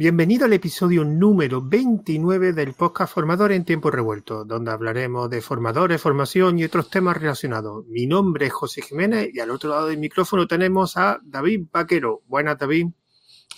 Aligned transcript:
Bienvenido 0.00 0.44
al 0.44 0.52
episodio 0.52 1.04
número 1.04 1.60
29 1.60 2.52
del 2.52 2.72
podcast 2.74 3.12
Formador 3.12 3.50
en 3.50 3.64
Tiempo 3.64 3.90
Revuelto, 3.90 4.44
donde 4.44 4.70
hablaremos 4.70 5.28
de 5.28 5.42
formadores, 5.42 6.00
formación 6.00 6.56
y 6.56 6.62
otros 6.62 6.88
temas 6.88 7.16
relacionados. 7.16 7.84
Mi 7.88 8.06
nombre 8.06 8.46
es 8.46 8.52
José 8.52 8.80
Jiménez 8.80 9.30
y 9.34 9.40
al 9.40 9.50
otro 9.50 9.70
lado 9.70 9.88
del 9.88 9.98
micrófono 9.98 10.46
tenemos 10.46 10.96
a 10.96 11.18
David 11.24 11.66
Vaquero. 11.72 12.22
Buenas, 12.28 12.58
David. 12.58 12.90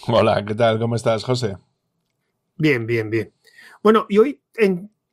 Hola, 0.07 0.43
¿qué 0.47 0.55
tal? 0.55 0.79
¿Cómo 0.79 0.97
estás, 0.97 1.25
José? 1.25 1.59
Bien, 2.57 2.87
bien, 2.87 3.11
bien. 3.11 3.35
Bueno, 3.83 4.07
y 4.09 4.17
hoy 4.17 4.43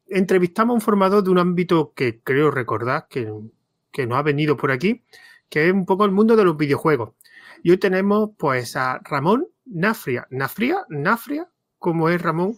entrevistamos 0.08 0.72
a 0.72 0.76
un 0.76 0.82
formador 0.82 1.26
de 1.26 1.30
un 1.30 1.40
ámbito 1.40 1.92
que 1.94 2.22
creo 2.22 2.52
recordar 2.52 3.08
que, 3.10 3.30
que 3.92 4.08
nos 4.08 4.18
ha 4.18 4.22
venido 4.22 4.56
por 4.56 4.72
aquí, 4.72 5.04
que 5.50 5.68
es 5.68 5.74
un 5.74 5.86
poco 5.86 6.06
el 6.06 6.12
mundo 6.12 6.38
de 6.38 6.46
los 6.46 6.56
videojuegos. 6.56 7.16
Y 7.64 7.72
hoy 7.72 7.78
tenemos 7.80 8.30
pues 8.38 8.78
a 8.78 9.02
Ramón 9.04 9.50
Nafria. 9.70 10.28
¿Nafria? 10.30 10.86
¿Nafria? 10.90 11.48
¿Cómo 11.80 12.10
es 12.10 12.22
Ramón? 12.22 12.58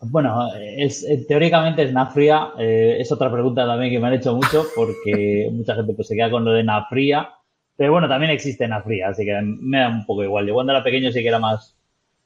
Bueno, 0.00 0.48
es, 0.54 1.02
eh, 1.04 1.24
teóricamente 1.26 1.82
es 1.82 1.92
Nafria. 1.92 2.52
Eh, 2.58 2.96
es 3.00 3.10
otra 3.10 3.32
pregunta 3.32 3.66
también 3.66 3.92
que 3.92 3.98
me 3.98 4.08
han 4.08 4.14
hecho 4.14 4.34
mucho 4.34 4.66
porque 4.74 5.48
mucha 5.52 5.74
gente 5.74 5.94
pues, 5.94 6.08
se 6.08 6.14
queda 6.14 6.30
con 6.30 6.44
lo 6.44 6.52
de 6.52 6.64
Nafria. 6.64 7.30
Pero 7.76 7.92
bueno, 7.92 8.08
también 8.08 8.30
existe 8.30 8.68
Nafria, 8.68 9.08
así 9.08 9.24
que 9.24 9.40
me 9.42 9.78
da 9.78 9.88
un 9.88 10.06
poco 10.06 10.22
igual. 10.22 10.46
Yo 10.46 10.54
cuando 10.54 10.72
era 10.72 10.84
pequeño 10.84 11.10
sí 11.10 11.22
que 11.22 11.28
era 11.28 11.40
más 11.40 11.76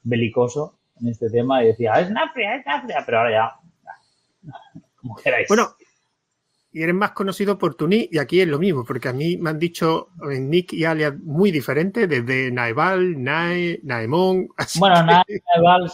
belicoso 0.02 0.78
en 1.00 1.08
este 1.08 1.30
tema 1.30 1.62
y 1.62 1.68
decía, 1.68 1.94
es 1.94 2.10
Nafria, 2.10 2.56
es 2.56 2.66
Nafria, 2.66 3.02
pero 3.06 3.18
ahora 3.18 3.30
ya, 3.30 3.52
como 4.96 5.16
queráis. 5.16 5.48
Bueno, 5.48 5.68
y 6.70 6.82
eres 6.82 6.94
más 6.94 7.12
conocido 7.12 7.56
por 7.56 7.74
tu 7.74 7.88
nick, 7.88 8.10
y 8.12 8.18
aquí 8.18 8.40
es 8.40 8.48
lo 8.48 8.58
mismo, 8.58 8.84
porque 8.84 9.08
a 9.08 9.12
mí 9.12 9.36
me 9.38 9.50
han 9.50 9.58
dicho 9.58 10.08
en 10.30 10.50
nick 10.50 10.72
y 10.74 10.84
alias 10.84 11.14
muy 11.18 11.50
diferentes, 11.50 12.08
desde 12.08 12.50
Naeval, 12.52 13.22
Nae, 13.22 13.80
Naemon. 13.82 14.48
Bueno, 14.78 14.96
Naeval 15.02 15.86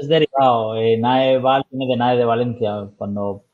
es 0.00 0.08
derivado. 0.08 0.76
Eh, 0.76 0.98
Naeval 0.98 1.64
viene 1.70 1.92
de 1.92 1.96
Nae 1.96 2.16
de 2.16 2.24
Valencia. 2.24 2.88
Cuando 2.96 3.44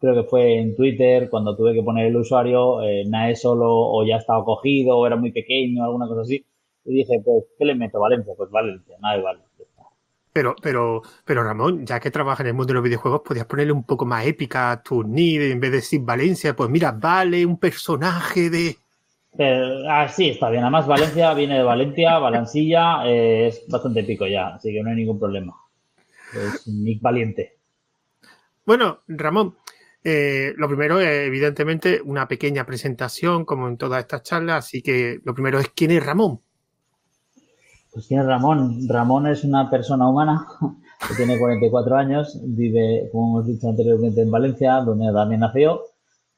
creo 0.00 0.14
que 0.14 0.28
fue 0.28 0.58
en 0.58 0.76
Twitter, 0.76 1.30
cuando 1.30 1.56
tuve 1.56 1.72
que 1.74 1.82
poner 1.82 2.06
el 2.06 2.16
usuario, 2.16 2.82
eh, 2.82 3.04
Nae 3.06 3.34
solo 3.34 3.66
o 3.70 4.06
ya 4.06 4.16
estaba 4.16 4.44
cogido, 4.44 4.98
o 4.98 5.06
era 5.06 5.16
muy 5.16 5.32
pequeño, 5.32 5.84
alguna 5.84 6.06
cosa 6.08 6.22
así. 6.22 6.44
Y 6.84 6.94
dije, 6.94 7.20
pues, 7.24 7.44
¿qué 7.58 7.64
le 7.64 7.74
meto? 7.74 8.00
Valencia, 8.00 8.34
pues 8.36 8.50
Valencia, 8.50 8.96
Naeval. 9.00 9.47
Pero, 10.32 10.54
pero, 10.62 11.02
pero 11.24 11.42
Ramón, 11.42 11.86
ya 11.86 12.00
que 12.00 12.10
trabajas 12.10 12.40
en 12.40 12.48
el 12.48 12.54
mundo 12.54 12.68
de 12.68 12.74
los 12.74 12.84
videojuegos, 12.84 13.22
podías 13.24 13.46
ponerle 13.46 13.72
un 13.72 13.84
poco 13.84 14.04
más 14.04 14.26
épica 14.26 14.70
a 14.70 14.82
tu 14.82 15.02
NID 15.02 15.50
en 15.50 15.60
vez 15.60 15.70
de 15.70 15.76
decir 15.78 16.00
Valencia. 16.02 16.54
Pues 16.54 16.70
mira, 16.70 16.92
vale 16.92 17.44
un 17.44 17.58
personaje 17.58 18.50
de. 18.50 18.76
ah, 19.88 20.08
sí, 20.08 20.30
está 20.30 20.50
bien. 20.50 20.62
Además, 20.62 20.86
Valencia 20.86 21.34
viene 21.34 21.56
de 21.58 21.62
Valencia, 21.62 22.18
Valencilla, 22.18 23.06
eh, 23.06 23.48
es 23.48 23.64
bastante 23.68 24.00
épico 24.00 24.26
ya, 24.26 24.54
así 24.54 24.72
que 24.72 24.82
no 24.82 24.90
hay 24.90 24.96
ningún 24.96 25.18
problema. 25.18 25.54
Es 26.32 26.66
un 26.66 26.84
Nick 26.84 27.00
Valiente. 27.00 27.56
Bueno, 28.66 29.00
Ramón, 29.08 29.56
eh, 30.04 30.52
lo 30.56 30.68
primero 30.68 31.00
es, 31.00 31.26
evidentemente, 31.26 32.00
una 32.04 32.28
pequeña 32.28 32.64
presentación, 32.64 33.44
como 33.44 33.66
en 33.66 33.76
todas 33.76 34.00
estas 34.00 34.22
charlas, 34.22 34.66
así 34.66 34.82
que 34.82 35.20
lo 35.24 35.34
primero 35.34 35.58
es 35.58 35.70
quién 35.70 35.90
es 35.90 36.04
Ramón. 36.04 36.40
Pues 37.98 38.06
tiene 38.06 38.22
Ramón. 38.22 38.86
Ramón 38.86 39.26
es 39.26 39.42
una 39.42 39.68
persona 39.68 40.08
humana 40.08 40.46
que 41.08 41.16
tiene 41.16 41.36
44 41.36 41.96
años, 41.96 42.38
vive, 42.44 43.08
como 43.10 43.40
hemos 43.40 43.48
dicho 43.48 43.68
anteriormente, 43.68 44.20
en 44.22 44.30
Valencia, 44.30 44.74
donde 44.86 45.12
también 45.12 45.40
nació. 45.40 45.82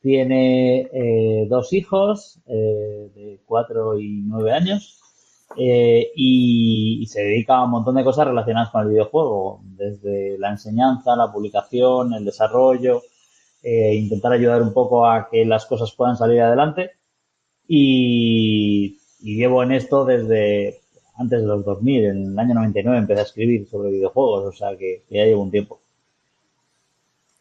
Tiene 0.00 0.88
eh, 0.90 1.46
dos 1.50 1.74
hijos 1.74 2.40
eh, 2.46 3.10
de 3.14 3.42
4 3.44 4.00
y 4.00 4.22
9 4.24 4.52
años 4.52 5.02
eh, 5.58 6.10
y, 6.16 7.04
se 7.10 7.24
dedica 7.24 7.58
a 7.58 7.64
un 7.64 7.72
montón 7.72 7.96
de 7.96 8.04
cosas 8.04 8.28
relacionadas 8.28 8.70
con 8.70 8.80
el 8.80 8.88
videojuego, 8.88 9.60
desde 9.62 10.38
la 10.38 10.52
enseñanza, 10.52 11.14
la 11.14 11.30
publicación, 11.30 12.14
el 12.14 12.24
desarrollo, 12.24 13.02
intentar 13.62 14.32
ayudar 14.32 14.62
un 14.62 14.72
poco 14.72 15.04
a 15.04 15.28
que 15.30 15.44
las 15.44 15.66
cosas 15.66 15.92
puedan 15.94 16.16
salir 16.16 16.40
adelante. 16.40 16.92
Y, 17.68 18.98
y 19.20 19.36
llevo 19.36 19.62
en 19.62 19.72
esto 19.72 20.06
desde 20.06 20.79
antes 21.20 21.40
de 21.40 21.46
los 21.46 21.64
2000, 21.64 22.04
en 22.04 22.32
el 22.32 22.38
año 22.38 22.54
99 22.54 22.98
empecé 22.98 23.20
a 23.20 23.24
escribir 23.24 23.68
sobre 23.68 23.90
videojuegos, 23.90 24.46
o 24.46 24.52
sea 24.56 24.76
que, 24.76 25.04
ya 25.10 25.24
llevo 25.24 25.42
un 25.42 25.50
tiempo. 25.50 25.78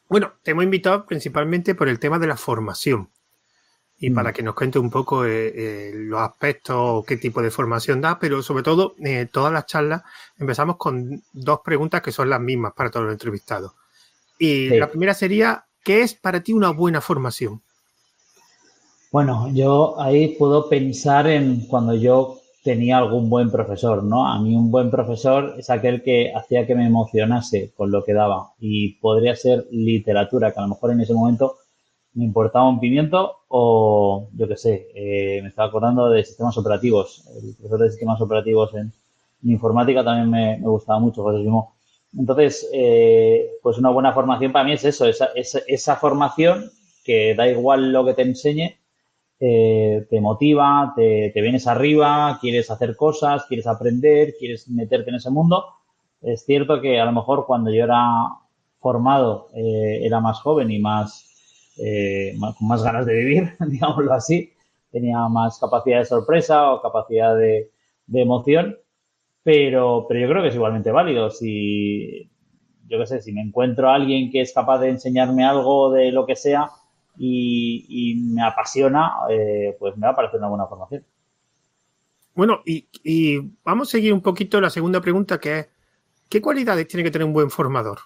Bueno, 0.09 0.33
te 0.43 0.51
hemos 0.51 0.65
invitado 0.65 1.05
principalmente 1.05 1.75
por 1.75 1.87
el 1.87 1.97
tema 1.97 2.19
de 2.19 2.27
la 2.27 2.35
formación 2.35 3.09
y 3.97 4.09
mm. 4.09 4.15
para 4.15 4.33
que 4.33 4.43
nos 4.43 4.53
cuente 4.53 4.79
un 4.79 4.89
poco 4.89 5.25
eh, 5.25 5.53
eh, 5.55 5.91
los 5.93 6.19
aspectos, 6.19 7.05
qué 7.05 7.15
tipo 7.15 7.41
de 7.41 7.51
formación 7.51 8.01
da, 8.01 8.19
pero 8.19 8.41
sobre 8.41 8.63
todo 8.63 8.95
eh, 8.99 9.27
todas 9.31 9.53
las 9.53 9.65
charlas 9.65 10.01
empezamos 10.37 10.75
con 10.75 11.23
dos 11.31 11.61
preguntas 11.63 12.01
que 12.01 12.11
son 12.11 12.29
las 12.29 12.41
mismas 12.41 12.73
para 12.73 12.91
todos 12.91 13.05
los 13.05 13.13
entrevistados. 13.13 13.71
Y 14.37 14.69
la 14.77 14.89
primera 14.89 15.13
sería, 15.13 15.65
¿qué 15.83 16.01
es 16.01 16.13
para 16.13 16.41
ti 16.41 16.51
una 16.53 16.71
buena 16.71 17.01
formación? 17.01 17.61
Bueno, 19.11 19.49
yo 19.53 19.99
ahí 19.99 20.35
puedo 20.37 20.69
pensar 20.69 21.27
en 21.27 21.65
cuando 21.67 21.95
yo 21.95 22.39
tenía 22.69 22.99
algún 22.99 23.31
buen 23.31 23.49
profesor, 23.49 24.03
¿no? 24.03 24.27
A 24.27 24.39
mí 24.39 24.55
un 24.55 24.69
buen 24.69 24.91
profesor 24.91 25.55
es 25.57 25.71
aquel 25.71 26.03
que 26.03 26.31
hacía 26.35 26.67
que 26.67 26.75
me 26.75 26.85
emocionase 26.85 27.73
con 27.75 27.89
lo 27.89 28.03
que 28.03 28.13
daba 28.13 28.51
y 28.59 28.93
podría 28.99 29.35
ser 29.35 29.65
literatura, 29.71 30.51
que 30.51 30.59
a 30.59 30.61
lo 30.61 30.67
mejor 30.67 30.91
en 30.91 31.01
ese 31.01 31.15
momento 31.15 31.55
me 32.13 32.25
importaba 32.25 32.69
un 32.69 32.79
pimiento 32.79 33.37
o 33.47 34.29
yo 34.35 34.47
qué 34.47 34.55
sé, 34.55 34.87
eh, 34.93 35.39
me 35.41 35.49
estaba 35.49 35.69
acordando 35.69 36.11
de 36.11 36.23
sistemas 36.23 36.59
operativos. 36.59 37.27
El 37.41 37.55
profesor 37.55 37.79
de 37.79 37.89
sistemas 37.89 38.21
operativos 38.21 38.75
en, 38.75 38.93
informática 39.41 40.03
también 40.03 40.29
me, 40.29 40.59
gustaba 40.59 40.99
mucho, 40.99 41.23
José 41.23 41.41
Simón. 41.41 41.63
Entonces, 42.15 42.69
eh, 42.71 43.49
pues 43.63 43.79
una 43.79 43.89
buena 43.89 44.13
formación 44.13 44.51
para 44.51 44.65
mí 44.65 44.73
es 44.73 44.85
eso, 44.85 45.07
esa, 45.07 45.29
esa, 45.33 45.61
esa 45.65 45.95
formación 45.95 46.69
que 47.03 47.33
da 47.33 47.47
igual 47.47 47.91
lo 47.91 48.05
que 48.05 48.13
te 48.13 48.21
enseñe, 48.21 48.77
eh, 49.39 50.05
te 50.09 50.19
motiva, 50.19 50.93
te, 50.95 51.31
vienes 51.35 51.65
arriba, 51.67 52.37
quieres 52.41 52.69
hacer 52.69 52.95
cosas, 52.95 53.45
quieres 53.45 53.67
aprender, 53.67 54.35
quieres 54.37 54.67
meterte 54.69 55.09
en 55.09 55.15
ese 55.15 55.29
mundo. 55.29 55.65
Es 56.21 56.45
cierto 56.45 56.81
que 56.81 56.99
a 56.99 57.05
lo 57.05 57.13
mejor 57.13 57.45
cuando 57.45 57.71
yo 57.71 57.85
era 57.85 58.27
formado 58.79 59.47
eh, 59.55 60.01
era 60.03 60.19
más 60.19 60.41
joven 60.41 60.71
y 60.71 60.79
más, 60.79 61.25
eh, 61.77 62.35
con 62.57 62.67
más 62.67 62.83
ganas 62.83 63.05
de 63.05 63.13
vivir, 63.13 63.53
digámoslo 63.67 64.13
así, 64.13 64.51
tenía 64.91 65.27
más 65.29 65.59
capacidad 65.59 65.99
de 65.99 66.05
sorpresa 66.05 66.73
o 66.73 66.81
capacidad 66.81 67.37
de, 67.37 67.71
de 68.07 68.21
emoción, 68.21 68.77
pero, 69.43 70.05
pero 70.07 70.19
yo 70.19 70.27
creo 70.27 70.41
que 70.41 70.49
es 70.49 70.55
igualmente 70.55 70.91
válido. 70.91 71.29
Si, 71.29 72.29
yo 72.87 72.99
qué 72.99 73.05
sé, 73.05 73.21
si 73.21 73.31
me 73.31 73.41
encuentro 73.41 73.89
a 73.89 73.95
alguien 73.95 74.31
que 74.31 74.41
es 74.41 74.53
capaz 74.53 74.79
de 74.79 74.89
enseñarme 74.89 75.45
algo 75.45 75.91
de 75.91 76.11
lo 76.11 76.25
que 76.25 76.35
sea, 76.35 76.69
y, 77.17 78.15
me 78.33 78.43
apasiona, 78.43 79.11
eh, 79.29 79.75
pues 79.79 79.97
me 79.97 80.07
va 80.07 80.13
a 80.13 80.15
parecer 80.15 80.39
una 80.39 80.49
buena 80.49 80.67
formación. 80.67 81.03
Bueno, 82.35 82.61
y, 82.65 83.37
vamos 83.63 83.89
a 83.89 83.91
seguir 83.91 84.13
un 84.13 84.21
poquito 84.21 84.61
la 84.61 84.69
segunda 84.69 85.01
pregunta, 85.01 85.39
que 85.39 85.59
es, 85.59 85.69
¿qué 86.29 86.41
cualidades 86.41 86.87
tiene 86.87 87.03
que 87.03 87.11
tener 87.11 87.25
un 87.25 87.33
buen 87.33 87.49
formador? 87.49 87.99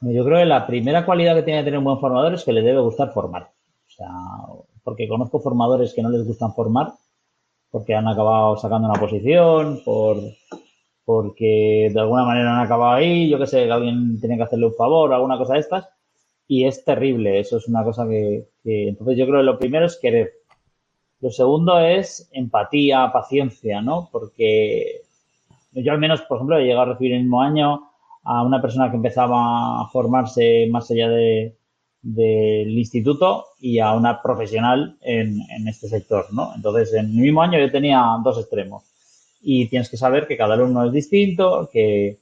Yo 0.00 0.24
creo 0.24 0.38
que 0.38 0.46
la 0.46 0.66
primera 0.66 1.04
cualidad 1.04 1.34
que 1.34 1.42
tiene 1.42 1.60
que 1.60 1.64
tener 1.66 1.78
un 1.78 1.84
buen 1.84 2.00
formador 2.00 2.34
es 2.34 2.44
que 2.44 2.52
le 2.52 2.62
debe 2.62 2.80
gustar 2.80 3.12
formar. 3.12 3.50
O 3.86 3.90
sea, 3.90 4.08
porque 4.82 5.08
conozco 5.08 5.40
formadores 5.40 5.92
que 5.94 6.02
no 6.02 6.10
les 6.10 6.26
gustan 6.26 6.54
formar, 6.54 6.92
porque 7.70 7.94
han 7.94 8.08
acabado 8.08 8.56
sacando 8.56 8.88
una 8.88 9.00
posición, 9.00 9.80
por, 9.84 10.16
porque 11.04 11.90
de 11.92 12.00
alguna 12.00 12.24
manera 12.24 12.56
han 12.56 12.66
acabado 12.66 12.92
ahí, 12.92 13.28
yo 13.28 13.38
que 13.38 13.46
sé, 13.46 13.64
que 13.64 13.72
alguien 13.72 14.20
tiene 14.20 14.36
que 14.36 14.42
hacerle 14.42 14.66
un 14.66 14.74
favor, 14.74 15.12
alguna 15.12 15.38
cosa 15.38 15.54
de 15.54 15.60
estas, 15.60 15.88
y 16.48 16.64
es 16.64 16.84
terrible. 16.84 17.38
Eso 17.38 17.58
es 17.58 17.68
una 17.68 17.84
cosa 17.84 18.08
que, 18.08 18.48
entonces 18.64 19.18
yo 19.18 19.26
creo 19.26 19.40
que 19.40 19.44
lo 19.44 19.58
primero 19.58 19.86
es 19.86 19.96
querer. 19.96 20.32
Lo 21.20 21.30
segundo 21.30 21.78
es 21.78 22.28
empatía, 22.32 23.10
paciencia, 23.12 23.82
¿no? 23.82 24.08
Porque 24.10 25.02
yo 25.72 25.92
al 25.92 25.98
menos, 25.98 26.22
por 26.22 26.38
ejemplo, 26.38 26.58
he 26.58 26.64
llegado 26.64 26.82
a 26.82 26.92
recibir 26.92 27.12
el 27.12 27.22
mismo 27.22 27.42
año 27.42 27.90
a 28.24 28.42
una 28.42 28.62
persona 28.62 28.90
que 28.90 28.96
empezaba 28.96 29.82
a 29.82 29.88
formarse 29.88 30.68
más 30.70 30.90
allá 30.90 31.08
de, 31.08 31.56
del 32.02 32.78
instituto 32.78 33.46
y 33.60 33.78
a 33.80 33.92
una 33.94 34.22
profesional 34.22 34.96
en, 35.02 35.40
en, 35.50 35.68
este 35.68 35.88
sector, 35.88 36.26
¿no? 36.32 36.52
Entonces, 36.54 36.94
en 36.94 37.06
el 37.06 37.14
mismo 37.14 37.42
año 37.42 37.58
yo 37.58 37.70
tenía 37.70 38.02
dos 38.22 38.38
extremos 38.38 38.84
y 39.40 39.66
tienes 39.68 39.88
que 39.90 39.96
saber 39.96 40.26
que 40.26 40.36
cada 40.36 40.54
alumno 40.54 40.84
es 40.84 40.92
distinto, 40.92 41.68
que, 41.72 42.18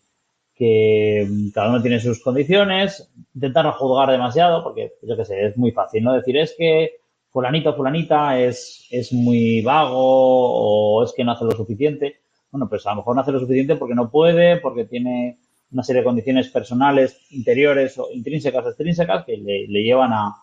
que 0.56 1.28
cada 1.52 1.68
uno 1.68 1.82
tiene 1.82 2.00
sus 2.00 2.22
condiciones, 2.22 3.10
intentar 3.34 3.64
no 3.64 3.72
juzgar 3.72 4.10
demasiado, 4.10 4.64
porque 4.64 4.94
yo 5.02 5.16
qué 5.16 5.24
sé, 5.24 5.46
es 5.46 5.56
muy 5.56 5.70
fácil, 5.70 6.02
¿no? 6.02 6.14
Decir 6.14 6.36
es 6.38 6.54
que 6.56 6.96
fulanito 7.30 7.74
fulanita 7.74 8.40
es, 8.40 8.88
es 8.90 9.12
muy 9.12 9.60
vago 9.60 9.98
o 9.98 11.04
es 11.04 11.12
que 11.14 11.24
no 11.24 11.32
hace 11.32 11.44
lo 11.44 11.52
suficiente. 11.52 12.20
Bueno, 12.50 12.68
pues 12.68 12.86
a 12.86 12.90
lo 12.90 12.96
mejor 12.96 13.14
no 13.14 13.20
hace 13.20 13.32
lo 13.32 13.40
suficiente 13.40 13.76
porque 13.76 13.94
no 13.94 14.10
puede, 14.10 14.58
porque 14.58 14.86
tiene 14.86 15.38
una 15.72 15.82
serie 15.82 16.00
de 16.00 16.06
condiciones 16.06 16.48
personales, 16.48 17.20
interiores 17.30 17.98
o 17.98 18.08
intrínsecas 18.10 18.64
o 18.64 18.68
extrínsecas 18.68 19.26
que 19.26 19.36
le, 19.36 19.82
llevan 19.82 20.12
a, 20.14 20.42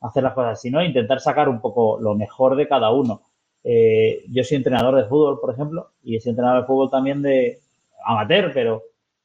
hacer 0.00 0.22
las 0.22 0.34
cosas 0.34 0.52
así, 0.52 0.70
¿no? 0.70 0.84
Intentar 0.84 1.18
sacar 1.18 1.48
un 1.48 1.60
poco 1.60 1.98
lo 2.00 2.14
mejor 2.14 2.54
de 2.54 2.68
cada 2.68 2.92
uno. 2.92 3.22
Eh, 3.64 4.22
yo 4.30 4.44
soy 4.44 4.58
entrenador 4.58 4.94
de 4.94 5.08
fútbol, 5.08 5.40
por 5.40 5.52
ejemplo, 5.52 5.90
y 6.04 6.20
soy 6.20 6.30
entrenador 6.30 6.60
de 6.60 6.66
fútbol 6.68 6.90
también 6.90 7.20
de, 7.22 7.58
amateur, 8.04 8.52
pero 8.54 8.82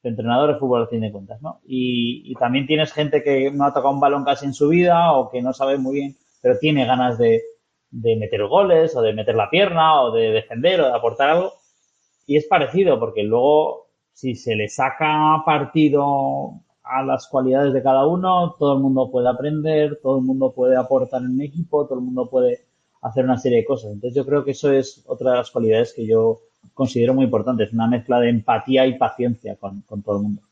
entrenador 0.08 0.52
de 0.52 0.58
fútbol 0.58 0.82
al 0.82 0.88
fin 0.88 1.00
de 1.00 1.12
cuentas, 1.12 1.40
¿no? 1.42 1.60
Y, 1.66 2.34
también 2.38 2.66
tienes 2.66 2.92
gente 2.92 3.22
que 3.22 3.50
no 3.50 3.64
ha 3.64 3.72
tocado 3.72 3.94
un 3.94 4.00
balón 4.00 4.24
casi 4.24 4.46
en 4.46 4.54
su 4.54 4.68
vida 4.68 5.12
o 5.12 5.30
que 5.30 5.42
no 5.42 5.52
sabe 5.52 5.78
muy 5.78 5.94
bien, 5.94 6.16
pero 6.42 6.58
tiene 6.58 6.84
ganas 6.86 7.18
de, 7.18 7.42
de 7.90 8.16
meter 8.16 8.46
goles 8.46 8.94
o 8.96 9.02
de 9.02 9.12
meter 9.12 9.34
la 9.34 9.50
pierna 9.50 10.02
o 10.02 10.12
de 10.12 10.30
defender 10.30 10.80
o 10.80 10.86
de 10.88 10.94
aportar 10.94 11.30
algo. 11.30 11.54
Y 12.26 12.36
es 12.36 12.46
parecido 12.46 12.98
porque 12.98 13.22
luego 13.22 13.84
si 14.12 14.34
se 14.34 14.54
le 14.54 14.68
saca 14.68 15.42
partido 15.44 16.60
a 16.84 17.02
las 17.02 17.26
cualidades 17.26 17.72
de 17.72 17.82
cada 17.82 18.06
uno, 18.06 18.54
todo 18.58 18.74
el 18.74 18.80
mundo 18.80 19.10
puede 19.10 19.28
aprender, 19.28 19.98
todo 20.02 20.18
el 20.18 20.24
mundo 20.24 20.52
puede 20.52 20.76
aportar 20.76 21.22
en 21.22 21.30
un 21.30 21.42
equipo, 21.42 21.86
todo 21.86 21.98
el 21.98 22.04
mundo 22.04 22.28
puede 22.30 22.66
hacer 23.02 23.24
una 23.24 23.38
serie 23.38 23.58
de 23.58 23.64
cosas. 23.64 23.92
Entonces 23.92 24.14
yo 24.14 24.24
creo 24.24 24.44
que 24.44 24.52
eso 24.52 24.70
es 24.70 25.04
otra 25.06 25.32
de 25.32 25.36
las 25.38 25.50
cualidades 25.50 25.92
que 25.94 26.06
yo 26.06 26.40
considero 26.72 27.14
muy 27.14 27.24
importantes, 27.24 27.72
una 27.72 27.86
mezcla 27.86 28.20
de 28.20 28.30
empatía 28.30 28.86
y 28.86 28.98
paciencia 28.98 29.56
con, 29.56 29.82
todo 30.02 30.16
el 30.16 30.22
mundo. 30.22 30.42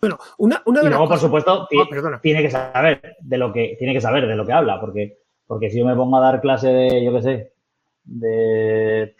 Bueno, 0.00 0.18
una, 0.38 0.62
una 0.64 0.80
de 0.80 0.86
y 0.86 0.88
luego, 0.88 1.08
por 1.08 1.18
supuesto, 1.18 1.68
ah, 1.70 2.20
tiene 2.22 2.42
que 2.42 2.50
saber 2.50 3.16
de 3.20 3.38
lo 3.38 3.52
que 3.52 3.76
tiene 3.78 3.92
que 3.92 4.00
saber 4.00 4.26
de 4.26 4.36
lo 4.36 4.46
que 4.46 4.52
habla, 4.52 4.80
porque, 4.80 5.18
porque 5.46 5.70
si 5.70 5.78
yo 5.78 5.84
me 5.84 5.94
pongo 5.94 6.16
a 6.16 6.20
dar 6.20 6.40
clase 6.40 6.68
de, 6.68 7.04
yo 7.04 7.12
qué 7.12 7.22
sé, 7.22 7.52
de 8.04 9.14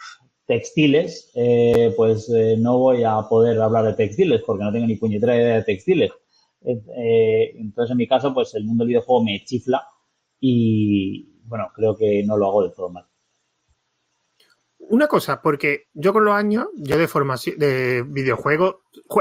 textiles, 0.47 1.31
eh, 1.37 1.93
pues 1.97 2.29
eh, 2.31 2.57
no 2.59 2.79
voy 2.79 3.05
a 3.05 3.21
poder 3.29 3.61
hablar 3.61 3.85
de 3.85 3.95
textiles 3.95 4.43
porque 4.45 4.65
no 4.65 4.73
tengo 4.73 4.87
ni 4.87 4.97
puñetera 4.97 5.37
idea 5.37 5.55
de 5.57 5.63
textiles. 5.63 6.11
Eh, 6.63 7.53
entonces, 7.57 7.93
en 7.93 7.97
mi 7.97 8.09
caso, 8.09 8.35
pues 8.35 8.55
el 8.55 8.65
mundo 8.65 8.83
del 8.83 8.89
videojuego 8.89 9.23
me 9.23 9.45
chifla 9.45 9.87
y, 10.41 11.41
bueno, 11.45 11.69
creo 11.75 11.97
que 11.97 12.25
no 12.25 12.37
lo 12.37 12.49
hago 12.49 12.63
de 12.65 12.71
todo 12.71 12.89
mal. 12.89 13.07
Una 14.91 15.07
cosa, 15.07 15.41
porque 15.41 15.87
yo 15.95 16.13
con 16.13 16.25
los 16.25 16.35
años, 16.35 16.67
yo 16.75 16.99
de 16.99 17.09
formación, 17.09 17.59
de 17.59 18.05
videojuegos, 18.07 18.77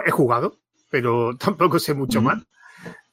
he 0.06 0.12
jugado, 0.12 0.58
pero 0.90 1.36
tampoco 1.40 1.80
sé 1.80 1.94
mucho 1.94 2.22
más. 2.22 2.44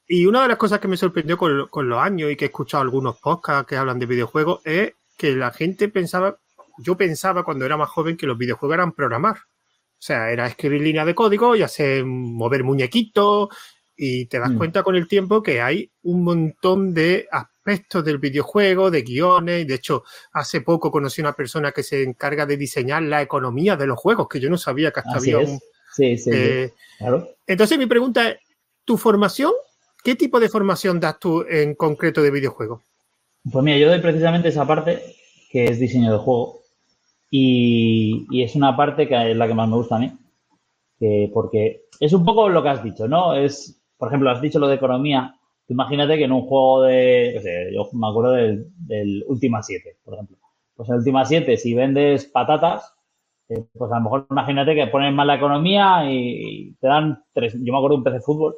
Y 0.09 0.27
una 0.27 0.43
de 0.43 0.49
las 0.49 0.57
cosas 0.57 0.81
que 0.81 0.89
me 0.89 0.97
sorprendió 0.97 1.37
con, 1.37 1.69
con, 1.69 1.89
los 1.89 1.99
años 1.99 2.31
y 2.31 2.37
que 2.37 2.45
he 2.45 2.49
escuchado 2.49 2.83
algunos 2.83 3.19
podcasts 3.19 3.69
que 3.69 3.77
hablan 3.77 3.99
de 3.99 4.07
videojuegos 4.07 4.61
es 4.65 4.93
que 5.17 5.35
la 5.35 5.51
gente 5.51 5.89
pensaba 5.89 6.39
yo 6.79 6.97
pensaba 6.97 7.45
cuando 7.45 7.65
era 7.65 7.77
más 7.77 7.89
joven 7.89 8.17
que 8.17 8.27
los 8.27 8.39
videojuegos 8.39 8.75
eran 8.75 8.93
programar. 8.93 9.37
O 9.37 10.03
sea, 10.07 10.31
era 10.31 10.47
escribir 10.47 10.83
líneas 10.83 11.07
de 11.07 11.15
código 11.15 11.57
y 11.57 11.63
hacer 11.63 12.05
mover 12.05 12.65
muñequitos 12.65 13.49
y 13.97 14.27
te 14.27 14.39
das 14.39 14.51
mm. 14.51 14.59
cuenta 14.59 14.83
con 14.83 14.95
el 14.95 15.09
tiempo 15.09 15.43
que 15.43 15.63
hay 15.63 15.91
un 16.03 16.23
montón 16.23 16.93
de 16.93 17.27
aspectos 17.31 17.56
del 18.03 18.19
videojuego, 18.19 18.91
de 18.91 19.03
guiones. 19.03 19.67
De 19.67 19.75
hecho, 19.75 20.05
hace 20.33 20.61
poco 20.61 20.91
conocí 20.91 21.21
a 21.21 21.25
una 21.25 21.33
persona 21.33 21.73
que 21.73 21.83
se 21.83 22.03
encarga 22.03 22.47
de 22.47 22.57
diseñar 22.57 23.03
la 23.03 23.23
economía 23.23 23.77
de 23.77 23.87
los 23.87 23.99
juegos, 23.99 24.29
que 24.29 24.41
yo 24.41 24.49
no 24.49 24.57
sabía 24.57 24.91
que 24.91 25.01
hasta 25.01 25.17
había 25.17 25.39
un... 25.39 25.59
Sí, 25.93 26.19
sí, 26.19 26.31
eh, 26.33 26.73
Entonces 27.47 27.79
mi 27.79 27.87
pregunta 27.87 28.29
es, 28.29 28.39
¿tu 28.85 28.97
formación? 28.97 29.53
¿Qué 30.05 30.15
tipo 30.15 30.39
de 30.39 30.49
formación 30.49 31.01
das 31.01 31.19
tú 31.19 31.45
en 31.49 31.75
concreto 31.75 32.23
de 32.23 32.31
videojuegos? 32.31 32.83
Pues 33.51 33.65
mira, 33.65 33.79
yo 33.79 33.89
doy 33.89 34.01
precisamente 34.01 34.49
esa 34.49 34.67
parte 34.67 35.03
que 35.51 35.67
es 35.67 35.79
diseño 35.81 36.13
de 36.13 36.19
juego 36.19 36.61
y, 37.31 38.43
es 38.43 38.55
una 38.55 38.77
parte 38.77 39.09
que 39.09 39.31
es 39.31 39.37
la 39.37 39.49
que 39.49 39.55
más 39.55 39.69
me 39.69 39.77
gusta 39.77 39.97
a 39.97 39.99
mí, 39.99 40.13
porque 41.33 41.87
es 41.99 42.13
un 42.13 42.25
poco 42.25 42.49
lo 42.49 42.63
que 42.63 42.69
has 42.69 42.85
dicho, 42.85 43.09
¿no? 43.09 43.35
Es, 43.35 43.81
por 43.97 44.09
ejemplo, 44.09 44.31
has 44.31 44.41
dicho 44.41 44.59
lo 44.59 44.69
de 44.69 44.77
economía. 44.77 45.35
Imagínate 45.69 46.17
que 46.17 46.25
en 46.25 46.33
un 46.33 46.43
juego 46.43 46.83
de, 46.83 47.73
yo 47.75 47.89
me 47.93 48.09
acuerdo 48.09 48.33
del, 48.33 48.67
del 48.79 49.25
Ultima 49.27 49.63
7, 49.63 49.99
por 50.05 50.15
ejemplo. 50.15 50.37
Pues 50.75 50.89
en 50.89 50.97
Ultima 50.97 51.25
7, 51.25 51.57
si 51.57 51.75
vendes 51.75 52.27
patatas, 52.27 52.97
eh, 53.49 53.65
pues 53.73 53.93
a 53.93 53.97
lo 53.97 54.03
mejor 54.03 54.27
imagínate 54.31 54.75
que 54.75 54.87
ponen 54.89 55.15
mal 55.15 55.27
la 55.27 55.37
economía 55.37 56.11
y, 56.11 56.75
te 56.81 56.87
dan 56.89 57.25
tres. 57.33 57.55
Yo 57.55 57.73
me 57.73 57.79
acuerdo 57.79 57.97
de 57.97 57.99
un 57.99 58.05
PC 58.05 58.17
de 58.17 58.23
fútbol 58.23 58.57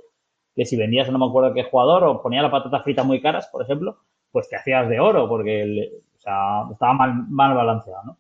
que 0.55 0.65
si 0.65 0.77
vendías, 0.77 1.11
no 1.11 1.19
me 1.19 1.27
acuerdo 1.27 1.55
qué 1.55 1.65
jugador, 1.65 2.05
o 2.05 2.23
ponía 2.23 2.43
las 2.43 2.51
patatas 2.51 2.83
fritas 2.83 3.07
muy 3.07 3.21
caras, 3.21 3.49
por 3.53 3.63
ejemplo, 3.63 3.99
pues 4.33 4.49
te 4.49 4.57
hacías 4.57 4.89
de 4.89 4.99
oro 4.99 5.29
porque 5.29 5.93
o 6.17 6.21
sea, 6.21 6.65
estaba 6.73 6.95
mal, 6.95 7.27
mal 7.29 7.55
balanceado, 7.55 8.03
¿no? 8.05 8.19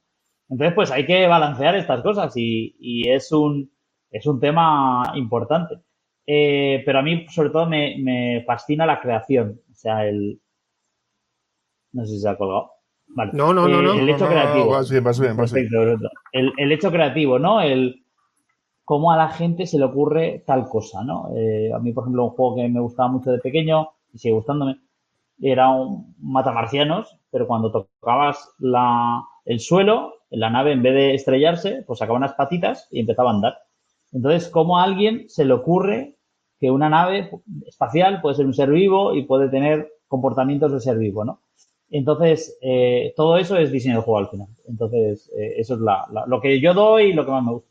Entonces, 0.49 0.75
pues 0.75 0.90
hay 0.90 1.05
que 1.05 1.26
balancear 1.26 1.75
estas 1.75 2.02
cosas 2.02 2.32
y, 2.37 3.08
es, 3.08 3.32
un, 3.32 3.70
es 4.11 4.26
un 4.26 4.40
tema 4.40 5.12
importante. 5.14 5.76
Eh, 6.30 6.82
pero 6.84 6.98
a 6.98 7.02
mí, 7.02 7.26
sobre 7.30 7.50
todo, 7.50 7.66
me, 7.66 8.44
fascina 8.46 8.84
la 8.84 9.00
creación. 9.00 9.60
O 9.70 9.75
sea, 9.75 10.06
el. 10.06 10.40
No 11.92 12.04
sé 12.04 12.12
si 12.12 12.20
se 12.20 12.28
ha 12.28 12.36
colgado. 12.36 12.72
Vale. 13.08 13.32
No, 13.32 13.54
no, 13.54 13.66
no, 13.66 13.94
El 13.94 14.10
hecho 14.10 14.28
creativo. 14.28 14.76
El, 16.32 16.52
el, 16.58 16.72
hecho 16.72 16.90
creativo, 16.90 17.38
¿no? 17.38 17.62
El 17.62 18.04
cómo 18.84 19.10
a 19.10 19.16
la 19.16 19.30
gente 19.30 19.66
se 19.66 19.78
le 19.78 19.86
ocurre 19.86 20.44
tal 20.46 20.69
cosa, 20.69 21.02
¿no? 21.02 21.30
Eh, 21.34 21.72
a 21.72 21.78
mí, 21.78 21.92
por 21.92 22.04
ejemplo, 22.04 22.25
un 22.25 22.30
juego 22.30 22.56
que 22.56 22.69
me 22.69 22.80
gustaba 22.80 23.08
mucho 23.08 23.30
de 23.30 23.38
pequeño 23.38 23.88
y 24.12 24.19
sigue 24.19 24.34
gustándome 24.34 24.80
era 25.40 25.70
un 25.70 26.14
matamarcianos, 26.20 27.16
pero 27.30 27.46
cuando 27.46 27.70
tocabas 27.70 28.50
la, 28.58 29.22
el 29.44 29.60
suelo, 29.60 30.14
la 30.30 30.50
nave 30.50 30.72
en 30.72 30.82
vez 30.82 30.94
de 30.94 31.14
estrellarse, 31.14 31.84
pues 31.86 32.00
sacaba 32.00 32.19
unas 32.19 32.34
patitas 32.34 32.88
y 32.90 33.00
empezaba 33.00 33.30
a 33.30 33.34
andar. 33.34 33.58
Entonces, 34.12 34.48
¿cómo 34.48 34.78
a 34.78 34.84
alguien 34.84 35.28
se 35.28 35.44
le 35.44 35.52
ocurre 35.52 36.16
que 36.60 36.70
una 36.70 36.88
nave 36.88 37.31
espacial 37.66 38.20
puede 38.20 38.37
ser 38.37 38.46
un 38.46 38.55
ser 38.55 38.70
vivo 38.70 39.14
y 39.14 39.25
puede 39.25 39.49
tener 39.49 39.93
comportamientos 40.08 40.72
de 40.72 40.81
ser 40.81 40.99
vivo, 40.99 41.25
¿no? 41.25 41.43
Entonces, 41.90 42.58
eh, 42.60 43.14
todo 43.16 43.38
eso 43.38 43.56
es 43.56 43.72
diseño 43.72 43.96
de 43.96 44.02
juego 44.02 44.19
al 44.19 44.28
final. 44.28 44.49
Entonces, 44.66 45.31
eh, 45.37 45.55
eso 45.56 45.75
es 45.75 45.81
lo 46.26 46.40
que 46.40 46.60
yo 46.60 46.75
doy 46.75 47.05
y 47.05 47.12
lo 47.12 47.25
que 47.25 47.31
más 47.31 47.44
me 47.44 47.52
gusta. 47.52 47.69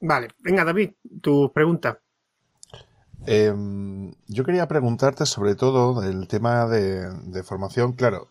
Vale, 0.00 0.28
venga 0.42 0.64
David, 0.64 0.90
tu 1.20 1.52
pregunta. 1.52 2.00
Em, 3.26 4.12
yo 4.28 4.44
quería 4.44 4.66
preguntarte 4.68 5.26
sobre 5.26 5.54
todo 5.54 6.02
el 6.02 6.28
tema 6.28 6.66
de, 6.66 7.42
formación. 7.42 7.92
Claro, 7.92 8.28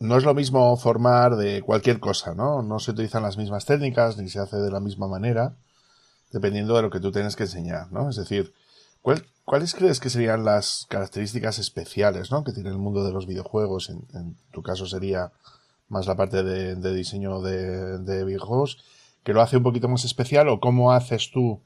no 0.00 0.16
es 0.16 0.24
lo 0.24 0.34
mismo 0.34 0.76
formar 0.76 1.36
de 1.36 1.62
cualquier 1.62 2.00
cosa, 2.00 2.34
¿no? 2.34 2.62
No 2.62 2.78
se 2.78 2.90
utilizan 2.92 3.22
las 3.22 3.36
mismas 3.36 3.66
técnicas 3.66 4.16
ni 4.16 4.28
se 4.28 4.40
hace 4.40 4.56
de 4.56 4.70
la 4.70 4.80
misma 4.80 5.06
manera, 5.08 5.56
dependiendo 6.30 6.76
de 6.76 6.82
lo 6.82 6.90
que 6.90 7.00
tú 7.00 7.12
tienes 7.12 7.36
que 7.36 7.44
enseñar, 7.44 7.90
¿no? 7.92 8.10
Es 8.10 8.16
decir, 8.16 8.54
¿cuáles 9.44 9.74
crees 9.74 10.00
que 10.00 10.10
serían 10.10 10.44
las 10.44 10.86
características 10.88 11.58
especiales, 11.58 12.30
¿no? 12.30 12.44
Que 12.44 12.52
tiene 12.52 12.70
el 12.70 12.78
mundo 12.78 13.04
de 13.04 13.12
los 13.12 13.26
videojuegos? 13.26 13.90
En, 13.90 14.36
tu 14.52 14.62
caso 14.62 14.86
sería 14.86 15.32
más 15.88 16.06
la 16.06 16.16
parte 16.16 16.42
de, 16.42 16.94
diseño 16.94 17.40
de, 17.40 18.24
videojuegos, 18.24 18.78
que 19.24 19.32
lo 19.32 19.42
hace 19.42 19.56
un 19.56 19.62
poquito 19.62 19.88
más 19.88 20.04
especial 20.04 20.48
o 20.48 20.60
cómo 20.60 20.92
haces 20.92 21.30
tú 21.32 21.60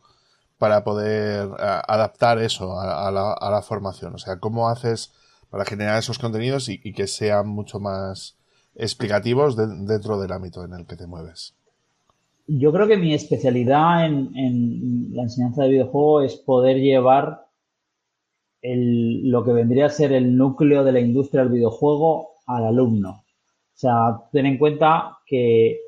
para 0.58 0.82
poder 0.84 1.48
adaptar 1.58 2.38
eso 2.38 2.80
a, 2.80 3.10
la, 3.10 3.62
formación? 3.62 4.14
O 4.14 4.18
sea, 4.18 4.38
¿cómo 4.38 4.68
haces 4.68 5.12
para 5.54 5.64
generar 5.66 6.00
esos 6.00 6.18
contenidos 6.18 6.68
y, 6.68 6.92
que 6.94 7.06
sean 7.06 7.46
mucho 7.46 7.78
más 7.78 8.34
explicativos 8.74 9.54
dentro 9.54 10.20
del 10.20 10.32
ámbito 10.32 10.64
en 10.64 10.72
el 10.72 10.84
que 10.84 10.96
te 10.96 11.06
mueves. 11.06 11.54
Yo 12.46 12.72
creo 12.72 12.86
que 12.86 12.96
mi 12.96 13.14
especialidad 13.14 14.06
en, 14.06 15.14
la 15.14 15.22
enseñanza 15.22 15.62
de 15.62 15.70
videojuego 15.70 16.22
es 16.22 16.36
poder 16.36 16.78
llevar 16.78 17.46
lo 18.62 19.44
que 19.44 19.52
vendría 19.52 19.86
a 19.86 19.90
ser 19.90 20.12
el 20.12 20.36
núcleo 20.36 20.84
de 20.84 20.92
la 20.92 21.00
industria 21.00 21.42
del 21.42 21.52
videojuego 21.52 22.30
al 22.46 22.64
alumno. 22.64 23.10
O 23.10 23.76
sea, 23.76 24.22
ten 24.32 24.46
en 24.46 24.58
cuenta 24.58 25.18
que 25.26 25.78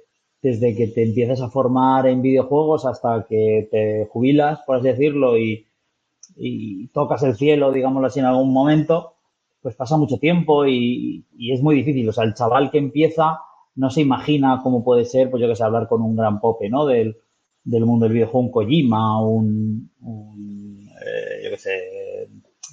desde 0.43 0.75
que 0.77 0.89
te 0.89 1.03
empiezas 1.03 1.41
a 1.41 1.51
formar 1.51 2.07
en 2.07 2.23
videojuegos 2.23 2.85
hasta 2.85 3.25
que 3.29 3.69
te 3.71 4.07
jubilas, 4.11 4.61
por 4.67 4.77
así 4.77 4.89
decirlo, 4.89 5.39
y, 5.39 5.67
y 6.37 6.89
tocas 6.89 7.23
el 7.23 7.37
cielo, 7.37 7.73
digámoslo 7.73 8.07
así, 8.07 8.21
en 8.21 8.27
algún 8.27 8.53
momento, 8.53 9.17
pues 9.67 9.75
pasa 9.75 9.97
mucho 9.97 10.19
tiempo 10.19 10.65
y, 10.65 11.27
es 11.53 11.61
muy 11.61 11.75
difícil. 11.75 12.09
O 12.09 12.13
sea, 12.13 12.23
el 12.23 12.35
chaval 12.35 12.71
que 12.71 12.79
empieza 12.79 13.41
no 13.77 13.91
se 13.91 14.01
imagina 14.01 14.61
cómo 14.63 14.83
puede 14.83 15.05
ser, 15.05 15.31
pues 15.31 15.41
yo 15.41 15.49
que 15.49 15.55
sé, 15.55 15.63
hablar 15.63 15.87
con 15.87 16.03
un 16.03 16.17
gran 16.17 16.41
pope, 16.41 16.69
¿no? 16.69 16.87
Del, 16.87 17.17
mundo 17.65 18.05
del 18.05 18.15
videojuego, 18.15 18.47
un 18.47 18.51
Kojima, 18.51 19.21
un, 19.23 19.91
un 20.01 20.89
eh, 20.89 21.45
yo 21.45 21.51
que 21.51 21.59
sé, 21.59 22.29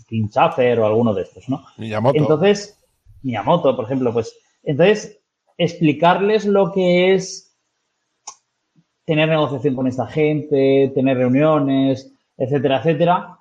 Tim 0.07 0.29
Schafer 0.29 0.79
o 0.79 0.85
alguno 0.85 1.13
de 1.13 1.23
estos, 1.23 1.49
¿no? 1.49 1.63
Miyamoto. 1.77 2.17
Entonces, 2.17 2.79
Miyamoto, 3.21 3.75
por 3.75 3.85
ejemplo, 3.85 4.13
pues, 4.13 4.35
entonces, 4.63 5.19
explicarles 5.57 6.45
lo 6.45 6.71
que 6.71 7.13
es 7.13 7.53
tener 9.05 9.27
negociación 9.27 9.75
con 9.75 9.87
esta 9.87 10.07
gente, 10.07 10.91
tener 10.95 11.17
reuniones, 11.17 12.13
etcétera, 12.37 12.77
etcétera, 12.77 13.37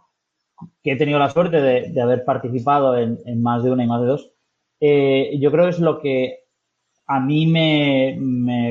que 0.82 0.92
he 0.92 0.96
tenido 0.96 1.20
la 1.20 1.30
suerte 1.30 1.60
de, 1.60 2.00
haber 2.00 2.24
participado 2.24 2.96
en, 2.98 3.40
más 3.40 3.62
de 3.62 3.70
una 3.70 3.84
y 3.84 3.86
más 3.86 4.00
de 4.00 4.06
dos, 4.08 4.32
eh, 4.80 5.38
yo 5.38 5.52
creo 5.52 5.64
que 5.64 5.70
es 5.70 5.78
lo 5.78 6.00
que 6.00 6.41
a 7.06 7.20
mí 7.20 7.46
me, 7.46 8.16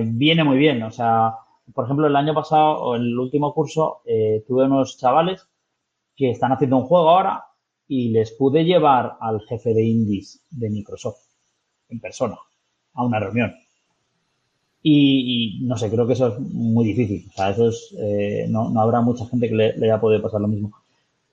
viene 0.06 0.44
muy 0.44 0.58
bien. 0.58 0.82
O 0.84 0.92
sea, 0.92 1.34
por 1.74 1.86
ejemplo, 1.86 2.08
el 2.08 2.16
año 2.16 2.34
pasado 2.34 2.80
o 2.80 2.96
el 2.96 3.18
último 3.18 3.54
curso 3.54 4.02
eh, 4.06 4.44
tuve 4.48 4.66
unos 4.66 4.98
chavales 4.98 5.48
que 6.16 6.32
están 6.32 6.52
haciendo 6.52 6.78
un 6.78 6.86
juego 6.86 7.10
ahora 7.10 7.46
y 7.88 8.10
les 8.10 8.32
pude 8.32 8.64
llevar 8.64 9.18
al 9.20 9.42
jefe 9.42 9.74
de 9.74 9.84
indies 9.84 10.42
de 10.50 10.70
Microsoft 10.70 11.20
en 11.90 12.00
persona 12.00 12.38
a 12.94 13.04
una 13.04 13.20
reunión. 13.20 13.54
Y, 14.84 15.60
no 15.62 15.78
sé, 15.78 15.92
creo 15.92 16.08
que 16.08 16.14
eso 16.14 16.30
es 16.30 16.40
muy 16.40 16.86
difícil. 16.86 17.30
O 17.30 17.34
sea, 17.34 17.52
eso 17.52 17.68
es, 17.68 17.96
eh, 18.00 18.48
no, 18.50 18.70
no, 18.70 18.82
habrá 18.82 19.02
mucha 19.02 19.26
gente 19.28 19.48
que 19.48 19.56
le, 19.56 19.78
le 19.78 19.86
haya 19.86 20.02
podido 20.02 20.24
pasar 20.24 20.42
lo 20.42 20.48
mismo. 20.48 20.72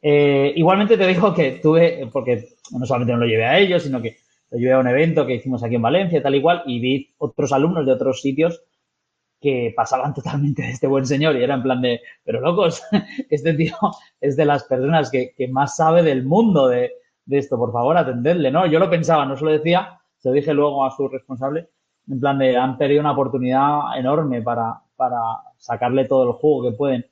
Eh, 0.00 0.52
igualmente 0.56 0.96
te 0.96 1.06
digo 1.06 1.34
que 1.34 1.52
tuve, 1.62 2.08
porque 2.12 2.48
no 2.72 2.86
solamente 2.86 3.12
no 3.12 3.20
lo 3.20 3.26
llevé 3.26 3.44
a 3.44 3.58
ellos, 3.58 3.82
sino 3.82 4.00
que 4.00 4.18
lo 4.50 4.58
llevé 4.58 4.72
a 4.72 4.78
un 4.78 4.88
evento 4.88 5.26
que 5.26 5.34
hicimos 5.34 5.62
aquí 5.62 5.74
en 5.74 5.82
Valencia, 5.82 6.22
tal 6.22 6.34
igual, 6.34 6.62
y 6.66 6.80
vi 6.80 7.14
otros 7.18 7.52
alumnos 7.52 7.86
de 7.86 7.92
otros 7.92 8.20
sitios 8.20 8.62
que 9.40 9.72
pasaban 9.76 10.14
totalmente 10.14 10.62
de 10.62 10.70
este 10.70 10.86
buen 10.86 11.06
señor 11.06 11.36
y 11.36 11.42
era 11.42 11.54
en 11.54 11.62
plan 11.62 11.80
de, 11.80 12.00
pero 12.24 12.40
locos, 12.40 12.82
este 13.30 13.54
tío 13.54 13.76
es 14.20 14.36
de 14.36 14.44
las 14.44 14.64
personas 14.64 15.10
que, 15.10 15.34
más 15.50 15.76
sabe 15.76 16.02
del 16.02 16.24
mundo 16.24 16.68
de, 16.68 16.92
esto, 17.30 17.58
por 17.58 17.72
favor, 17.72 17.96
atendedle, 17.96 18.50
¿no? 18.50 18.66
Yo 18.66 18.78
lo 18.78 18.88
pensaba, 18.88 19.26
no 19.26 19.36
se 19.36 19.44
lo 19.44 19.50
decía, 19.50 20.00
se 20.16 20.30
lo 20.30 20.34
dije 20.34 20.54
luego 20.54 20.84
a 20.84 20.90
su 20.90 21.08
responsable, 21.08 21.68
en 22.08 22.20
plan 22.20 22.38
de, 22.38 22.56
han 22.56 22.78
perdido 22.78 23.00
una 23.00 23.12
oportunidad 23.12 23.98
enorme 23.98 24.40
para, 24.40 24.80
para 24.96 25.18
sacarle 25.58 26.06
todo 26.06 26.24
el 26.24 26.32
juego 26.32 26.70
que 26.70 26.76
pueden. 26.76 27.06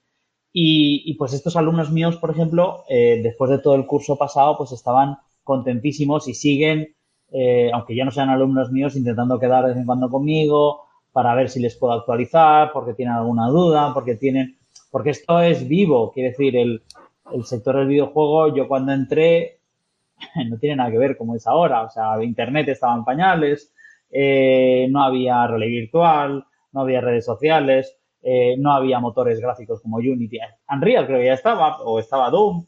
Y, 0.59 1.12
pues 1.19 1.35
estos 1.35 1.55
alumnos 1.57 1.90
míos, 1.90 2.16
por 2.16 2.31
ejemplo, 2.31 2.85
eh, 2.88 3.21
después 3.23 3.50
de 3.50 3.59
todo 3.59 3.75
el 3.75 3.85
curso 3.87 4.16
pasado, 4.16 4.57
pues 4.57 4.73
estaban 4.73 5.19
contentísimos 5.45 6.28
y 6.28 6.35
siguen, 6.35 6.96
eh, 7.38 7.71
aunque 7.71 7.95
ya 7.95 8.02
no 8.07 8.11
sean 8.11 8.31
alumnos 8.31 8.73
míos, 8.73 8.97
intentando 8.97 9.38
quedar 9.38 9.64
de 9.64 9.71
vez 9.71 9.78
en 9.78 9.85
cuando 9.85 10.09
conmigo 10.09 10.85
para 11.12 11.35
ver 11.35 11.50
si 11.50 11.61
les 11.61 11.76
puedo 11.76 11.93
actualizar, 11.93 12.73
porque 12.73 12.95
tienen 12.95 13.14
alguna 13.14 13.49
duda, 13.49 13.93
porque 13.93 14.14
tienen, 14.14 14.57
porque 14.90 15.11
esto 15.11 15.40
es 15.40 15.69
vivo, 15.69 16.12
quiere 16.12 16.31
decir, 16.31 16.57
el, 16.57 16.83
el 17.35 17.45
sector 17.45 17.76
del 17.76 17.88
videojuego, 17.88 18.57
yo 18.57 18.66
cuando 18.66 18.93
entré, 18.93 19.61
no 20.49 20.57
tiene 20.59 20.76
nada 20.76 20.90
que 20.90 20.97
ver 20.97 21.19
como 21.19 21.37
es 21.37 21.47
ahora, 21.47 21.83
o 21.83 21.90
sea, 21.90 22.23
Internet 22.25 22.69
estaba 22.69 22.95
en 22.95 23.05
pañales, 23.05 23.71
eh, 24.11 24.87
no 24.90 25.02
había 25.02 25.47
relay 25.47 25.71
virtual, 25.71 26.43
no 26.73 26.81
había 26.81 27.02
redes 27.02 27.26
sociales, 27.26 27.99
eh, 28.23 28.57
no 28.59 28.73
había 28.73 28.99
motores 28.99 29.40
gráficos 29.40 29.83
como 29.83 29.99
Unity. 29.99 30.38
Unreal 30.71 31.07
creo 31.07 31.19
que 31.19 31.26
ya 31.26 31.35
estaba, 31.35 31.83
o 31.83 31.99
estaba 31.99 32.31
Doom, 32.31 32.64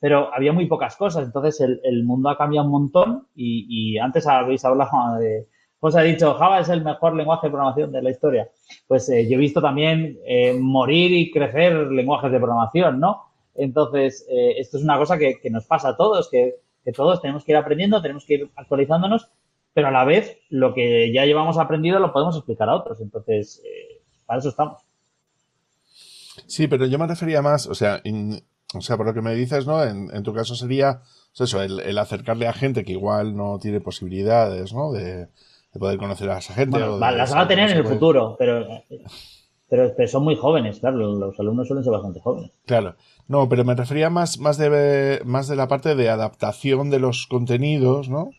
pero 0.00 0.32
había 0.34 0.52
muy 0.52 0.66
pocas 0.66 0.96
cosas. 0.96 1.24
Entonces 1.24 1.60
el, 1.60 2.04
mundo 2.04 2.28
ha 2.28 2.38
cambiado 2.38 2.66
un 2.66 2.72
montón 2.72 3.26
y, 3.34 3.98
antes 3.98 4.26
habéis 4.26 4.64
hablado 4.64 5.18
de, 5.18 5.46
pues 5.80 5.96
ha 5.96 6.02
dicho, 6.02 6.34
Java 6.34 6.60
es 6.60 6.68
el 6.68 6.84
mejor 6.84 7.14
lenguaje 7.14 7.46
de 7.46 7.50
programación 7.50 7.92
de 7.92 8.02
la 8.02 8.10
historia. 8.10 8.48
Pues 8.86 9.08
eh, 9.08 9.28
yo 9.28 9.36
he 9.36 9.40
visto 9.40 9.60
también 9.60 10.18
eh, 10.26 10.54
morir 10.54 11.12
y 11.12 11.30
crecer 11.30 11.74
lenguajes 11.90 12.30
de 12.30 12.38
programación, 12.38 13.00
¿no? 13.00 13.24
Entonces, 13.54 14.24
esto 14.28 14.76
es 14.76 14.84
una 14.84 14.98
cosa 14.98 15.18
que, 15.18 15.40
nos 15.50 15.66
pasa 15.66 15.88
a 15.88 15.96
todos, 15.96 16.30
que, 16.30 16.54
que, 16.84 16.92
todos 16.92 17.20
tenemos 17.20 17.44
que 17.44 17.50
ir 17.50 17.56
aprendiendo, 17.56 18.00
tenemos 18.00 18.24
que 18.24 18.34
ir 18.34 18.50
actualizándonos, 18.54 19.28
pero 19.74 19.88
a 19.88 19.90
la 19.90 20.04
vez 20.04 20.38
lo 20.48 20.74
que 20.74 21.12
ya 21.12 21.24
llevamos 21.24 21.58
aprendido 21.58 21.98
lo 21.98 22.12
podemos 22.12 22.36
explicar 22.36 22.68
a 22.68 22.76
otros. 22.76 23.00
Entonces, 23.00 23.60
para 24.26 24.38
eso 24.38 24.50
estamos. 24.50 24.88
Sí, 26.46 26.68
pero 26.68 26.86
yo 26.86 26.98
me 26.98 27.06
refería 27.06 27.42
más, 27.42 27.66
o 27.66 27.74
sea, 27.74 28.00
o 28.74 28.80
sea, 28.80 28.96
por 28.96 29.06
lo 29.06 29.14
que 29.14 29.22
me 29.22 29.34
dices, 29.34 29.66
¿no? 29.66 29.82
En, 29.82 30.14
en 30.14 30.22
tu 30.22 30.34
caso 30.34 30.54
sería, 30.54 31.00
pues 31.36 31.48
eso, 31.48 31.62
el, 31.62 31.98
acercarle 31.98 32.46
a 32.46 32.52
gente 32.52 32.84
que 32.84 32.92
igual 32.92 33.36
no 33.36 33.58
tiene 33.58 33.80
posibilidades, 33.80 34.72
¿no? 34.72 34.92
De, 34.92 35.28
poder 35.78 35.98
conocer 35.98 36.28
a 36.28 36.38
esa 36.38 36.54
gente. 36.54 36.76
Bueno, 36.76 36.98
las 36.98 37.32
va 37.32 37.42
a 37.42 37.48
tener 37.48 37.70
en 37.70 37.76
el 37.76 37.86
futuro, 37.86 38.34
pero, 38.36 38.66
pero, 39.68 40.08
son 40.08 40.24
muy 40.24 40.34
jóvenes, 40.34 40.80
claro, 40.80 40.96
los 40.96 41.38
alumnos 41.38 41.68
suelen 41.68 41.84
ser 41.84 41.92
bastante 41.92 42.18
jóvenes. 42.18 42.50
Claro. 42.66 42.96
No, 43.28 43.48
pero 43.48 43.64
me 43.64 43.76
refería 43.76 44.10
más, 44.10 44.40
más, 44.40 44.58
de, 44.58 45.20
más 45.24 45.46
de 45.46 45.54
la 45.54 45.68
parte 45.68 45.94
de 45.94 46.08
adaptación 46.08 46.90
de 46.90 46.98
los 46.98 47.28
contenidos, 47.28 48.08
¿no? 48.08 48.30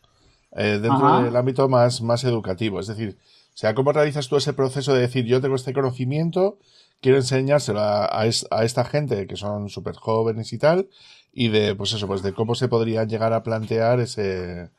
Eh, 0.52 0.80
dentro 0.82 1.22
del 1.22 1.36
ámbito 1.36 1.70
más, 1.70 2.02
más 2.02 2.26
educativo. 2.26 2.82
Es 2.82 2.88
decir, 2.88 3.18
o 3.54 3.58
sea, 3.58 3.74
¿cómo 3.74 3.94
realizas 3.94 4.28
tú 4.28 4.36
ese 4.36 4.52
proceso 4.52 4.94
de 4.94 5.02
decir, 5.02 5.26
yo 5.26 5.40
tengo 5.40 5.56
este 5.56 5.74
conocimiento 5.74 6.58
quiero 7.01 7.18
enseñárselo 7.18 7.79
a, 7.82 8.25
esta 8.25 8.86
gente 8.86 9.27
que 9.27 9.36
son 9.36 9.70
súper 9.70 9.96
jóvenes 9.96 10.53
y 10.53 10.58
tal, 10.58 10.88
y 11.34 11.50
de, 11.50 11.75
pues 11.75 11.94
eso, 11.94 12.08
pues 12.08 12.24
de 12.24 12.34
cómo 12.34 12.56
se 12.56 12.68
podría 12.68 13.03
llegar 13.03 13.34
a 13.34 13.44
plantear 13.44 14.00
ese, 14.00 14.70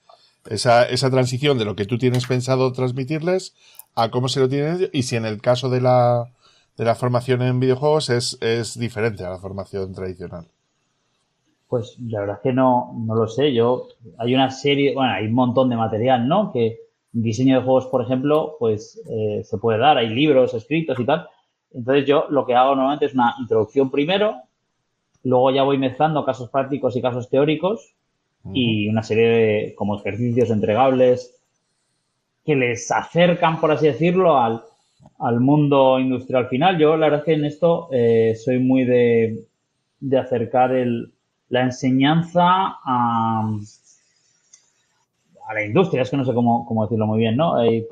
esa, 0.48 0.84
esa 0.84 1.10
transición 1.10 1.58
de 1.58 1.64
lo 1.64 1.76
que 1.76 1.86
tú 1.86 1.98
tienes 1.98 2.26
pensado 2.26 2.72
transmitirles 2.72 3.54
a 3.94 4.10
cómo 4.10 4.28
se 4.28 4.40
lo 4.40 4.48
tienen 4.48 4.88
y 4.92 5.02
si 5.02 5.16
en 5.16 5.24
el 5.24 5.40
caso 5.40 5.70
de 5.70 5.80
la, 5.80 6.32
de 6.76 6.84
la 6.84 6.94
formación 6.94 7.42
en 7.42 7.60
videojuegos 7.60 8.10
es, 8.10 8.38
es 8.40 8.78
diferente 8.78 9.24
a 9.24 9.30
la 9.30 9.38
formación 9.38 9.92
tradicional. 9.92 10.46
Pues 11.68 11.96
la 12.00 12.20
verdad 12.20 12.36
es 12.36 12.42
que 12.42 12.52
no, 12.52 12.92
no 13.06 13.14
lo 13.14 13.28
sé. 13.28 13.54
Yo, 13.54 13.86
hay 14.18 14.34
una 14.34 14.50
serie, 14.50 14.92
bueno, 14.92 15.12
hay 15.12 15.26
un 15.26 15.34
montón 15.34 15.70
de 15.70 15.76
material, 15.76 16.26
¿no? 16.26 16.50
Que 16.52 16.80
diseño 17.12 17.58
de 17.58 17.64
juegos, 17.64 17.86
por 17.86 18.02
ejemplo, 18.02 18.56
pues 18.58 19.00
eh, 19.08 19.42
se 19.44 19.58
puede 19.58 19.78
dar, 19.78 19.96
hay 19.96 20.08
libros 20.08 20.52
escritos 20.54 20.98
y 20.98 21.04
tal, 21.04 21.28
entonces 21.72 22.06
yo 22.06 22.26
lo 22.30 22.46
que 22.46 22.54
hago 22.54 22.74
normalmente 22.74 23.06
es 23.06 23.14
una 23.14 23.34
introducción 23.38 23.90
primero, 23.90 24.42
luego 25.22 25.50
ya 25.50 25.62
voy 25.62 25.78
mezclando 25.78 26.24
casos 26.24 26.50
prácticos 26.50 26.96
y 26.96 27.02
casos 27.02 27.28
teóricos 27.28 27.94
y 28.52 28.88
una 28.88 29.02
serie 29.02 29.28
de 29.28 29.74
como 29.74 29.98
ejercicios 29.98 30.50
entregables 30.50 31.36
que 32.44 32.56
les 32.56 32.90
acercan, 32.90 33.60
por 33.60 33.70
así 33.70 33.86
decirlo, 33.86 34.38
al, 34.38 34.62
mundo 35.40 35.98
industrial 35.98 36.48
final. 36.48 36.78
Yo 36.78 36.96
la 36.96 37.06
verdad 37.06 37.20
es 37.20 37.24
que 37.26 37.34
en 37.34 37.44
esto 37.44 37.88
eh, 37.92 38.34
soy 38.34 38.58
muy 38.58 38.84
de, 38.84 39.46
acercar 40.18 40.72
el, 40.72 41.12
la 41.50 41.62
enseñanza 41.62 42.78
a, 42.82 43.50
a 45.46 45.54
la 45.54 45.64
industria, 45.64 46.02
es 46.02 46.10
que 46.10 46.16
no 46.16 46.24
sé 46.24 46.32
cómo, 46.32 46.82
decirlo 46.84 47.06
muy 47.06 47.18
bien, 47.18 47.36
¿no? 47.36 47.62
Eh, 47.62 47.86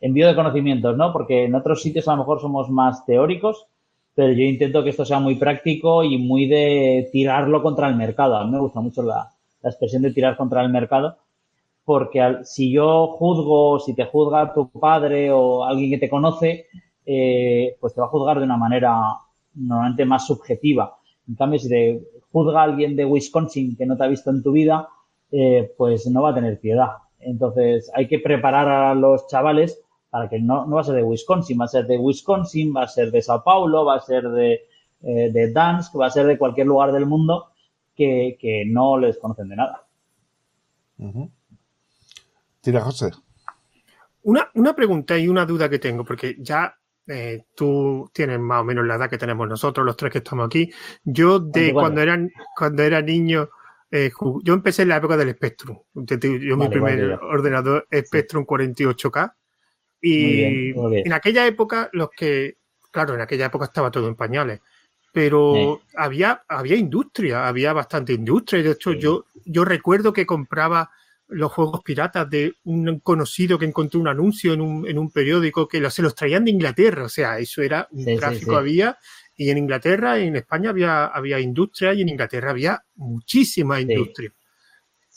envío 0.00 0.26
de 0.26 0.34
conocimientos, 0.34 0.96
¿no? 0.96 1.12
Porque 1.12 1.44
en 1.44 1.54
otros 1.54 1.82
sitios 1.82 2.08
a 2.08 2.12
lo 2.12 2.18
mejor 2.18 2.40
somos 2.40 2.70
más 2.70 3.04
teóricos, 3.04 3.66
pero 4.14 4.32
yo 4.32 4.42
intento 4.42 4.82
que 4.82 4.90
esto 4.90 5.04
sea 5.04 5.18
muy 5.18 5.36
práctico 5.36 6.02
y 6.02 6.18
muy 6.18 6.46
de 6.46 7.08
tirarlo 7.12 7.62
contra 7.62 7.88
el 7.88 7.96
mercado. 7.96 8.36
A 8.36 8.44
mí 8.44 8.50
me 8.50 8.60
gusta 8.60 8.80
mucho 8.80 9.02
la, 9.02 9.30
expresión 9.62 10.02
de 10.02 10.12
tirar 10.12 10.36
contra 10.36 10.62
el 10.62 10.68
mercado, 10.68 11.16
porque 11.84 12.38
si 12.44 12.70
yo 12.70 13.08
juzgo, 13.08 13.80
si 13.80 13.94
te 13.94 14.04
juzga 14.04 14.54
tu 14.54 14.70
padre 14.70 15.32
o 15.32 15.64
alguien 15.64 15.90
que 15.90 15.98
te 15.98 16.08
conoce, 16.08 16.66
eh, 17.04 17.76
pues 17.80 17.92
te 17.92 18.00
va 18.00 18.06
a 18.06 18.10
juzgar 18.10 18.38
de 18.38 18.44
una 18.44 18.56
manera 18.56 18.94
normalmente 19.54 20.04
más 20.04 20.24
subjetiva. 20.24 20.96
En 21.28 21.34
cambio, 21.34 21.58
si 21.58 21.68
te 21.68 22.00
juzga 22.30 22.62
alguien 22.62 22.94
de 22.94 23.04
Wisconsin 23.04 23.76
que 23.76 23.86
no 23.86 23.96
te 23.96 24.04
ha 24.04 24.08
visto 24.08 24.30
en 24.30 24.42
tu 24.42 24.52
vida, 24.52 24.88
eh, 25.32 25.72
pues 25.76 26.06
no 26.06 26.22
va 26.22 26.30
a 26.30 26.34
tener 26.34 26.60
piedad. 26.60 26.90
Entonces, 27.18 27.90
hay 27.92 28.06
que 28.06 28.20
preparar 28.20 28.68
a 28.68 28.94
los 28.94 29.26
chavales 29.26 29.82
para 30.10 30.28
que 30.28 30.38
no, 30.38 30.66
no 30.66 30.76
va 30.76 30.80
a 30.82 30.84
ser 30.84 30.94
de 30.94 31.02
Wisconsin, 31.02 31.60
va 31.60 31.64
a 31.64 31.68
ser 31.68 31.86
de 31.86 31.98
Wisconsin, 31.98 32.74
va 32.74 32.82
a 32.82 32.88
ser 32.88 33.10
de 33.10 33.22
Sao 33.22 33.42
Paulo, 33.42 33.84
va 33.84 33.96
a 33.96 34.00
ser 34.00 34.28
de, 34.28 34.66
eh, 35.02 35.30
de 35.32 35.52
Dansk, 35.52 35.98
va 35.98 36.06
a 36.06 36.10
ser 36.10 36.26
de 36.26 36.38
cualquier 36.38 36.66
lugar 36.66 36.92
del 36.92 37.06
mundo 37.06 37.52
que, 37.94 38.64
no 38.66 38.98
les 38.98 39.18
conocen 39.18 39.48
de 39.48 39.56
nada. 39.56 39.82
Tira, 42.60 42.80
José. 42.80 43.10
Una, 44.22 44.48
una, 44.54 44.74
pregunta 44.74 45.16
y 45.18 45.28
una 45.28 45.46
duda 45.46 45.68
que 45.68 45.78
tengo, 45.78 46.04
porque 46.04 46.36
ya 46.38 46.74
eh, 47.06 47.44
tú 47.54 48.10
tienes 48.12 48.40
más 48.40 48.62
o 48.62 48.64
menos 48.64 48.84
la 48.84 48.96
edad 48.96 49.08
que 49.08 49.18
tenemos 49.18 49.48
nosotros, 49.48 49.86
los 49.86 49.96
tres 49.96 50.12
que 50.12 50.18
estamos 50.18 50.46
aquí. 50.46 50.70
Yo 51.04 51.38
de 51.38 51.72
cuando 51.72 52.00
era, 52.00 52.18
cuando 52.56 52.82
era 52.82 53.00
niño, 53.00 53.48
eh, 53.90 54.10
yo 54.42 54.54
empecé 54.54 54.82
en 54.82 54.88
la 54.88 54.96
época 54.96 55.16
del 55.16 55.32
Spectrum. 55.34 55.78
Yo 55.94 56.56
mi 56.56 56.68
primer 56.68 57.18
ordenador 57.22 57.86
Spectrum 57.92 58.44
48K 58.44 59.32
y 60.00 60.72
en 60.72 61.12
aquella 61.12 61.46
época, 61.46 61.88
los 61.92 62.10
que, 62.10 62.58
claro, 62.90 63.14
en 63.14 63.20
aquella 63.20 63.46
época 63.46 63.66
estaba 63.66 63.90
todo 63.90 64.08
en 64.08 64.14
pañales, 64.14 64.60
pero 65.12 65.80
había, 65.94 66.42
había 66.46 66.76
industria, 66.76 67.48
había 67.48 67.72
bastante 67.72 68.12
industria. 68.12 68.62
De 68.62 68.72
hecho, 68.72 68.92
yo, 68.92 69.24
yo 69.46 69.64
recuerdo 69.64 70.12
que 70.12 70.26
compraba 70.26 70.90
los 71.28 71.50
juegos 71.52 71.80
piratas 71.82 72.28
de 72.28 72.54
un 72.64 73.00
conocido 73.00 73.58
que 73.58 73.64
encontró 73.64 73.98
un 73.98 74.08
anuncio 74.08 74.52
en 74.52 74.60
un, 74.60 74.86
en 74.86 74.98
un 74.98 75.10
periódico 75.10 75.66
que 75.66 75.88
se 75.90 76.02
los 76.02 76.14
traían 76.14 76.44
de 76.44 76.50
Inglaterra. 76.50 77.04
O 77.04 77.08
sea, 77.08 77.38
eso 77.38 77.62
era 77.62 77.88
un 77.90 78.04
tráfico 78.16 78.56
había. 78.56 78.98
Y 79.34 79.50
en 79.50 79.58
Inglaterra, 79.58 80.18
en 80.18 80.36
España 80.36 80.70
había, 80.70 81.06
había 81.06 81.40
industria 81.40 81.94
y 81.94 82.02
en 82.02 82.10
Inglaterra 82.10 82.50
había 82.50 82.82
muchísima 82.94 83.80
industria. 83.80 84.32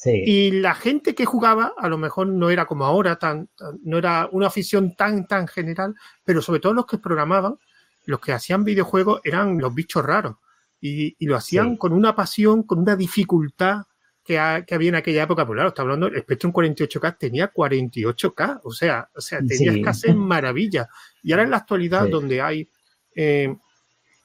Y 0.06 0.52
la 0.52 0.76
gente 0.76 1.14
que 1.14 1.26
jugaba 1.26 1.74
a 1.78 1.90
lo 1.90 1.98
mejor 1.98 2.28
no 2.28 2.50
era 2.50 2.66
como 2.66 2.86
ahora, 2.86 3.18
tan, 3.18 3.50
no 3.84 3.98
era 3.98 4.30
una 4.32 4.48
afición 4.48 4.96
tan, 4.96 5.28
tan 5.28 5.48
general, 5.48 5.94
pero 6.24 6.42
sobre 6.42 6.62
todo 6.62 6.74
los 6.74 6.86
que 6.86 6.98
programaban, 6.98 7.58
los 8.06 8.20
que 8.22 8.32
hacían 8.32 8.64
videojuegos 8.64 9.20
eran 9.24 9.58
los 9.58 9.74
bichos 9.74 10.06
raros. 10.06 10.38
Y, 10.82 11.16
lo 11.26 11.36
hacían 11.36 11.76
con 11.76 11.92
una 11.92 12.16
pasión, 12.16 12.64
con 12.64 12.80
una 12.80 12.96
dificultad 12.96 13.84
que, 14.24 14.40
había 14.40 14.90
en 14.90 14.96
aquella 14.96 15.24
época. 15.24 15.46
Pues 15.46 15.58
claro, 15.58 15.70
está 15.70 15.82
hablando, 15.82 16.08
el 16.08 16.22
Spectrum 16.22 16.54
48K 16.54 17.18
tenía 17.18 17.52
48K, 17.52 18.62
o 18.64 18.72
sea, 18.72 19.10
o 19.14 19.20
sea 19.20 19.40
tenías 19.46 19.76
que 19.76 19.90
hacer 19.90 20.16
maravilla. 20.16 20.88
Y 21.22 21.34
ahora 21.34 21.44
en 21.44 21.52
la 21.52 21.58
actualidad, 21.58 22.08
donde 22.08 22.42
hay 22.42 22.70
eh, 23.16 23.54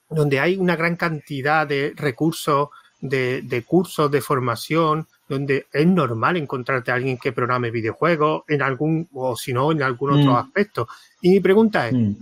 donde 0.09 0.39
hay 0.39 0.57
una 0.57 0.77
gran 0.77 0.95
cantidad 0.95 1.67
de 1.67 1.93
recursos, 1.97 2.69
de, 3.01 3.43
de 3.43 3.65
cursos, 3.65 4.09
de 4.11 4.21
formación, 4.21 5.09
donde 5.29 5.67
es 5.73 5.87
normal 5.87 6.37
encontrarte 6.37 6.91
a 6.91 6.95
alguien 6.95 7.19
que 7.19 7.33
programe 7.33 7.71
videojuegos 7.71 8.43
en 8.49 8.63
algún, 8.63 9.09
o 9.13 9.37
si 9.37 9.53
no, 9.53 9.73
en 9.73 9.83
algún 9.83 10.13
otro 10.21 10.33
Mm. 10.33 10.37
aspecto. 10.37 10.89
Y 11.23 11.31
mi 11.31 11.41
pregunta 11.41 11.89
es, 11.89 11.95
Mm. 11.95 12.13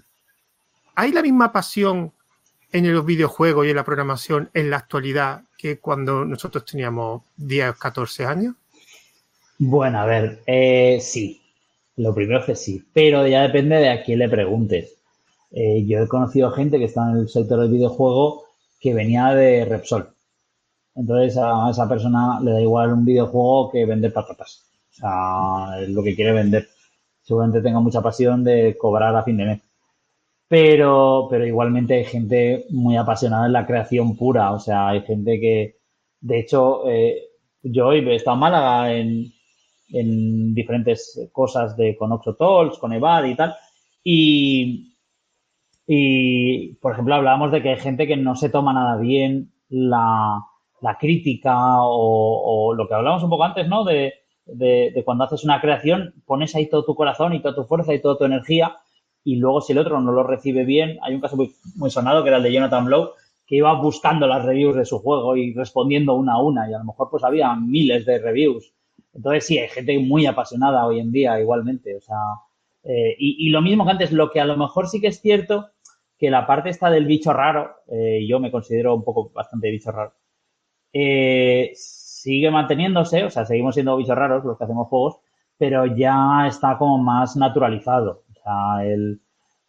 ¿hay 0.94 1.12
la 1.12 1.22
misma 1.22 1.52
pasión 1.52 2.12
en 2.70 2.92
los 2.92 3.04
videojuegos 3.04 3.66
y 3.66 3.70
en 3.70 3.76
la 3.76 3.84
programación 3.84 4.50
en 4.54 4.70
la 4.70 4.78
actualidad 4.78 5.42
que 5.58 5.78
cuando 5.78 6.24
nosotros 6.24 6.64
teníamos 6.64 7.22
10 7.36 7.70
o 7.70 7.74
14 7.74 8.24
años? 8.24 8.54
Bueno, 9.58 10.00
a 10.00 10.06
ver, 10.06 10.42
eh, 10.46 10.98
sí. 11.00 11.38
Lo 11.96 12.14
primero 12.14 12.40
es 12.40 12.46
que 12.46 12.56
sí, 12.56 12.82
pero 12.92 13.26
ya 13.26 13.42
depende 13.42 13.76
de 13.76 13.90
a 13.90 14.02
quién 14.02 14.18
le 14.18 14.28
preguntes. 14.28 14.94
Eh, 15.50 15.84
yo 15.86 15.98
he 15.98 16.08
conocido 16.08 16.50
gente 16.52 16.78
que 16.78 16.86
está 16.86 17.10
en 17.10 17.18
el 17.18 17.28
sector 17.28 17.60
del 17.60 17.70
videojuego 17.70 18.44
que 18.80 18.94
venía 18.94 19.28
de 19.34 19.66
Repsol. 19.66 20.08
Entonces 20.94 21.36
a 21.38 21.70
esa 21.70 21.88
persona 21.88 22.40
le 22.40 22.52
da 22.52 22.60
igual 22.60 22.92
un 22.92 23.04
videojuego 23.04 23.70
que 23.70 23.86
vender 23.86 24.12
patatas. 24.12 24.64
O 24.90 24.94
sea, 24.94 25.80
es 25.82 25.88
lo 25.88 26.02
que 26.02 26.14
quiere 26.14 26.32
vender. 26.32 26.68
Seguramente 27.22 27.62
tenga 27.62 27.80
mucha 27.80 28.02
pasión 28.02 28.44
de 28.44 28.76
cobrar 28.78 29.14
a 29.16 29.22
fin 29.22 29.36
de 29.36 29.46
mes. 29.46 29.62
Pero, 30.48 31.28
pero 31.30 31.46
igualmente 31.46 31.94
hay 31.94 32.04
gente 32.04 32.66
muy 32.70 32.96
apasionada 32.96 33.46
en 33.46 33.54
la 33.54 33.66
creación 33.66 34.16
pura. 34.16 34.52
O 34.52 34.60
sea, 34.60 34.88
hay 34.88 35.02
gente 35.02 35.40
que, 35.40 35.78
de 36.20 36.40
hecho, 36.40 36.88
eh, 36.90 37.22
yo 37.62 37.88
hoy 37.88 38.00
he 38.00 38.14
estado 38.16 38.34
en 38.36 38.40
Málaga 38.40 38.92
en, 38.92 39.32
en 39.92 40.54
diferentes 40.54 41.28
cosas 41.32 41.76
de 41.76 41.96
con 41.96 42.12
Oxo 42.12 42.36
con 42.78 42.92
Evad 42.92 43.24
y 43.24 43.34
tal. 43.34 43.54
Y, 44.04 44.96
y, 45.86 46.74
por 46.74 46.92
ejemplo, 46.92 47.14
hablábamos 47.14 47.52
de 47.52 47.62
que 47.62 47.70
hay 47.70 47.78
gente 47.78 48.06
que 48.06 48.16
no 48.16 48.36
se 48.36 48.50
toma 48.50 48.74
nada 48.74 48.98
bien 48.98 49.52
la, 49.70 50.44
la 50.82 50.98
crítica 50.98 51.78
o, 51.80 52.74
lo 52.76 52.86
que 52.86 52.94
hablábamos 52.94 53.22
un 53.24 53.30
poco 53.30 53.44
antes, 53.44 53.66
¿no? 53.68 53.84
De, 53.84 54.12
de, 54.44 54.92
de 54.94 55.04
cuando 55.04 55.24
haces 55.24 55.44
una 55.44 55.60
creación, 55.60 56.14
pones 56.26 56.54
ahí 56.54 56.68
todo 56.68 56.84
tu 56.84 56.94
corazón 56.94 57.32
y 57.32 57.40
toda 57.40 57.54
tu 57.54 57.64
fuerza 57.64 57.94
y 57.94 58.02
toda 58.02 58.18
tu 58.18 58.24
energía 58.24 58.76
y 59.24 59.36
luego 59.36 59.60
si 59.60 59.72
el 59.72 59.78
otro 59.78 60.00
no 60.00 60.12
lo 60.12 60.24
recibe 60.24 60.64
bien, 60.64 60.98
hay 61.02 61.14
un 61.14 61.20
caso 61.20 61.36
muy, 61.36 61.54
muy 61.76 61.90
sonado 61.90 62.22
que 62.22 62.28
era 62.28 62.38
el 62.38 62.42
de 62.42 62.52
Jonathan 62.52 62.84
Blow, 62.84 63.12
que 63.46 63.56
iba 63.56 63.72
buscando 63.74 64.26
las 64.26 64.44
reviews 64.44 64.76
de 64.76 64.84
su 64.84 64.98
juego 64.98 65.36
y 65.36 65.52
respondiendo 65.54 66.14
una 66.14 66.34
a 66.34 66.42
una 66.42 66.68
y 66.68 66.74
a 66.74 66.78
lo 66.78 66.84
mejor 66.84 67.08
pues 67.10 67.24
había 67.24 67.54
miles 67.54 68.04
de 68.04 68.18
reviews. 68.18 68.74
Entonces 69.14 69.46
sí, 69.46 69.58
hay 69.58 69.68
gente 69.68 69.98
muy 69.98 70.26
apasionada 70.26 70.86
hoy 70.86 71.00
en 71.00 71.12
día 71.12 71.38
igualmente, 71.40 71.96
o 71.96 72.00
sea, 72.00 72.16
eh, 72.84 73.14
y, 73.18 73.50
lo 73.50 73.62
mismo 73.62 73.84
que 73.84 73.92
antes, 73.92 74.10
lo 74.10 74.30
que 74.30 74.40
a 74.40 74.44
lo 74.44 74.56
mejor 74.56 74.88
sí 74.88 75.00
que 75.00 75.08
es 75.08 75.20
cierto, 75.20 75.68
que 76.18 76.30
la 76.30 76.46
parte 76.46 76.70
esta 76.70 76.90
del 76.90 77.06
bicho 77.06 77.32
raro, 77.32 77.76
eh, 77.88 78.26
yo 78.26 78.40
me 78.40 78.50
considero 78.50 78.94
un 78.94 79.04
poco 79.04 79.30
bastante 79.30 79.70
bicho 79.70 79.92
raro, 79.92 80.14
eh, 80.92 81.72
sigue 81.74 82.50
manteniéndose, 82.50 83.24
o 83.24 83.30
sea, 83.30 83.44
seguimos 83.44 83.74
siendo 83.74 83.96
bichos 83.96 84.16
raros 84.16 84.44
los 84.44 84.56
que 84.58 84.64
hacemos 84.64 84.88
juegos, 84.88 85.16
pero 85.58 85.86
ya 85.86 86.46
está 86.46 86.78
como 86.78 86.98
más 86.98 87.36
naturalizado. 87.36 88.24
O 88.30 88.34
sea, 88.42 88.84
el, 88.84 89.20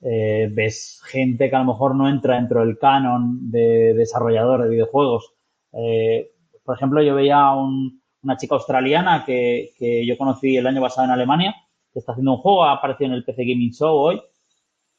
eh, 0.02 0.50
ves 0.52 1.02
gente 1.06 1.50
que 1.50 1.56
a 1.56 1.60
lo 1.60 1.66
mejor 1.66 1.96
no 1.96 2.10
entra 2.10 2.36
dentro 2.36 2.60
del 2.60 2.78
canon 2.78 3.50
de 3.50 3.94
desarrollador 3.94 4.64
de 4.64 4.70
videojuegos. 4.70 5.34
Eh, 5.74 6.32
por 6.64 6.76
ejemplo, 6.76 7.02
yo 7.02 7.16
veía 7.16 7.52
un, 7.52 8.02
una 8.22 8.38
chica 8.38 8.56
australiana 8.56 9.24
que, 9.26 9.72
que, 9.78 10.06
yo 10.06 10.18
conocí 10.18 10.58
el 10.58 10.68
año 10.68 10.82
pasado 10.82 11.06
en 11.06 11.12
Alemania, 11.12 11.56
que 11.92 12.00
está 12.00 12.12
haciendo 12.12 12.34
un 12.34 12.40
juego, 12.40 12.66
ha 12.66 12.74
aparecido 12.74 13.10
en 13.12 13.14
el 13.14 13.24
PC 13.24 13.44
Gaming 13.46 13.72
Show 13.72 13.96
hoy, 13.96 14.22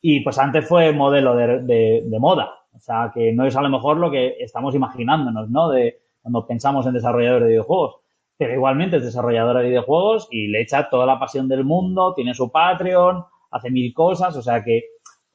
y 0.00 0.20
pues 0.20 0.38
antes 0.38 0.66
fue 0.66 0.92
modelo 0.92 1.36
de, 1.36 1.62
de, 1.62 2.02
de 2.06 2.18
moda. 2.18 2.50
O 2.72 2.80
sea, 2.80 3.10
que 3.14 3.32
no 3.32 3.46
es 3.46 3.56
a 3.56 3.62
lo 3.62 3.68
mejor 3.68 3.98
lo 3.98 4.10
que 4.10 4.36
estamos 4.40 4.74
imaginándonos, 4.74 5.50
¿no? 5.50 5.68
De 5.68 6.03
cuando 6.24 6.46
pensamos 6.46 6.86
en 6.86 6.94
desarrollador 6.94 7.42
de 7.42 7.48
videojuegos. 7.48 7.96
Pero 8.38 8.54
igualmente 8.54 8.96
es 8.96 9.04
desarrolladora 9.04 9.60
de 9.60 9.68
videojuegos 9.68 10.26
y 10.30 10.48
le 10.48 10.62
echa 10.62 10.88
toda 10.88 11.04
la 11.04 11.18
pasión 11.18 11.48
del 11.48 11.64
mundo, 11.64 12.14
tiene 12.14 12.32
su 12.32 12.50
Patreon, 12.50 13.24
hace 13.50 13.70
mil 13.70 13.92
cosas, 13.92 14.34
o 14.36 14.42
sea 14.42 14.64
que, 14.64 14.84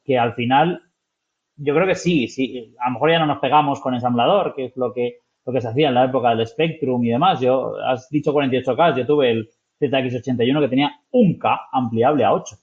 que 0.04 0.18
al 0.18 0.34
final 0.34 0.82
yo 1.56 1.74
creo 1.74 1.86
que 1.86 1.94
sí, 1.94 2.26
sí, 2.26 2.74
a 2.80 2.88
lo 2.88 2.94
mejor 2.94 3.10
ya 3.12 3.18
no 3.20 3.26
nos 3.26 3.38
pegamos 3.38 3.80
con 3.80 3.94
ensamblador, 3.94 4.52
que 4.54 4.66
es 4.66 4.76
lo 4.76 4.92
que, 4.92 5.18
lo 5.46 5.52
que 5.52 5.60
se 5.60 5.68
hacía 5.68 5.88
en 5.88 5.94
la 5.94 6.06
época 6.06 6.34
del 6.34 6.46
Spectrum 6.46 7.04
y 7.04 7.10
demás. 7.10 7.40
Yo, 7.40 7.76
has 7.86 8.10
dicho 8.10 8.34
48K, 8.34 8.96
yo 8.96 9.06
tuve 9.06 9.30
el 9.30 9.48
ZX81 9.80 10.60
que 10.60 10.68
tenía 10.68 10.90
un 11.12 11.38
K 11.38 11.68
ampliable 11.72 12.24
a 12.24 12.34
8. 12.34 12.56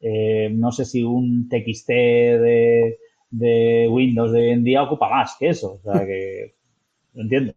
Eh, 0.00 0.50
no 0.52 0.72
sé 0.72 0.84
si 0.84 1.02
un 1.02 1.48
TXT 1.48 1.88
de, 1.88 2.98
de 3.30 3.88
Windows 3.88 4.32
de 4.32 4.40
hoy 4.40 4.50
en 4.50 4.64
día 4.64 4.82
ocupa 4.82 5.08
más 5.08 5.36
que 5.38 5.48
eso, 5.48 5.74
o 5.74 5.78
sea 5.78 6.04
que 6.04 6.54
lo 7.14 7.22
entiendo. 7.22 7.54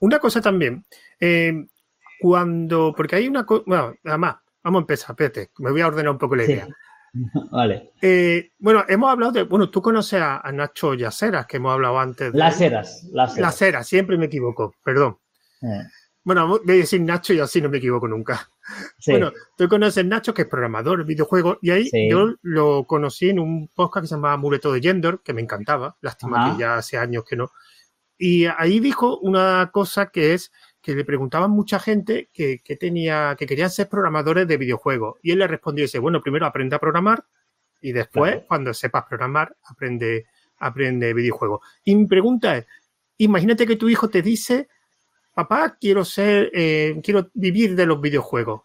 Una 0.00 0.18
cosa 0.18 0.40
también, 0.40 0.84
eh, 1.20 1.66
cuando, 2.20 2.92
porque 2.96 3.16
hay 3.16 3.28
una 3.28 3.44
cosa, 3.44 3.64
bueno, 3.66 3.94
además, 4.04 4.36
vamos 4.62 4.80
a 4.80 4.82
empezar, 4.82 5.10
espérate, 5.10 5.50
me 5.58 5.70
voy 5.70 5.80
a 5.80 5.88
ordenar 5.88 6.12
un 6.12 6.18
poco 6.18 6.36
la 6.36 6.44
idea. 6.44 6.66
Sí. 6.66 6.72
Vale. 7.50 7.92
Eh, 8.02 8.50
bueno, 8.58 8.84
hemos 8.88 9.10
hablado 9.10 9.32
de, 9.32 9.42
bueno, 9.44 9.70
tú 9.70 9.80
conoces 9.80 10.20
a, 10.20 10.38
a 10.38 10.52
Nacho 10.52 10.94
Yaceras, 10.94 11.46
que 11.46 11.56
hemos 11.56 11.72
hablado 11.72 11.98
antes. 11.98 12.32
De, 12.32 12.38
las 12.38 12.60
Heras, 12.60 13.08
las 13.12 13.38
Las 13.38 13.62
Heras, 13.62 13.86
siempre 13.86 14.18
me 14.18 14.26
equivoco, 14.26 14.74
perdón. 14.84 15.18
Eh. 15.62 15.82
Bueno, 16.24 16.48
voy 16.48 16.60
a 16.68 16.72
decir 16.72 17.00
Nacho 17.00 17.32
y 17.32 17.38
así 17.38 17.62
no 17.62 17.68
me 17.68 17.78
equivoco 17.78 18.08
nunca. 18.08 18.50
Sí. 18.98 19.12
Bueno, 19.12 19.32
tú 19.56 19.68
conoces 19.68 20.04
a 20.04 20.06
Nacho, 20.06 20.34
que 20.34 20.42
es 20.42 20.48
programador 20.48 20.98
de 20.98 21.04
videojuegos, 21.04 21.58
y 21.62 21.70
ahí 21.70 21.88
Sí. 21.88 22.10
yo 22.10 22.34
lo 22.42 22.84
conocí 22.84 23.30
en 23.30 23.38
un 23.38 23.68
podcast 23.68 24.02
que 24.04 24.08
se 24.08 24.14
llamaba 24.16 24.36
Muleto 24.36 24.72
de 24.72 24.80
Gender, 24.80 25.20
que 25.22 25.32
me 25.32 25.40
encantaba, 25.40 25.96
lástima 26.00 26.44
Ajá. 26.44 26.52
que 26.56 26.60
ya 26.62 26.76
hace 26.76 26.98
años 26.98 27.24
que 27.24 27.36
no. 27.36 27.50
Y 28.18 28.46
ahí 28.46 28.80
dijo 28.80 29.18
una 29.18 29.70
cosa 29.72 30.06
que 30.10 30.34
es 30.34 30.52
que 30.80 30.94
le 30.94 31.04
preguntaban 31.04 31.50
mucha 31.50 31.78
gente 31.78 32.30
que, 32.32 32.60
que 32.62 32.76
tenía, 32.76 33.34
que 33.38 33.46
querían 33.46 33.70
ser 33.70 33.88
programadores 33.88 34.46
de 34.46 34.56
videojuegos. 34.56 35.18
Y 35.22 35.32
él 35.32 35.38
le 35.40 35.46
respondió 35.46 35.82
dice, 35.84 35.98
bueno, 35.98 36.20
primero 36.22 36.46
aprende 36.46 36.76
a 36.76 36.78
programar 36.78 37.24
y 37.80 37.92
después, 37.92 38.32
Claro. 38.32 38.46
cuando 38.48 38.72
sepas 38.74 39.04
programar, 39.08 39.56
aprende, 39.64 40.26
aprende 40.58 41.12
videojuegos. 41.12 41.60
Y 41.84 41.94
mi 41.96 42.06
pregunta 42.06 42.56
es, 42.56 42.66
imagínate 43.18 43.66
que 43.66 43.76
tu 43.76 43.88
hijo 43.88 44.08
te 44.08 44.22
dice, 44.22 44.68
papá, 45.34 45.76
quiero 45.78 46.04
ser, 46.04 46.50
eh, 46.54 46.98
quiero 47.02 47.28
vivir 47.34 47.74
de 47.74 47.86
los 47.86 48.00
videojuegos. 48.00 48.62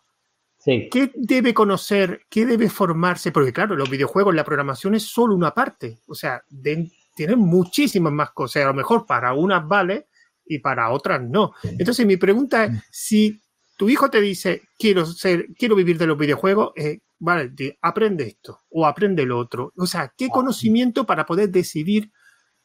Sí. 0.59 0.89
¿Qué 0.91 1.11
debe 1.15 1.55
conocer? 1.55 2.21
¿Qué 2.29 2.45
debe 2.45 2.69
formarse? 2.69 3.31
Porque 3.31 3.51
claro, 3.51 3.75
los 3.75 3.89
videojuegos, 3.89 4.35
la 4.35 4.43
programación 4.45 4.93
es 4.93 5.03
solo 5.03 5.33
una 5.35 5.53
parte. 5.55 5.99
O 6.07 6.13
sea, 6.13 6.43
de- 6.49 6.91
tienen 7.27 7.37
muchísimas 7.37 8.11
más 8.11 8.31
cosas. 8.31 8.63
A 8.63 8.69
lo 8.69 8.73
mejor 8.73 9.05
para 9.05 9.33
unas 9.33 9.67
vale 9.67 10.07
y 10.43 10.57
para 10.57 10.89
otras 10.89 11.21
no. 11.21 11.53
Entonces 11.77 12.03
mi 12.03 12.17
pregunta 12.17 12.65
es, 12.65 12.71
si 12.89 13.39
tu 13.77 13.89
hijo 13.89 14.09
te 14.09 14.19
dice, 14.19 14.63
quiero 14.75 15.05
ser, 15.05 15.49
quiero 15.55 15.75
vivir 15.75 15.99
de 15.99 16.07
los 16.07 16.17
videojuegos, 16.17 16.71
eh, 16.75 17.01
vale, 17.19 17.51
aprende 17.83 18.23
esto 18.23 18.61
o 18.71 18.87
aprende 18.87 19.23
lo 19.23 19.37
otro. 19.37 19.71
O 19.77 19.85
sea, 19.85 20.11
¿qué 20.17 20.29
conocimiento 20.29 21.05
para 21.05 21.27
poder 21.27 21.51
decidir 21.51 22.09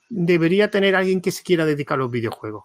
debería 0.08 0.70
tener 0.70 0.96
alguien 0.96 1.20
que 1.20 1.32
se 1.32 1.42
quiera 1.42 1.66
dedicar 1.66 1.96
a 1.96 2.04
los 2.04 2.10
videojuegos? 2.10 2.64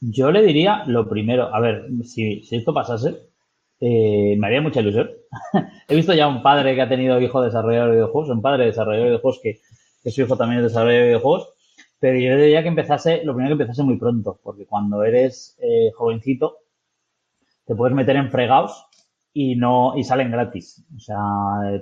Yo 0.00 0.32
le 0.32 0.40
diría 0.40 0.82
lo 0.86 1.06
primero, 1.10 1.54
a 1.54 1.60
ver, 1.60 1.88
si, 2.04 2.42
si 2.42 2.56
esto 2.56 2.72
pasase, 2.72 3.28
eh, 3.80 4.34
me 4.38 4.46
haría 4.46 4.62
mucha 4.62 4.80
ilusión. 4.80 5.10
He 5.88 5.94
visto 5.94 6.14
ya 6.14 6.26
un 6.26 6.42
padre 6.42 6.74
que 6.74 6.80
ha 6.80 6.88
tenido 6.88 7.20
hijo 7.20 7.42
desarrollador 7.42 7.90
de 7.90 7.96
videojuegos, 7.96 8.30
un 8.30 8.40
padre 8.40 8.64
desarrollador 8.64 9.04
de 9.04 9.10
videojuegos 9.10 9.40
que, 9.42 9.60
que 10.02 10.10
su 10.10 10.22
hijo 10.22 10.36
también 10.36 10.60
es 10.60 10.68
desarrollador 10.68 11.02
de 11.02 11.06
videojuegos, 11.08 11.48
pero 11.98 12.18
yo 12.18 12.36
diría 12.36 12.62
que 12.62 12.68
empezase, 12.68 13.22
lo 13.24 13.34
primero 13.34 13.56
que 13.56 13.62
empezase 13.62 13.82
muy 13.84 13.96
pronto, 13.96 14.40
porque 14.42 14.66
cuando 14.66 15.04
eres 15.04 15.56
eh, 15.60 15.90
jovencito 15.94 16.58
te 17.64 17.74
puedes 17.74 17.94
meter 17.94 18.16
en 18.16 18.30
fregados 18.30 18.86
y 19.32 19.54
no 19.56 19.96
y 19.96 20.04
salen 20.04 20.30
gratis. 20.30 20.84
O 20.96 20.98
sea, 20.98 21.16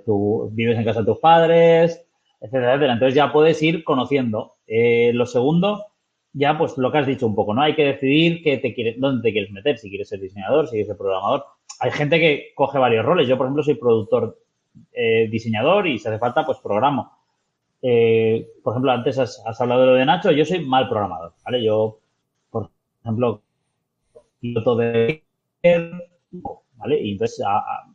tú 0.04 0.50
vives 0.52 0.78
en 0.78 0.84
casa 0.84 1.00
de 1.00 1.06
tus 1.06 1.18
padres, 1.18 2.06
etcétera, 2.40 2.72
etcétera. 2.72 2.92
Entonces 2.92 3.14
ya 3.14 3.32
puedes 3.32 3.62
ir 3.62 3.82
conociendo. 3.84 4.56
Eh, 4.66 5.12
lo 5.14 5.26
segundo, 5.26 5.86
ya 6.32 6.56
pues 6.56 6.76
lo 6.78 6.92
que 6.92 6.98
has 6.98 7.06
dicho 7.06 7.26
un 7.26 7.34
poco, 7.34 7.54
¿no? 7.54 7.62
Hay 7.62 7.74
que 7.74 7.84
decidir 7.84 8.42
qué 8.42 8.58
te 8.58 8.74
quieres, 8.74 9.00
dónde 9.00 9.22
te 9.22 9.32
quieres 9.32 9.50
meter, 9.50 9.78
si 9.78 9.88
quieres 9.88 10.08
ser 10.08 10.20
diseñador, 10.20 10.66
si 10.66 10.72
quieres 10.72 10.88
ser 10.88 10.96
programador. 10.96 11.44
Hay 11.80 11.90
gente 11.92 12.20
que 12.20 12.52
coge 12.54 12.78
varios 12.78 13.04
roles. 13.04 13.26
Yo, 13.26 13.36
por 13.36 13.46
ejemplo, 13.46 13.62
soy 13.62 13.74
productor, 13.74 14.38
eh, 14.92 15.28
diseñador 15.30 15.86
y 15.86 15.98
si 15.98 16.08
hace 16.08 16.18
falta, 16.18 16.44
pues 16.44 16.58
programo. 16.58 17.10
Eh, 17.82 18.46
por 18.62 18.74
ejemplo, 18.74 18.92
antes 18.92 19.18
has, 19.18 19.60
hablado 19.60 19.82
de 19.82 19.86
lo 19.86 19.94
de 19.94 20.04
Nacho, 20.04 20.30
yo 20.32 20.44
soy 20.44 20.64
mal 20.64 20.88
programador, 20.88 21.32
¿vale? 21.44 21.64
Yo, 21.64 21.98
por 22.50 22.70
ejemplo, 23.02 23.42
piloto 24.40 24.76
de... 24.76 25.24
¿vale? 26.76 27.00
Y 27.00 27.12
entonces 27.12 27.44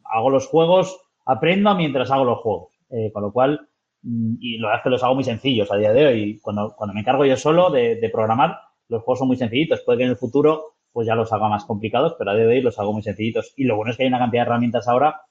hago 0.04 0.30
los 0.30 0.48
juegos, 0.48 1.00
aprendo 1.26 1.74
mientras 1.76 2.12
hago 2.12 2.26
los 2.26 2.40
juegos. 2.40 2.74
Eh, 2.90 3.12
con 3.12 3.24
lo 3.24 3.32
cual, 3.32 3.68
mm, 4.04 4.36
y 4.40 4.58
la 4.58 4.68
verdad 4.68 4.80
es 4.80 4.84
que 4.84 4.90
los 4.90 5.04
hago 5.04 5.16
muy 5.16 5.24
sencillos 5.24 5.72
a 5.72 5.78
día 5.78 5.94
de 5.94 6.06
hoy. 6.06 6.40
Cuando, 6.42 6.74
cuando 6.76 6.94
me 6.94 7.02
encargo 7.02 7.26
yo 7.26 7.38
solo 7.38 7.70
de, 7.70 8.10
programar, 8.12 8.60
los 8.90 9.04
juegos 9.04 9.20
son 9.20 9.28
muy 9.28 9.38
sencillitos. 9.38 9.82
Puede 9.82 10.00
que 10.00 10.04
en 10.06 10.12
el 10.12 10.18
futuro 10.18 10.76
pues 10.92 11.08
ya 11.08 11.16
los 11.16 11.34
haga 11.34 11.50
más 11.50 11.66
complicados, 11.66 12.16
pero 12.18 12.32
a 12.32 12.36
día 12.36 12.46
de 12.46 12.56
hoy 12.56 12.62
los 12.62 12.80
hago 12.80 12.94
muy 12.94 13.04
sencillitos. 13.04 13.54
Y 13.58 13.66
lo 13.66 13.76
bueno 13.76 13.92
es 13.92 13.98
que 13.98 14.04
hay 14.04 14.08
una 14.10 14.20
cantidad 14.20 14.44
de 14.44 14.48
herramientas 14.48 14.88
ahora 14.88 15.22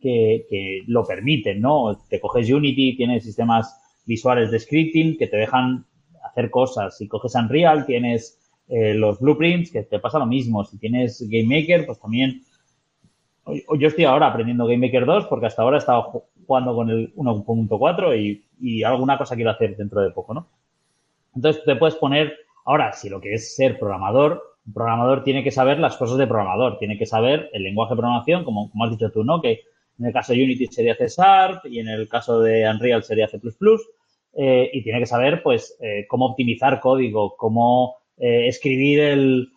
que 0.00 0.82
lo 0.86 1.04
permiten, 1.04 1.60
¿no? 1.60 1.96
Te 2.08 2.20
coges 2.20 2.50
Unity, 2.50 2.96
tienes 2.96 3.24
sistemas 3.24 3.85
visuales 4.06 4.50
de 4.50 4.60
scripting 4.60 5.18
que 5.18 5.26
te 5.26 5.36
dejan 5.36 5.84
hacer 6.24 6.50
cosas. 6.50 6.96
Si 6.96 7.08
coges 7.08 7.34
Unreal, 7.34 7.84
tienes 7.84 8.38
eh, 8.68 8.94
los 8.94 9.20
blueprints, 9.20 9.70
que 9.70 9.82
te 9.82 9.98
pasa 9.98 10.18
lo 10.18 10.26
mismo. 10.26 10.64
Si 10.64 10.78
tienes 10.78 11.22
GameMaker, 11.28 11.86
pues 11.86 12.00
también. 12.00 12.42
Yo 13.78 13.88
estoy 13.88 14.04
ahora 14.04 14.26
aprendiendo 14.26 14.66
GameMaker 14.66 15.06
2 15.06 15.26
porque 15.26 15.46
hasta 15.46 15.62
ahora 15.62 15.76
he 15.76 15.78
estado 15.78 16.24
jugando 16.46 16.74
con 16.74 16.90
el 16.90 17.14
1.4 17.14 18.18
y, 18.18 18.44
y 18.60 18.82
alguna 18.82 19.18
cosa 19.18 19.36
quiero 19.36 19.50
hacer 19.50 19.76
dentro 19.76 20.00
de 20.00 20.10
poco, 20.10 20.34
¿no? 20.34 20.48
Entonces 21.34 21.62
te 21.64 21.76
puedes 21.76 21.94
poner, 21.96 22.34
ahora, 22.64 22.92
si 22.92 23.08
lo 23.08 23.20
que 23.20 23.34
es 23.34 23.54
ser 23.54 23.78
programador, 23.78 24.42
un 24.66 24.72
programador 24.72 25.22
tiene 25.22 25.44
que 25.44 25.52
saber 25.52 25.78
las 25.78 25.96
cosas 25.96 26.18
de 26.18 26.26
programador, 26.26 26.78
tiene 26.78 26.98
que 26.98 27.06
saber 27.06 27.50
el 27.52 27.62
lenguaje 27.62 27.94
de 27.94 27.98
programación, 27.98 28.44
como, 28.44 28.70
como 28.70 28.84
has 28.84 28.90
dicho 28.90 29.12
tú, 29.12 29.22
¿no? 29.22 29.40
Que 29.40 29.60
en 29.98 30.06
el 30.06 30.12
caso 30.12 30.32
de 30.32 30.42
Unity 30.42 30.66
sería 30.66 30.96
C 30.96 31.06
Sharp 31.08 31.66
y 31.66 31.78
en 31.78 31.88
el 31.88 32.08
caso 32.08 32.40
de 32.40 32.68
Unreal 32.68 33.02
sería 33.04 33.28
C++, 33.28 33.38
eh, 34.38 34.70
y 34.72 34.82
tiene 34.82 35.00
que 35.00 35.06
saber, 35.06 35.42
pues, 35.42 35.78
eh, 35.80 36.06
cómo 36.08 36.26
optimizar 36.26 36.80
código, 36.80 37.36
cómo 37.36 37.96
eh, 38.18 38.48
escribir 38.48 39.00
el, 39.00 39.48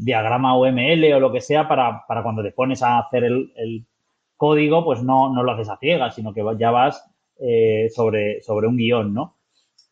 diagrama 0.00 0.56
UML 0.56 1.12
o 1.12 1.20
lo 1.20 1.30
que 1.30 1.42
sea 1.42 1.68
para, 1.68 2.04
cuando 2.22 2.42
te 2.42 2.52
pones 2.52 2.82
a 2.82 2.98
hacer 2.98 3.24
el, 3.24 3.86
código, 4.36 4.84
pues 4.84 5.02
no, 5.02 5.34
no, 5.34 5.42
lo 5.42 5.52
haces 5.52 5.68
a 5.68 5.76
ciegas, 5.76 6.14
sino 6.14 6.32
que 6.32 6.42
ya 6.58 6.70
vas 6.70 7.04
sobre, 7.90 8.40
sobre 8.40 8.66
un 8.68 8.76
guion, 8.76 9.12
¿no? 9.12 9.36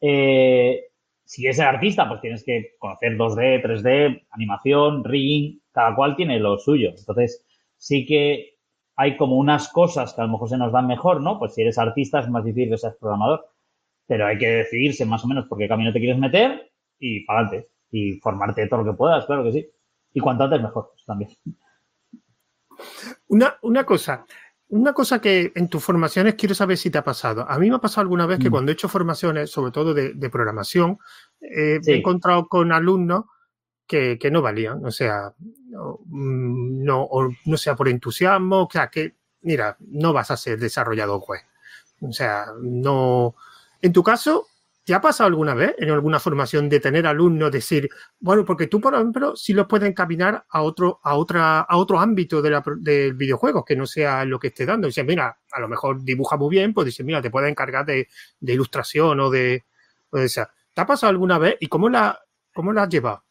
si 0.01 1.45
eres 1.45 1.59
artista, 1.59 2.09
pues 2.09 2.21
tienes 2.21 2.45
que 2.45 2.77
conocer 2.79 3.17
2D, 3.19 3.63
3D, 3.63 4.23
animación, 4.31 5.03
rigging, 5.05 5.61
cada 5.73 5.95
cual 5.97 6.15
tiene 6.15 6.39
lo 6.39 6.59
suyo. 6.59 6.93
Entonces, 6.97 7.45
sí 7.77 8.07
que 8.07 8.56
hay 8.97 9.17
como 9.17 9.37
unas 9.37 9.69
cosas 9.69 10.15
que 10.15 10.21
a 10.21 10.25
lo 10.25 10.33
mejor 10.33 10.49
se 10.49 10.57
nos 10.57 10.73
dan 10.73 10.87
mejor, 10.87 11.21
¿no? 11.21 11.39
Pues 11.39 11.55
si 11.55 11.63
eres 11.63 11.79
artista 11.79 12.21
es 12.21 12.29
más 12.29 12.45
difícil 12.45 12.71
que 12.71 12.79
seas 12.79 12.97
programador, 12.97 13.47
pero 14.07 14.27
hay 14.27 14.39
que 14.39 14.49
decidirse 14.49 15.05
más 15.05 15.25
o 15.25 15.29
menos 15.29 15.47
por 15.47 15.59
qué 15.59 15.69
camino 15.69 15.93
te 15.93 15.99
quieres 15.99 16.19
meter 16.19 16.73
y 16.99 17.25
para 17.25 17.41
adelante. 17.41 17.71
Y 17.91 18.15
formarte 18.21 18.67
todo 18.67 18.83
lo 18.83 18.93
que 18.93 18.97
puedas, 18.97 19.27
claro 19.27 19.45
que 19.45 19.53
sí. 19.53 19.71
Y 20.13 20.21
cuanto 20.21 20.45
antes 20.45 20.63
mejor, 20.63 20.91
pues, 20.93 21.05
también. 21.05 21.31
Una, 23.29 23.57
una 23.63 23.85
cosa, 23.85 24.27
una 24.69 24.93
cosa 24.93 25.21
que 25.21 25.53
en 25.55 25.69
tus 25.69 25.85
formaciones 25.85 26.35
quiero 26.35 26.55
saber 26.55 26.77
si 26.77 26.91
te 26.91 26.99
ha 26.99 27.05
pasado. 27.05 27.49
A 27.49 27.59
mí 27.59 27.69
me 27.69 27.77
ha 27.77 27.81
pasado 27.81 28.03
alguna 28.03 28.27
vez 28.27 28.39
que 28.39 28.49
mm. 28.49 28.53
cuando 28.53 28.71
he 28.71 28.75
hecho 28.75 28.89
formaciones, 28.89 29.51
sobre 29.51 29.71
todo 29.73 29.95
de, 29.95 30.31
programación, 30.31 30.99
eh, 31.41 31.79
he 31.87 31.97
encontrado 31.97 32.49
con 32.49 32.73
alumnos 32.73 33.25
que, 33.87 34.19
no 34.31 34.43
valían. 34.43 34.85
O 34.85 34.91
sea, 34.91 35.33
mm, 36.07 36.85
no, 36.85 37.09
no 37.45 37.57
sea 37.57 37.77
por 37.77 37.89
entusiasmo, 37.89 38.65
o 38.65 38.69
sea, 38.71 38.89
que, 38.89 39.17
mira, 39.43 39.77
no 39.81 40.12
vas 40.12 40.31
a 40.31 40.37
ser 40.37 40.59
desarrollador 40.59 41.23
web. 41.27 41.41
O 42.01 42.12
sea, 42.12 42.47
no. 42.61 43.35
En 43.81 43.93
tu 43.93 44.03
caso, 44.03 44.47
¿Te 44.87 44.95
ha 44.95 45.01
pasado 45.01 45.27
alguna 45.27 45.53
vez 45.53 45.75
en 45.79 45.91
alguna 45.91 46.21
formación 46.21 46.69
de 46.69 46.79
tener 46.79 47.09
alumnos 47.09 47.51
decir, 47.51 47.89
bueno, 48.21 48.45
porque 48.45 48.69
tú, 48.69 48.81
por 48.81 48.95
ejemplo, 48.95 49.35
sí 49.35 49.53
los 49.53 49.67
puedes 49.67 49.89
encaminar 49.89 50.47
a 50.49 50.62
otro, 50.62 51.01
a 51.03 51.17
otra, 51.17 51.59
a 51.59 51.77
otro 51.77 51.99
ámbito 51.99 52.41
de 52.41 52.51
la, 52.51 52.62
del 52.79 53.15
videojuego, 53.15 53.65
que 53.65 53.75
no 53.75 53.85
sea 53.85 54.25
lo 54.25 54.39
que 54.39 54.47
esté 54.47 54.65
dando? 54.65 54.87
Dice, 54.87 55.03
mira, 55.03 55.41
a 55.51 55.61
lo 55.61 55.67
mejor 55.67 56.05
dibuja 56.05 56.37
muy 56.37 56.51
bien, 56.51 56.73
pues 56.73 56.85
dice, 56.85 57.03
mira, 57.03 57.21
te 57.21 57.31
puedes 57.33 57.51
encargar 57.51 57.85
de, 57.85 58.07
ilustración 58.41 59.19
o 59.19 59.29
de, 59.29 59.65
o 60.11 60.19
de 60.19 60.27
esa. 60.27 60.53
¿Te 60.73 60.83
ha 60.83 60.87
pasado 60.87 61.11
alguna 61.11 61.39
vez 61.39 61.57
y 61.59 61.67
cómo 61.67 61.89
la, 61.89 62.21
cómo 62.55 62.73
la 62.73 62.85
has 62.85 62.89
llevado? 62.89 63.25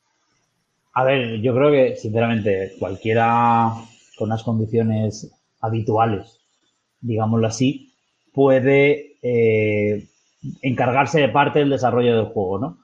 A 0.96 1.04
ver, 1.04 1.42
yo 1.42 1.54
creo 1.54 1.72
que, 1.72 1.96
sinceramente, 1.98 2.72
cualquiera 2.80 3.74
con 4.18 4.30
unas 4.30 4.44
condiciones 4.44 5.30
habituales, 5.60 6.40
digámoslo 7.02 7.48
así, 7.48 7.94
puede 8.34 9.18
eh, 9.22 10.08
encargarse 10.62 11.20
de 11.20 11.30
parte 11.30 11.60
del 11.60 11.70
desarrollo 11.70 12.16
del 12.16 12.28
juego, 12.28 12.60
¿no? 12.60 12.80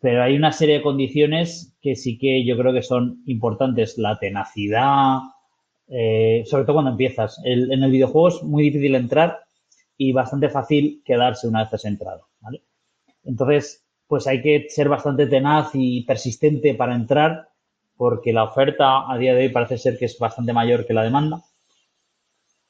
Pero 0.00 0.22
hay 0.22 0.36
una 0.36 0.52
serie 0.52 0.76
de 0.76 0.82
condiciones 0.82 1.76
que 1.82 1.96
sí 1.96 2.18
que 2.18 2.46
yo 2.46 2.56
creo 2.56 2.72
que 2.72 2.82
son 2.82 3.22
importantes. 3.26 3.98
La 3.98 4.18
tenacidad, 4.20 5.18
eh, 5.88 6.44
sobre 6.46 6.64
todo 6.64 6.74
cuando 6.74 6.92
empiezas. 6.92 7.40
en 7.44 7.82
el 7.82 7.90
videojuego 7.90 8.28
es 8.28 8.42
muy 8.44 8.62
difícil 8.62 8.94
entrar 8.94 9.40
y 9.96 10.12
bastante 10.12 10.50
fácil 10.50 11.02
quedarse 11.04 11.48
una 11.48 11.64
vez 11.64 11.74
has 11.74 11.84
entrado, 11.84 12.28
¿vale? 12.40 12.62
Entonces, 13.24 13.84
pues 14.10 14.26
hay 14.26 14.42
que 14.42 14.66
ser 14.68 14.88
bastante 14.88 15.28
tenaz 15.28 15.70
y 15.72 16.02
persistente 16.02 16.74
para 16.74 16.96
entrar 16.96 17.48
porque 17.96 18.32
la 18.32 18.42
oferta 18.42 19.08
a 19.08 19.16
día 19.16 19.34
de 19.34 19.42
hoy 19.42 19.48
parece 19.50 19.78
ser 19.78 19.96
que 19.96 20.06
es 20.06 20.18
bastante 20.18 20.52
mayor 20.52 20.84
que 20.84 20.94
la 20.94 21.04
demanda. 21.04 21.44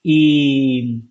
Y, 0.02 1.02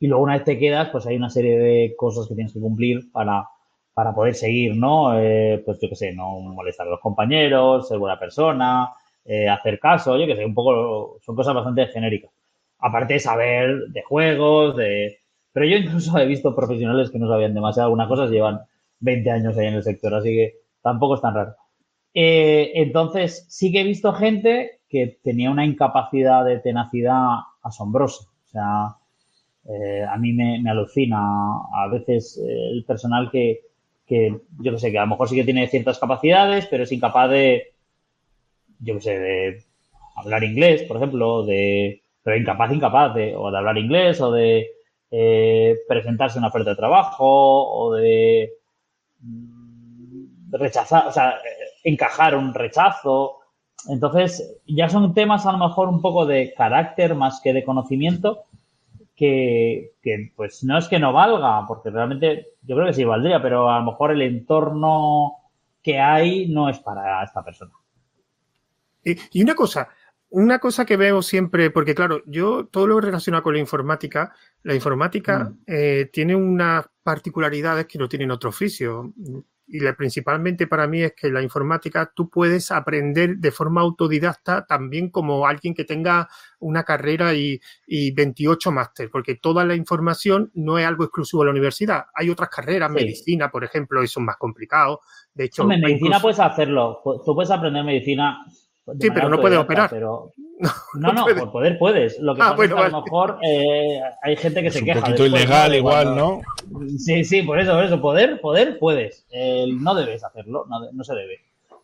y 0.00 0.06
luego 0.06 0.24
una 0.24 0.36
vez 0.36 0.44
te 0.44 0.58
quedas, 0.58 0.88
pues 0.88 1.06
hay 1.06 1.16
una 1.16 1.28
serie 1.28 1.58
de 1.58 1.94
cosas 1.98 2.26
que 2.26 2.34
tienes 2.34 2.54
que 2.54 2.60
cumplir 2.60 3.12
para, 3.12 3.46
para 3.92 4.14
poder 4.14 4.34
seguir, 4.34 4.74
¿no? 4.74 5.18
Eh, 5.20 5.62
pues 5.66 5.78
yo 5.82 5.90
qué 5.90 5.96
sé, 5.96 6.14
no 6.14 6.40
molestar 6.40 6.86
a 6.86 6.90
los 6.90 7.00
compañeros, 7.00 7.86
ser 7.86 7.98
buena 7.98 8.18
persona, 8.18 8.88
eh, 9.22 9.50
hacer 9.50 9.78
caso, 9.78 10.16
yo 10.16 10.26
qué 10.26 10.34
sé, 10.34 10.46
un 10.46 10.54
poco, 10.54 11.18
son 11.20 11.36
cosas 11.36 11.54
bastante 11.54 11.88
genéricas. 11.88 12.30
Aparte 12.78 13.14
de 13.14 13.20
saber 13.20 13.88
de 13.88 14.02
juegos, 14.02 14.76
de... 14.78 15.18
Pero 15.52 15.66
yo 15.66 15.76
incluso 15.76 16.16
he 16.18 16.24
visto 16.24 16.56
profesionales 16.56 17.10
que 17.10 17.18
no 17.18 17.28
sabían 17.28 17.52
demasiado 17.52 17.88
algunas 17.88 18.08
cosas, 18.08 18.30
llevan 18.30 18.60
20 19.00 19.30
años 19.30 19.58
ahí 19.58 19.66
en 19.66 19.74
el 19.74 19.82
sector, 19.82 20.14
así 20.14 20.30
que 20.30 20.54
tampoco 20.82 21.14
es 21.14 21.20
tan 21.20 21.34
raro. 21.34 21.56
Eh, 22.14 22.72
entonces, 22.76 23.44
sí 23.48 23.72
que 23.72 23.80
he 23.80 23.84
visto 23.84 24.12
gente 24.12 24.80
que 24.88 25.18
tenía 25.22 25.50
una 25.50 25.66
incapacidad 25.66 26.44
de 26.44 26.60
tenacidad 26.60 27.38
asombrosa. 27.62 28.26
O 28.44 28.48
sea, 28.48 28.96
eh, 29.68 30.04
a 30.08 30.16
mí 30.16 30.32
me, 30.32 30.70
alucina 30.70 31.18
a 31.18 31.88
veces 31.90 32.38
eh, 32.38 32.70
el 32.70 32.84
personal 32.84 33.30
que, 33.32 33.62
que, 34.06 34.38
yo 34.60 34.72
no 34.72 34.78
sé, 34.78 34.92
que 34.92 34.98
a 34.98 35.02
lo 35.02 35.08
mejor 35.08 35.28
sí 35.28 35.34
que 35.34 35.44
tiene 35.44 35.66
ciertas 35.66 35.98
capacidades, 35.98 36.66
pero 36.66 36.84
es 36.84 36.92
incapaz 36.92 37.30
de, 37.30 37.72
yo 38.78 38.94
qué 38.94 39.00
sé, 39.00 39.18
de 39.18 39.64
hablar 40.16 40.44
inglés, 40.44 40.82
por 40.84 40.98
ejemplo, 40.98 41.44
de, 41.44 42.02
pero 42.22 42.36
incapaz, 42.36 42.72
incapaz 42.72 43.14
de, 43.14 43.34
o 43.36 43.50
de 43.50 43.58
hablar 43.58 43.78
inglés, 43.78 44.20
o 44.20 44.30
de 44.30 44.70
presentarse 45.88 46.38
una 46.38 46.48
oferta 46.48 46.70
de 46.70 46.76
trabajo, 46.76 47.24
o 47.72 47.94
de 47.94 48.52
rechazar, 50.50 51.06
o 51.06 51.12
sea, 51.12 51.38
encajar 51.82 52.36
un 52.36 52.54
rechazo. 52.54 53.40
Entonces, 53.88 54.60
ya 54.66 54.88
son 54.88 55.14
temas 55.14 55.46
a 55.46 55.52
lo 55.52 55.58
mejor 55.58 55.88
un 55.88 56.00
poco 56.00 56.26
de 56.26 56.54
carácter 56.56 57.14
más 57.14 57.40
que 57.42 57.52
de 57.52 57.64
conocimiento, 57.64 58.44
que, 59.14 59.92
pues 60.36 60.64
no 60.64 60.78
es 60.78 60.88
que 60.88 60.98
no 60.98 61.12
valga, 61.12 61.66
porque 61.66 61.90
realmente 61.90 62.48
yo 62.62 62.76
creo 62.76 62.86
que 62.86 62.94
sí 62.94 63.04
valdría, 63.04 63.40
pero 63.40 63.70
a 63.70 63.78
lo 63.78 63.84
mejor 63.84 64.12
el 64.12 64.22
entorno 64.22 65.36
que 65.82 66.00
hay 66.00 66.48
no 66.48 66.68
es 66.68 66.78
para 66.78 67.22
esta 67.22 67.44
persona. 67.44 67.72
Y, 69.04 69.42
una 69.42 69.54
cosa, 69.54 69.88
una 70.36 70.58
cosa 70.58 70.84
que 70.84 70.96
veo 70.96 71.22
siempre, 71.22 71.70
porque 71.70 71.94
claro, 71.94 72.20
yo 72.26 72.66
todo 72.66 72.88
lo 72.88 73.00
relacionado 73.00 73.44
con 73.44 73.54
la 73.54 73.60
informática, 73.60 74.34
la 74.64 74.74
informática 74.74 75.44
mm. 75.44 75.58
eh, 75.68 76.10
tiene 76.12 76.34
unas 76.34 76.86
particularidades 77.04 77.86
que 77.86 77.98
no 77.98 78.08
tienen 78.08 78.32
otro 78.32 78.50
oficio 78.50 79.12
y 79.66 79.80
principalmente 79.92 80.66
para 80.66 80.88
mí 80.88 81.02
es 81.02 81.14
que 81.14 81.30
la 81.30 81.40
informática 81.40 82.10
tú 82.14 82.28
puedes 82.28 82.72
aprender 82.72 83.36
de 83.36 83.50
forma 83.52 83.80
autodidacta 83.80 84.66
también 84.66 85.08
como 85.08 85.46
alguien 85.46 85.72
que 85.72 85.84
tenga 85.84 86.28
una 86.58 86.82
carrera 86.82 87.32
y, 87.34 87.60
28 87.86 88.72
máster, 88.72 89.10
porque 89.10 89.36
toda 89.36 89.64
la 89.64 89.76
información 89.76 90.50
no 90.54 90.78
es 90.78 90.86
algo 90.86 91.04
exclusivo 91.04 91.42
de 91.42 91.46
la 91.46 91.52
universidad. 91.52 92.06
Hay 92.12 92.28
otras 92.28 92.48
carreras, 92.48 92.90
medicina, 92.90 93.50
por 93.50 93.62
ejemplo, 93.62 94.02
y 94.02 94.08
son 94.08 94.24
más 94.24 94.36
complicados. 94.36 94.98
De 95.32 95.44
hecho, 95.44 95.62
en 95.62 95.80
medicina 95.80 96.20
puedes 96.20 96.40
hacerlo. 96.40 97.00
Tú 97.24 97.34
puedes 97.34 97.50
aprender 97.50 97.84
medicina 97.84 98.44
Sí, 99.00 99.10
pero 99.10 99.28
no 99.28 99.40
puede 99.40 99.56
operar. 99.56 99.88
Pero... 99.90 100.32
No, 100.94 101.12
no, 101.12 101.24
por 101.24 101.52
poder 101.52 101.78
puedes. 101.78 102.18
Lo 102.20 102.34
que 102.34 102.42
ah, 102.42 102.50
pasa 102.50 102.64
es 102.64 102.72
que 102.72 102.78
a 102.78 102.88
lo 102.88 103.02
mejor 103.02 103.38
eh, 103.42 104.00
hay 104.22 104.36
gente 104.36 104.62
que 104.62 104.70
se 104.70 104.84
queja. 104.84 104.98
Un 104.98 105.04
poquito 105.04 105.26
ilegal, 105.26 105.74
igual, 105.74 106.14
¿no? 106.14 106.42
Sí, 106.98 107.24
sí, 107.24 107.42
por 107.42 107.58
eso, 107.58 107.72
por 107.72 107.84
eso. 107.84 108.00
Poder, 108.00 108.40
poder, 108.40 108.78
puedes. 108.78 109.26
no 109.68 109.94
debes 109.94 110.22
hacerlo, 110.22 110.66
no, 110.68 111.04
se 111.04 111.14
debe. 111.14 111.40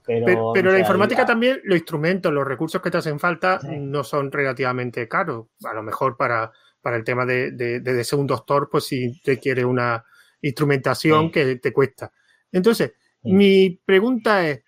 Pero, 0.06 0.52
pero, 0.52 0.72
la 0.72 0.78
informática 0.78 1.24
también, 1.26 1.60
los 1.64 1.76
instrumentos, 1.76 2.32
los 2.32 2.46
recursos 2.46 2.80
que 2.80 2.90
te 2.90 2.98
hacen 2.98 3.20
falta 3.20 3.60
no 3.62 4.02
son 4.02 4.30
relativamente 4.30 5.08
caros. 5.08 5.46
A 5.64 5.74
lo 5.74 5.82
mejor 5.82 6.16
para, 6.16 6.52
para 6.80 6.96
el 6.96 7.04
tema 7.04 7.26
de, 7.26 7.52
de, 7.52 8.04
ser 8.04 8.18
un 8.18 8.26
doctor, 8.26 8.68
pues 8.70 8.84
si 8.84 9.20
te 9.22 9.38
quiere 9.38 9.64
una 9.64 10.04
instrumentación 10.40 11.30
que 11.30 11.56
te 11.56 11.72
cuesta. 11.72 12.12
Entonces, 12.50 12.92
mi 13.22 13.70
pregunta 13.84 14.48
es, 14.48 14.62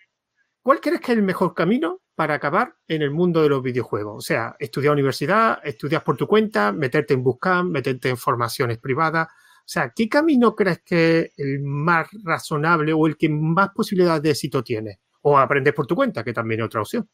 ¿cuál 0.60 0.80
crees 0.80 1.00
que 1.00 1.12
es 1.12 1.18
el 1.18 1.24
mejor 1.24 1.54
camino 1.54 2.01
para 2.14 2.34
acabar 2.34 2.74
en 2.86 3.02
el 3.02 3.10
mundo 3.10 3.42
de 3.42 3.48
los 3.48 3.62
videojuegos. 3.62 4.16
O 4.16 4.20
sea, 4.20 4.54
estudiar 4.58 4.92
universidad, 4.92 5.58
estudiar 5.64 6.04
por 6.04 6.16
tu 6.16 6.26
cuenta, 6.26 6.72
meterte 6.72 7.14
en 7.14 7.22
buscar, 7.22 7.64
meterte 7.64 8.08
en 8.08 8.16
formaciones 8.16 8.78
privadas. 8.78 9.28
O 9.28 9.68
sea, 9.68 9.92
¿qué 9.94 10.08
camino 10.08 10.54
crees 10.54 10.82
que 10.84 11.20
es 11.20 11.32
el 11.38 11.60
más 11.60 12.08
razonable 12.24 12.92
o 12.92 13.06
el 13.06 13.16
que 13.16 13.28
más 13.28 13.70
posibilidades 13.74 14.22
de 14.22 14.30
éxito 14.30 14.62
tiene? 14.62 14.98
O 15.22 15.38
aprender 15.38 15.74
por 15.74 15.86
tu 15.86 15.94
cuenta, 15.94 16.24
que 16.24 16.32
también 16.32 16.60
es 16.60 16.66
otra 16.66 16.80
opción. 16.80 17.08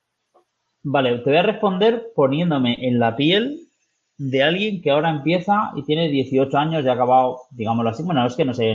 Vale, 0.82 1.18
te 1.18 1.30
voy 1.30 1.38
a 1.38 1.42
responder 1.42 2.08
poniéndome 2.14 2.76
en 2.80 2.98
la 2.98 3.14
piel 3.16 3.68
de 4.16 4.42
alguien 4.42 4.82
que 4.82 4.90
ahora 4.90 5.10
empieza 5.10 5.70
y 5.76 5.84
tiene 5.84 6.08
18 6.08 6.56
años 6.56 6.84
y 6.84 6.88
ha 6.88 6.92
acabado, 6.92 7.42
digámoslo 7.50 7.90
así, 7.90 8.02
bueno, 8.02 8.26
es 8.26 8.34
que 8.34 8.44
no 8.44 8.54
sé, 8.54 8.74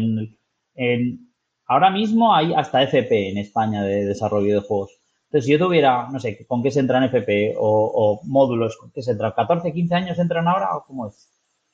en, 0.76 1.34
ahora 1.68 1.90
mismo 1.90 2.34
hay 2.34 2.54
hasta 2.54 2.84
FP 2.84 3.30
en 3.30 3.38
España 3.38 3.84
de 3.84 4.06
desarrollo 4.06 4.54
de 4.54 4.62
juegos. 4.62 5.03
Entonces, 5.34 5.48
si 5.48 5.54
yo 5.54 5.65
tuviera, 5.65 6.10
no 6.12 6.19
sé, 6.19 6.46
con 6.46 6.62
qué 6.62 6.69
se 6.69 6.80
entra 6.80 7.00
en 7.00 7.06
FP 7.06 7.56
o, 7.58 8.22
módulos, 8.26 8.78
¿con 8.78 8.91
qué 8.91 9.02
se 9.02 9.13
entra? 9.13 9.36
¿14, 9.36 9.74
15 9.74 9.96
años 9.96 10.19
entran 10.19 10.48
ahora 10.48 10.78
o 10.78 10.86
cómo 10.86 11.08
es? 11.08 11.28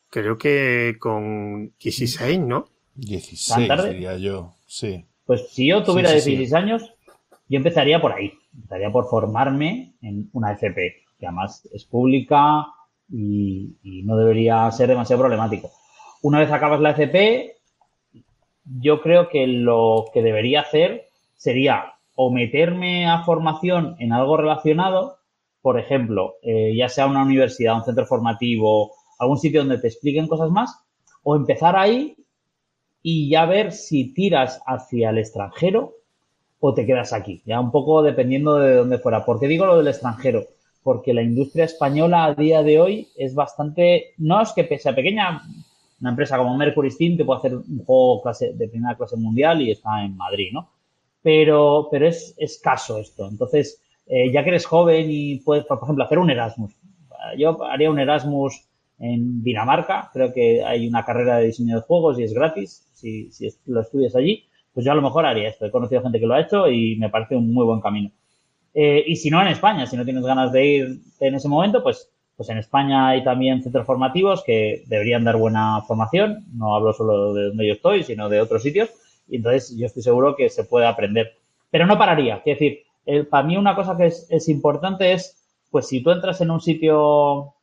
Creo 0.09 0.37
que 0.37 0.95
con 0.97 1.73
16, 1.77 2.39
¿no? 2.39 2.69
16, 2.95 3.69
diría 3.89 4.15
yo, 4.15 4.53
sí. 4.65 5.03
Pues 5.25 5.49
si 5.49 5.67
yo 5.67 5.83
tuviera 5.83 6.13
16 6.13 6.53
años, 6.53 6.93
yo 7.49 7.57
empezaría 7.57 7.99
por 7.99 8.13
ahí. 8.13 8.31
Empezaría 8.55 8.93
por 8.93 9.09
formarme 9.09 9.91
en 10.01 10.29
una 10.31 10.53
FP, 10.53 10.95
que 11.19 11.25
además 11.27 11.67
es 11.73 11.83
pública 11.83 12.65
y, 13.11 13.75
no 14.05 14.15
debería 14.15 14.71
ser 14.71 14.87
demasiado 14.87 15.23
problemático. 15.23 15.69
Una 16.21 16.39
vez 16.39 16.49
acabas 16.49 16.79
la 16.79 16.91
FP, 16.91 17.57
yo 18.79 19.01
creo 19.01 19.27
que 19.27 19.47
lo 19.47 20.05
que 20.13 20.21
debería 20.21 20.61
hacer 20.61 21.09
sería 21.35 21.98
o 22.21 22.29
meterme 22.31 23.07
a 23.07 23.23
formación 23.23 23.95
en 23.97 24.11
algo 24.11 24.35
relacionado, 24.35 25.19
por 25.61 25.79
ejemplo, 25.79 26.33
eh, 26.41 26.75
ya 26.75 26.89
sea 26.89 27.07
una 27.07 27.23
universidad, 27.23 27.77
un 27.77 27.85
centro 27.85 28.05
formativo, 28.05 28.91
algún 29.19 29.37
sitio 29.37 29.61
donde 29.61 29.77
te 29.77 29.87
expliquen 29.87 30.27
cosas 30.27 30.49
más, 30.49 30.83
o 31.23 31.37
empezar 31.37 31.77
ahí 31.77 32.17
y 33.01 33.29
ya 33.29 33.45
ver 33.45 33.71
si 33.71 34.13
tiras 34.13 34.61
hacia 34.65 35.11
el 35.11 35.19
extranjero 35.19 35.93
o 36.59 36.73
te 36.73 36.85
quedas 36.85 37.13
aquí, 37.13 37.41
ya 37.45 37.61
un 37.61 37.71
poco 37.71 38.03
dependiendo 38.03 38.55
de 38.55 38.75
dónde 38.75 38.97
fuera. 38.97 39.23
¿Por 39.23 39.39
qué 39.39 39.47
digo 39.47 39.65
lo 39.65 39.77
del 39.77 39.87
extranjero? 39.87 40.43
Porque 40.83 41.13
la 41.13 41.21
industria 41.21 41.63
española 41.63 42.25
a 42.25 42.33
día 42.35 42.63
de 42.63 42.81
hoy 42.81 43.07
es 43.15 43.33
bastante, 43.33 44.15
no 44.17 44.41
es 44.41 44.51
que 44.51 44.77
sea 44.77 44.93
pequeña, 44.93 45.41
una 46.01 46.09
empresa 46.09 46.37
como 46.37 46.57
Mercury 46.57 46.91
Steam 46.91 47.15
te 47.15 47.23
puede 47.23 47.39
hacer 47.39 47.55
un 47.55 47.81
juego 47.85 48.21
de 48.55 48.67
primera 48.67 48.97
clase 48.97 49.15
mundial 49.15 49.61
y 49.61 49.71
está 49.71 50.03
en 50.03 50.17
Madrid, 50.17 50.49
¿no? 50.51 50.78
Pero, 51.21 51.87
pero 51.91 52.07
es 52.07 52.33
escaso 52.37 52.97
esto. 52.97 53.27
Entonces, 53.27 53.81
eh, 54.07 54.31
ya 54.31 54.43
que 54.43 54.49
eres 54.49 54.65
joven 54.65 55.07
y 55.09 55.39
puedes, 55.39 55.65
por 55.65 55.79
ejemplo, 55.83 56.03
hacer 56.03 56.19
un 56.19 56.29
Erasmus. 56.29 56.73
Yo 57.37 57.63
haría 57.63 57.91
un 57.91 57.99
Erasmus 57.99 58.65
en 58.99 59.43
Dinamarca, 59.43 60.09
creo 60.13 60.33
que 60.33 60.63
hay 60.63 60.87
una 60.87 61.05
carrera 61.05 61.37
de 61.37 61.47
diseño 61.47 61.75
de 61.75 61.81
juegos 61.81 62.19
y 62.19 62.23
es 62.23 62.33
gratis 62.33 62.85
si, 62.93 63.31
si 63.31 63.49
lo 63.65 63.81
estudias 63.81 64.15
allí 64.15 64.49
pues 64.73 64.85
yo 64.85 64.91
a 64.91 64.95
lo 64.95 65.01
mejor 65.01 65.25
haría 65.25 65.49
esto. 65.49 65.65
He 65.65 65.71
conocido 65.71 66.01
gente 66.01 66.19
que 66.19 66.25
lo 66.25 66.35
ha 66.35 66.41
hecho 66.41 66.69
y 66.69 66.95
me 66.95 67.09
parece 67.09 67.35
un 67.35 67.53
muy 67.53 67.65
buen 67.65 67.81
camino. 67.81 68.11
Eh, 68.73 69.03
y 69.07 69.15
si 69.15 69.29
no, 69.29 69.41
en 69.41 69.47
España, 69.47 69.85
si 69.85 69.97
no 69.97 70.05
tienes 70.05 70.23
ganas 70.23 70.51
de 70.51 70.65
ir 70.65 70.99
en 71.19 71.35
ese 71.35 71.49
momento, 71.49 71.81
pues, 71.83 72.09
pues 72.37 72.49
en 72.49 72.59
España 72.59 73.09
hay 73.09 73.23
también 73.23 73.61
centros 73.63 73.85
formativos 73.85 74.43
que 74.43 74.83
deberían 74.87 75.23
dar 75.23 75.37
buena 75.37 75.81
formación. 75.81 76.45
No 76.53 76.75
hablo 76.75 76.93
solo 76.93 77.33
de 77.33 77.47
donde 77.47 77.67
yo 77.67 77.73
estoy, 77.73 78.03
sino 78.03 78.29
de 78.29 78.39
otros 78.39 78.63
sitios. 78.63 78.89
Y 79.29 79.37
entonces 79.37 79.75
yo 79.77 79.85
estoy 79.85 80.03
seguro 80.03 80.35
que 80.35 80.49
se 80.49 80.63
puede 80.63 80.87
aprender. 80.87 81.37
Pero 81.69 81.85
no 81.85 81.97
pararía. 81.97 82.41
Quiero 82.43 82.59
decir, 82.59 83.27
para 83.29 83.45
mí 83.45 83.57
una 83.57 83.75
cosa 83.75 83.95
que 83.95 84.07
es, 84.07 84.49
importante 84.49 85.13
es, 85.13 85.35
pues 85.69 85.87
si 85.87 86.01
tú 86.01 86.11
entras 86.11 86.41
en 86.41 86.51
un 86.51 86.61
sitio 86.61 87.53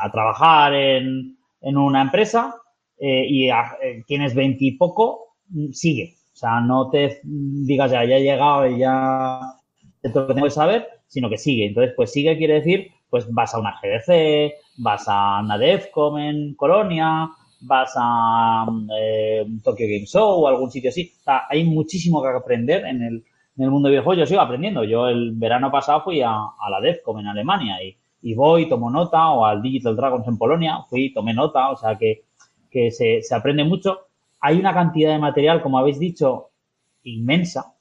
a 0.00 0.12
trabajar 0.12 0.74
en, 0.74 1.36
en 1.60 1.76
una 1.76 2.02
empresa, 2.02 2.54
eh, 2.98 3.26
y 3.28 3.48
eh, 3.48 4.04
tienes 4.06 4.34
20 4.34 4.64
y 4.64 4.72
poco, 4.72 5.36
mm, 5.50 5.70
sigue. 5.72 6.16
O 6.32 6.36
sea, 6.36 6.60
no 6.60 6.90
te 6.90 7.20
digas 7.22 7.90
ya, 7.90 8.04
ya 8.04 8.16
he 8.16 8.22
llegado 8.22 8.66
y 8.68 8.78
ya 8.78 9.40
todo 10.12 10.22
lo 10.22 10.28
que 10.28 10.34
tengo 10.34 10.46
que 10.46 10.50
saber, 10.50 10.88
sino 11.06 11.28
que 11.28 11.38
sigue. 11.38 11.66
Entonces, 11.66 11.94
pues 11.96 12.12
sigue 12.12 12.36
quiere 12.38 12.54
decir, 12.54 12.90
pues 13.10 13.26
vas 13.32 13.54
a 13.54 13.58
una 13.58 13.78
GDC, 13.80 14.52
vas 14.78 15.04
a 15.08 15.40
una 15.40 15.58
DEFCOM 15.58 16.18
en 16.18 16.54
Colonia, 16.54 17.30
vas 17.60 17.92
a 17.96 18.66
eh, 19.00 19.46
Tokyo 19.62 19.86
Game 19.86 20.06
Show 20.06 20.42
o 20.44 20.48
algún 20.48 20.70
sitio 20.70 20.90
así. 20.90 21.12
O 21.20 21.24
sea, 21.24 21.42
hay 21.48 21.64
muchísimo 21.64 22.22
que 22.22 22.28
aprender 22.28 22.84
en 22.86 23.02
el, 23.02 23.24
en 23.56 23.64
el 23.64 23.70
mundo 23.70 23.88
de 23.88 23.92
videojuegos. 23.92 24.20
Yo 24.20 24.26
sigo 24.26 24.40
aprendiendo. 24.40 24.84
Yo 24.84 25.08
el 25.08 25.32
verano 25.32 25.70
pasado 25.70 26.02
fui 26.02 26.20
a, 26.22 26.32
a 26.32 26.70
la 26.70 26.80
DEFCOM 26.80 27.20
en 27.20 27.26
Alemania 27.26 27.82
y, 27.82 27.96
y 28.22 28.34
voy, 28.34 28.68
tomo 28.68 28.90
nota, 28.90 29.30
o 29.30 29.44
al 29.44 29.62
Digital 29.62 29.96
Dragons 29.96 30.26
en 30.26 30.38
Polonia, 30.38 30.80
fui, 30.88 31.12
tomé 31.12 31.34
nota, 31.34 31.70
o 31.70 31.76
sea 31.76 31.96
que 31.96 32.24
que 32.70 32.90
se, 32.90 33.22
aprende 33.34 33.64
mucho. 33.64 34.08
Hay 34.40 34.58
una 34.58 34.74
cantidad 34.74 35.12
de 35.12 35.18
material, 35.18 35.62
como 35.62 35.78
habéis 35.78 35.98
dicho, 35.98 36.50
inmensa, 37.02 37.74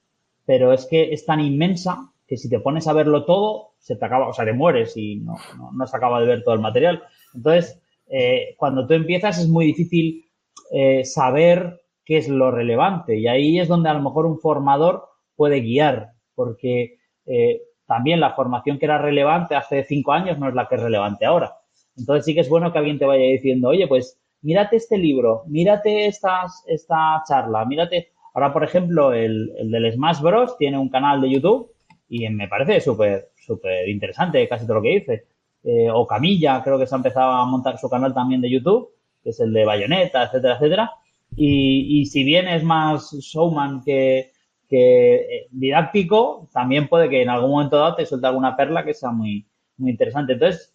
pero 0.46 0.74
es 0.74 0.86
que 0.86 1.13
es 1.13 1.26
tan 1.26 1.40
inmensa 1.40 2.12
que 2.28 2.38
si 2.38 2.50
te 2.50 2.60
pones 2.60 2.88
a 2.88 2.94
verlo 2.94 3.26
todo, 3.26 3.74
se 3.80 3.96
te 3.96 4.06
acaba, 4.06 4.28
o 4.28 4.34
sea, 4.34 4.46
te 4.46 4.54
mueres 4.54 4.98
y 4.98 5.18
no, 5.18 5.36
no, 5.74 5.88
se 5.88 5.96
acaba 5.96 6.20
de 6.20 6.28
ver 6.28 6.44
todo 6.44 6.56
el 6.56 6.62
material. 6.62 7.04
Entonces, 7.34 7.82
eh, 8.10 8.56
cuando 8.58 8.88
tú 8.88 8.93
empiezas 8.93 9.39
es 9.39 9.48
muy 9.48 9.65
difícil 9.65 10.26
eh, 10.72 11.04
saber 11.06 11.82
qué 12.06 12.17
es 12.17 12.30
lo 12.30 12.52
relevante 12.52 13.17
y 13.17 13.28
ahí 13.28 13.60
es 13.60 13.67
donde 13.67 13.89
a 13.89 13.93
lo 13.93 14.02
mejor 14.02 14.26
un 14.26 14.39
formador 14.39 15.04
puede 15.36 15.62
guiar, 15.62 16.12
porque 16.36 16.98
eh, 17.26 17.62
también 17.86 18.20
la 18.20 18.34
formación 18.34 18.80
que 18.80 18.86
era 18.86 18.98
relevante 18.98 19.56
hace 19.56 19.84
cinco 19.84 20.12
años 20.12 20.39
no 20.39 20.50
es 20.50 20.56
la 20.56 20.67
que 20.67 20.76
es 20.76 20.82
relevante 20.82 21.26
ahora. 21.26 21.54
Entonces 21.98 22.26
sí 22.26 22.34
que 22.34 22.41
es 22.41 22.50
bueno 22.50 22.72
que 22.72 22.78
alguien 22.78 23.00
te 23.00 23.06
vaya 23.06 23.24
diciendo, 23.24 23.70
oye, 23.70 23.88
pues 23.88 24.20
mírate 24.41 24.78
este 24.78 24.98
libro, 24.98 25.43
mírate 25.48 26.06
estas, 26.08 26.63
esta 26.67 27.24
charla, 27.28 27.65
mírate. 27.65 28.10
Ahora, 28.34 28.54
por 28.54 28.63
ejemplo, 28.63 29.13
el, 29.13 29.52
el 29.58 29.72
del 29.72 29.91
Smash 29.93 30.22
Bros. 30.22 30.58
tiene 30.58 30.78
un 30.78 30.89
canal 30.89 31.22
de 31.22 31.32
YouTube 31.32 31.72
y 32.08 32.30
me 32.30 32.48
parece 32.48 32.80
súper, 32.82 33.32
súper 33.36 33.89
interesante 33.89 34.48
casi 34.48 34.65
todo 34.65 34.76
lo 34.76 34.82
que 34.84 35.00
dice. 35.00 35.26
Eh, 35.69 35.91
o 35.91 36.08
Camilla, 36.08 36.63
creo 36.63 36.80
que 36.80 36.88
se 36.88 36.95
ha 36.95 36.97
empezado 36.97 37.30
a 37.30 37.45
montar 37.45 37.77
su 37.77 37.89
canal 37.89 38.13
también 38.13 38.39
de 38.39 38.49
YouTube, 38.49 38.89
que 39.21 39.32
es 39.32 39.39
el 39.41 39.51
de 39.51 39.65
Bayonetta, 39.65 40.23
etcétera, 40.23 40.56
etcétera. 40.56 40.91
Y, 41.36 41.99
y 41.99 42.06
si 42.06 42.23
bien 42.23 42.47
es 42.47 42.63
más 42.63 43.12
showman 43.12 43.84
que, 43.84 44.32
que 44.69 45.15
eh, 45.15 45.47
didáctico, 45.51 46.47
también 46.53 46.88
puede 46.88 47.10
que 47.10 47.21
en 47.21 47.30
algún 47.30 47.51
momento 47.51 47.75
dado 47.75 47.95
te 47.95 48.06
suelte 48.06 48.27
alguna 48.27 48.56
perla 48.56 48.86
que 48.86 48.93
sea 48.93 49.12
muy, 49.12 49.45
muy 49.75 49.91
interesante. 49.91 50.34
Entonces, 50.34 50.73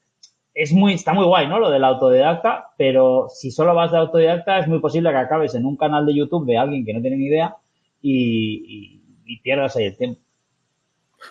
es 0.53 0.75
muy, 0.75 0.93
está 0.93 1.15
muy 1.15 1.25
guay, 1.25 1.49
¿no? 1.49 1.59
Lo 1.59 1.71
del 1.71 1.85
autodidacta, 1.85 2.73
pero 2.77 3.29
si 3.31 3.51
solo 3.51 3.75
vas 3.75 3.93
de 3.93 3.97
autodidacta 3.97 4.59
es 4.59 4.69
muy 4.69 4.81
posible 4.81 5.09
que 5.09 5.17
acabes 5.17 5.55
en 5.55 5.65
un 5.65 5.79
canal 5.79 6.05
de 6.05 6.15
YouTube 6.15 6.45
de 6.45 6.59
alguien 6.59 6.85
que 6.85 6.93
no 6.93 7.01
tiene 7.01 7.17
ni 7.17 7.29
idea 7.29 7.57
y, 8.03 8.99
pierdas 9.43 9.75
ahí 9.77 9.85
el 9.85 9.97
tiempo. 9.97 10.21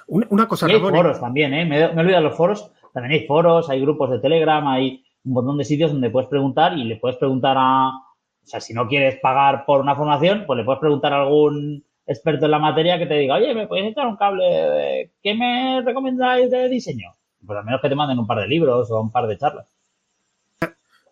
Una, 0.08 0.48
cosa 0.48 0.68
y 0.68 0.74
hay 0.74 0.80
foros 0.80 1.20
también, 1.20 1.54
¿eh? 1.54 1.66
Me, 1.66 1.94
me 1.94 2.02
olvidado 2.02 2.24
de 2.24 2.30
los 2.30 2.36
foros. 2.36 2.72
También 2.94 3.20
hay 3.20 3.28
foros, 3.28 3.70
hay 3.70 3.82
grupos 3.82 4.10
de 4.10 4.20
Telegram, 4.20 4.68
hay 4.68 5.04
un 5.24 5.34
montón 5.34 5.58
de 5.58 5.66
sitios 5.66 5.92
donde 5.92 6.10
puedes 6.10 6.30
preguntar 6.30 6.78
y 6.78 6.84
le 6.84 6.98
puedes 6.98 7.18
preguntar 7.18 7.56
a... 7.60 7.90
O 7.90 8.48
sea, 8.48 8.60
si 8.60 8.74
no 8.74 8.88
quieres 8.88 9.20
pagar 9.22 9.66
por 9.66 9.82
una 9.82 9.96
formación, 9.96 10.46
pues 10.48 10.58
le 10.58 10.64
puedes 10.64 10.80
preguntar 10.80 11.14
a 11.14 11.22
algún 11.22 11.84
experto 12.08 12.46
en 12.46 12.52
la 12.52 12.60
materia 12.60 12.98
que 12.98 13.06
te 13.06 13.14
diga, 13.16 13.36
oye, 13.36 13.54
¿me 13.54 13.68
puedes 13.68 13.92
echar 13.92 14.08
un 14.08 14.18
cable? 14.18 15.12
¿Qué 15.22 15.34
me 15.36 15.82
recomendáis 15.86 16.50
de 16.50 16.68
diseño? 16.68 17.12
Pues 17.46 17.58
al 17.58 17.66
menos 17.66 17.82
que 17.82 17.90
te 17.90 17.96
manden 17.96 18.20
un 18.20 18.28
par 18.28 18.40
de 18.40 18.48
libros 18.48 18.90
o 18.92 19.02
un 19.02 19.12
par 19.12 19.28
de 19.28 19.38
charlas. 19.38 19.68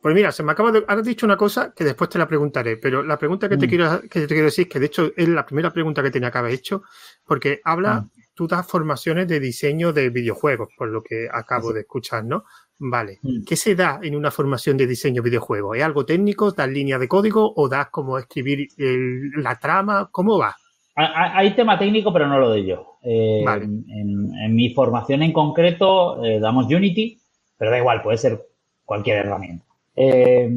Pues 0.01 0.15
mira, 0.15 0.31
se 0.31 0.43
me 0.43 0.53
acaba 0.53 0.71
de. 0.71 0.83
Has 0.87 1.03
dicho 1.03 1.25
una 1.25 1.35
cosa 1.35 1.73
que 1.73 1.83
después 1.83 2.09
te 2.09 2.17
la 2.17 2.27
preguntaré, 2.27 2.77
pero 2.77 3.03
la 3.03 3.17
pregunta 3.17 3.49
que 3.49 3.57
te, 3.57 3.65
mm. 3.65 3.69
quiero, 3.69 4.01
que 4.03 4.21
te 4.21 4.27
quiero 4.27 4.45
decir, 4.45 4.69
que 4.69 4.79
de 4.79 4.85
hecho 4.85 5.11
es 5.15 5.27
la 5.27 5.45
primera 5.45 5.73
pregunta 5.73 6.01
que 6.01 6.11
tenía 6.11 6.31
que 6.31 6.37
haber 6.37 6.53
hecho, 6.53 6.83
porque 7.25 7.59
habla, 7.65 8.01
mm. 8.01 8.09
Tú 8.39 8.47
das 8.47 8.65
formaciones 8.65 9.27
de 9.27 9.37
diseño 9.37 9.91
de 9.91 10.09
videojuegos, 10.09 10.69
por 10.77 10.87
lo 10.87 11.03
que 11.03 11.27
acabo 11.29 11.73
de 11.73 11.81
escuchar, 11.81 12.23
¿no? 12.23 12.45
Vale. 12.77 13.19
Mm. 13.21 13.43
¿Qué 13.45 13.57
se 13.57 13.75
da 13.75 13.99
en 14.01 14.15
una 14.15 14.31
formación 14.31 14.77
de 14.77 14.87
diseño 14.87 15.21
de 15.21 15.29
videojuegos? 15.29 15.75
¿Es 15.75 15.83
algo 15.83 16.05
técnico? 16.05 16.53
¿Das 16.53 16.69
líneas 16.69 17.01
de 17.01 17.09
código? 17.09 17.51
¿O 17.53 17.67
das 17.67 17.89
como 17.89 18.17
escribir 18.17 18.69
la 18.77 19.59
trama? 19.59 20.07
¿Cómo 20.09 20.37
va? 20.37 20.55
Hay 20.95 21.53
tema 21.53 21.77
técnico, 21.77 22.13
pero 22.13 22.27
no 22.27 22.39
lo 22.39 22.47
doy 22.47 22.65
yo. 22.65 22.99
Eh, 23.03 23.43
en, 23.43 24.55
mi 24.55 24.73
formación 24.73 25.21
en 25.21 25.33
concreto 25.33 26.23
eh, 26.23 26.39
damos 26.39 26.67
Unity, 26.67 27.19
pero 27.57 27.71
da 27.71 27.77
igual, 27.77 28.01
puede 28.01 28.19
ser 28.19 28.39
cualquier 28.85 29.17
herramienta. 29.17 29.65
Eh, 29.97 30.49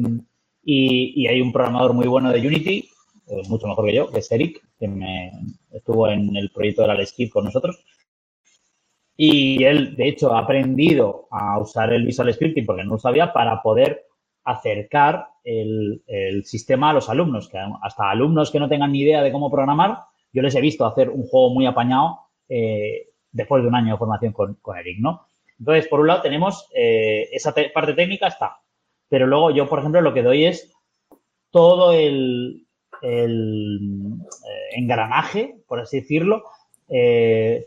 y, 0.63 1.27
hay 1.27 1.41
un 1.41 1.51
programador 1.51 1.91
muy 1.91 2.07
bueno 2.07 2.31
de 2.31 2.47
Unity, 2.47 2.89
mucho 3.49 3.67
mejor 3.67 3.85
que 3.87 3.95
yo, 3.95 4.09
que 4.09 4.19
es 4.19 4.31
Eric, 4.31 4.61
que 4.79 4.87
me 4.87 5.33
estuvo 5.73 6.07
en 6.07 6.35
el 6.35 6.51
proyecto 6.51 6.83
de 6.83 6.87
la 6.87 7.05
Skip 7.05 7.31
con 7.31 7.45
nosotros. 7.45 7.83
Y 9.15 9.63
él, 9.63 9.95
de 9.95 10.07
hecho, 10.07 10.33
ha 10.33 10.39
aprendido 10.39 11.27
a 11.29 11.59
usar 11.59 11.93
el 11.93 12.05
Visual 12.05 12.33
Scripting 12.33 12.65
porque 12.65 12.83
no 12.83 12.91
lo 12.91 12.99
sabía 12.99 13.31
para 13.31 13.61
poder 13.61 14.05
acercar 14.43 15.27
el, 15.43 16.03
el 16.07 16.45
sistema 16.45 16.89
a 16.89 16.93
los 16.93 17.09
alumnos, 17.09 17.49
que 17.49 17.59
hasta 17.81 18.09
alumnos 18.09 18.51
que 18.51 18.59
no 18.59 18.69
tengan 18.69 18.91
ni 18.91 19.01
idea 19.01 19.21
de 19.21 19.31
cómo 19.31 19.51
programar, 19.51 19.99
yo 20.33 20.41
les 20.41 20.55
he 20.55 20.61
visto 20.61 20.85
hacer 20.85 21.09
un 21.09 21.23
juego 21.27 21.53
muy 21.53 21.65
apañado 21.67 22.19
eh, 22.49 23.09
después 23.31 23.61
de 23.61 23.69
un 23.69 23.75
año 23.75 23.93
de 23.93 23.97
formación 23.97 24.33
con, 24.33 24.57
Eric, 24.77 24.99
¿no? 24.99 25.27
Entonces, 25.59 25.87
por 25.87 25.99
un 25.99 26.07
lado 26.07 26.21
tenemos 26.21 26.67
eh, 26.75 27.29
esa 27.31 27.53
parte 27.73 27.93
técnica 27.93 28.27
está, 28.27 28.57
pero 29.07 29.27
luego 29.27 29.51
yo, 29.51 29.69
por 29.69 29.79
ejemplo, 29.79 30.01
lo 30.01 30.13
que 30.13 30.23
doy 30.23 30.45
es 30.45 30.73
todo 31.51 31.93
el, 31.93 32.62
el 33.03 34.13
eh, 34.21 34.77
engranaje, 34.77 35.57
por 35.67 35.79
así 35.79 35.99
decirlo, 35.99 36.43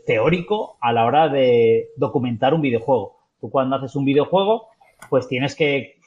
teórico 0.05 0.77
a 0.79 0.93
la 0.93 1.05
hora 1.05 1.27
de 1.27 1.89
documentar 1.97 2.53
un 2.53 2.61
videojuego. 2.61 3.17
Tú 3.41 3.49
cuando 3.49 3.75
haces 3.75 3.95
un 3.95 4.05
videojuego, 4.05 4.69
pues 5.09 5.27
tienes 5.27 5.55
que 5.55 5.97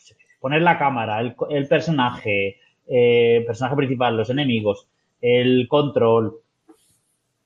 poner 0.41 0.63
la 0.63 0.79
cámara, 0.79 1.21
el, 1.21 1.37
el 1.51 1.69
personaje, 1.69 2.59
eh, 2.89 3.45
personaje 3.47 3.77
principal, 3.77 4.17
los 4.17 4.31
enemigos, 4.31 4.89
el 5.21 5.69
control, 5.69 6.41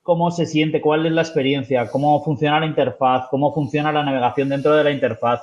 cómo 0.02 0.30
se 0.30 0.46
siente, 0.46 0.80
cuál 0.80 1.06
es 1.06 1.12
la 1.12 1.22
experiencia, 1.22 1.90
cómo 1.90 2.22
funciona 2.22 2.60
la 2.60 2.66
interfaz, 2.66 3.26
cómo 3.30 3.52
funciona 3.52 3.92
la 3.92 4.04
navegación 4.04 4.48
dentro 4.48 4.74
de 4.74 4.84
la 4.84 4.90
interfaz, 4.90 5.40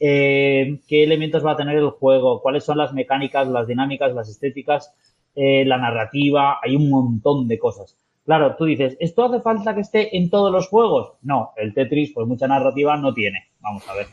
eh, 0.00 0.80
qué 0.88 1.04
elementos 1.04 1.44
va 1.44 1.52
a 1.52 1.56
tener 1.56 1.76
el 1.76 1.90
juego, 1.90 2.40
cuáles 2.40 2.64
son 2.64 2.78
las 2.78 2.92
mecánicas, 2.92 3.46
las 3.48 3.66
dinámicas, 3.66 4.14
las 4.14 4.28
estéticas, 4.28 4.94
eh, 5.38 5.66
la 5.66 5.76
narrativa, 5.76 6.58
hay 6.62 6.76
un 6.76 6.88
montón 6.88 7.46
de 7.46 7.58
cosas. 7.58 7.94
Claro, 8.24 8.56
tú 8.56 8.64
dices, 8.64 8.96
¿esto 8.98 9.26
hace 9.26 9.42
falta 9.42 9.74
que 9.74 9.82
esté 9.82 10.16
en 10.16 10.30
todos 10.30 10.50
los 10.50 10.66
juegos? 10.68 11.12
No, 11.20 11.52
el 11.56 11.74
Tetris, 11.74 12.12
pues 12.14 12.26
mucha 12.26 12.48
narrativa 12.48 12.96
no 12.96 13.12
tiene. 13.12 13.50
Vamos 13.60 13.86
a 13.86 13.94
ver. 13.94 14.06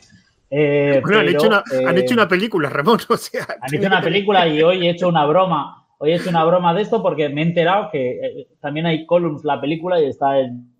Eh, 0.50 1.02
han, 1.02 1.28
hecho 1.28 1.46
una, 1.48 1.64
han, 1.88 1.96
hecho 1.96 2.14
una, 2.14 2.28
película, 2.28 2.68
Ramón. 2.68 2.98
O 3.08 3.16
sea, 3.16 3.46
han 3.58 3.74
hecho 3.74 3.86
una 3.86 4.02
película 4.04 4.46
y 4.46 4.62
hoy 4.62 4.86
he 4.86 4.90
hecho 4.90 5.08
una 5.08 5.24
broma. 5.24 5.86
Hoy 5.96 6.12
he 6.12 6.16
hecho 6.16 6.28
una 6.28 6.44
broma 6.44 6.74
de 6.74 6.82
esto 6.82 7.02
porque 7.02 7.30
me 7.30 7.40
he 7.40 7.46
enterado 7.46 7.90
que 7.90 8.48
también 8.60 8.84
hay 8.84 9.06
Columns, 9.06 9.44
la 9.44 9.58
película, 9.58 9.98
y 9.98 10.06
está 10.06 10.38
en, 10.38 10.76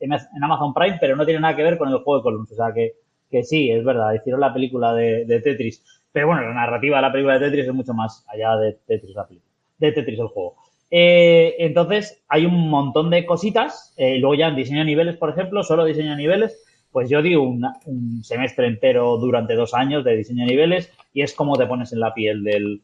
en, 0.00 0.12
Amazon 0.42 0.72
Prime, 0.72 0.96
pero 0.98 1.16
no 1.16 1.26
tiene 1.26 1.40
nada 1.40 1.54
que 1.54 1.62
ver 1.62 1.76
con 1.76 1.90
el 1.90 1.98
juego 1.98 2.16
de 2.16 2.22
Columns. 2.22 2.50
O 2.50 2.54
sea 2.54 2.72
que, 2.72 2.94
que 3.30 3.44
sí, 3.44 3.70
es 3.70 3.84
verdad, 3.84 4.14
hicieron 4.14 4.40
la 4.40 4.54
película 4.54 4.94
de, 4.94 5.26
de, 5.26 5.40
Tetris. 5.40 5.84
Pero 6.10 6.28
bueno, 6.28 6.42
la 6.42 6.54
narrativa 6.54 6.96
de 6.96 7.02
la 7.02 7.12
película 7.12 7.38
de 7.38 7.46
Tetris 7.46 7.66
es 7.66 7.74
mucho 7.74 7.92
más 7.92 8.24
allá 8.32 8.56
de 8.56 8.78
Tetris 8.86 9.14
la 9.14 9.26
película 9.26 9.51
de 9.86 9.92
Tetris 9.92 10.18
el 10.18 10.28
juego. 10.28 10.56
Eh, 10.94 11.56
entonces, 11.58 12.22
hay 12.28 12.44
un 12.44 12.68
montón 12.68 13.08
de 13.08 13.24
cositas. 13.24 13.94
Eh, 13.96 14.18
luego 14.18 14.34
ya 14.34 14.48
en 14.48 14.56
diseño 14.56 14.80
de 14.80 14.84
niveles, 14.84 15.16
por 15.16 15.30
ejemplo, 15.30 15.62
solo 15.62 15.86
diseño 15.86 16.10
de 16.10 16.16
niveles, 16.16 16.62
pues 16.90 17.08
yo 17.08 17.22
digo 17.22 17.42
un 17.42 18.22
semestre 18.22 18.66
entero 18.66 19.16
durante 19.16 19.54
dos 19.54 19.72
años 19.72 20.04
de 20.04 20.16
diseño 20.16 20.44
de 20.44 20.50
niveles 20.50 20.92
y 21.14 21.22
es 21.22 21.32
como 21.32 21.56
te 21.56 21.66
pones 21.66 21.94
en 21.94 22.00
la 22.00 22.12
piel 22.12 22.44
del, 22.44 22.82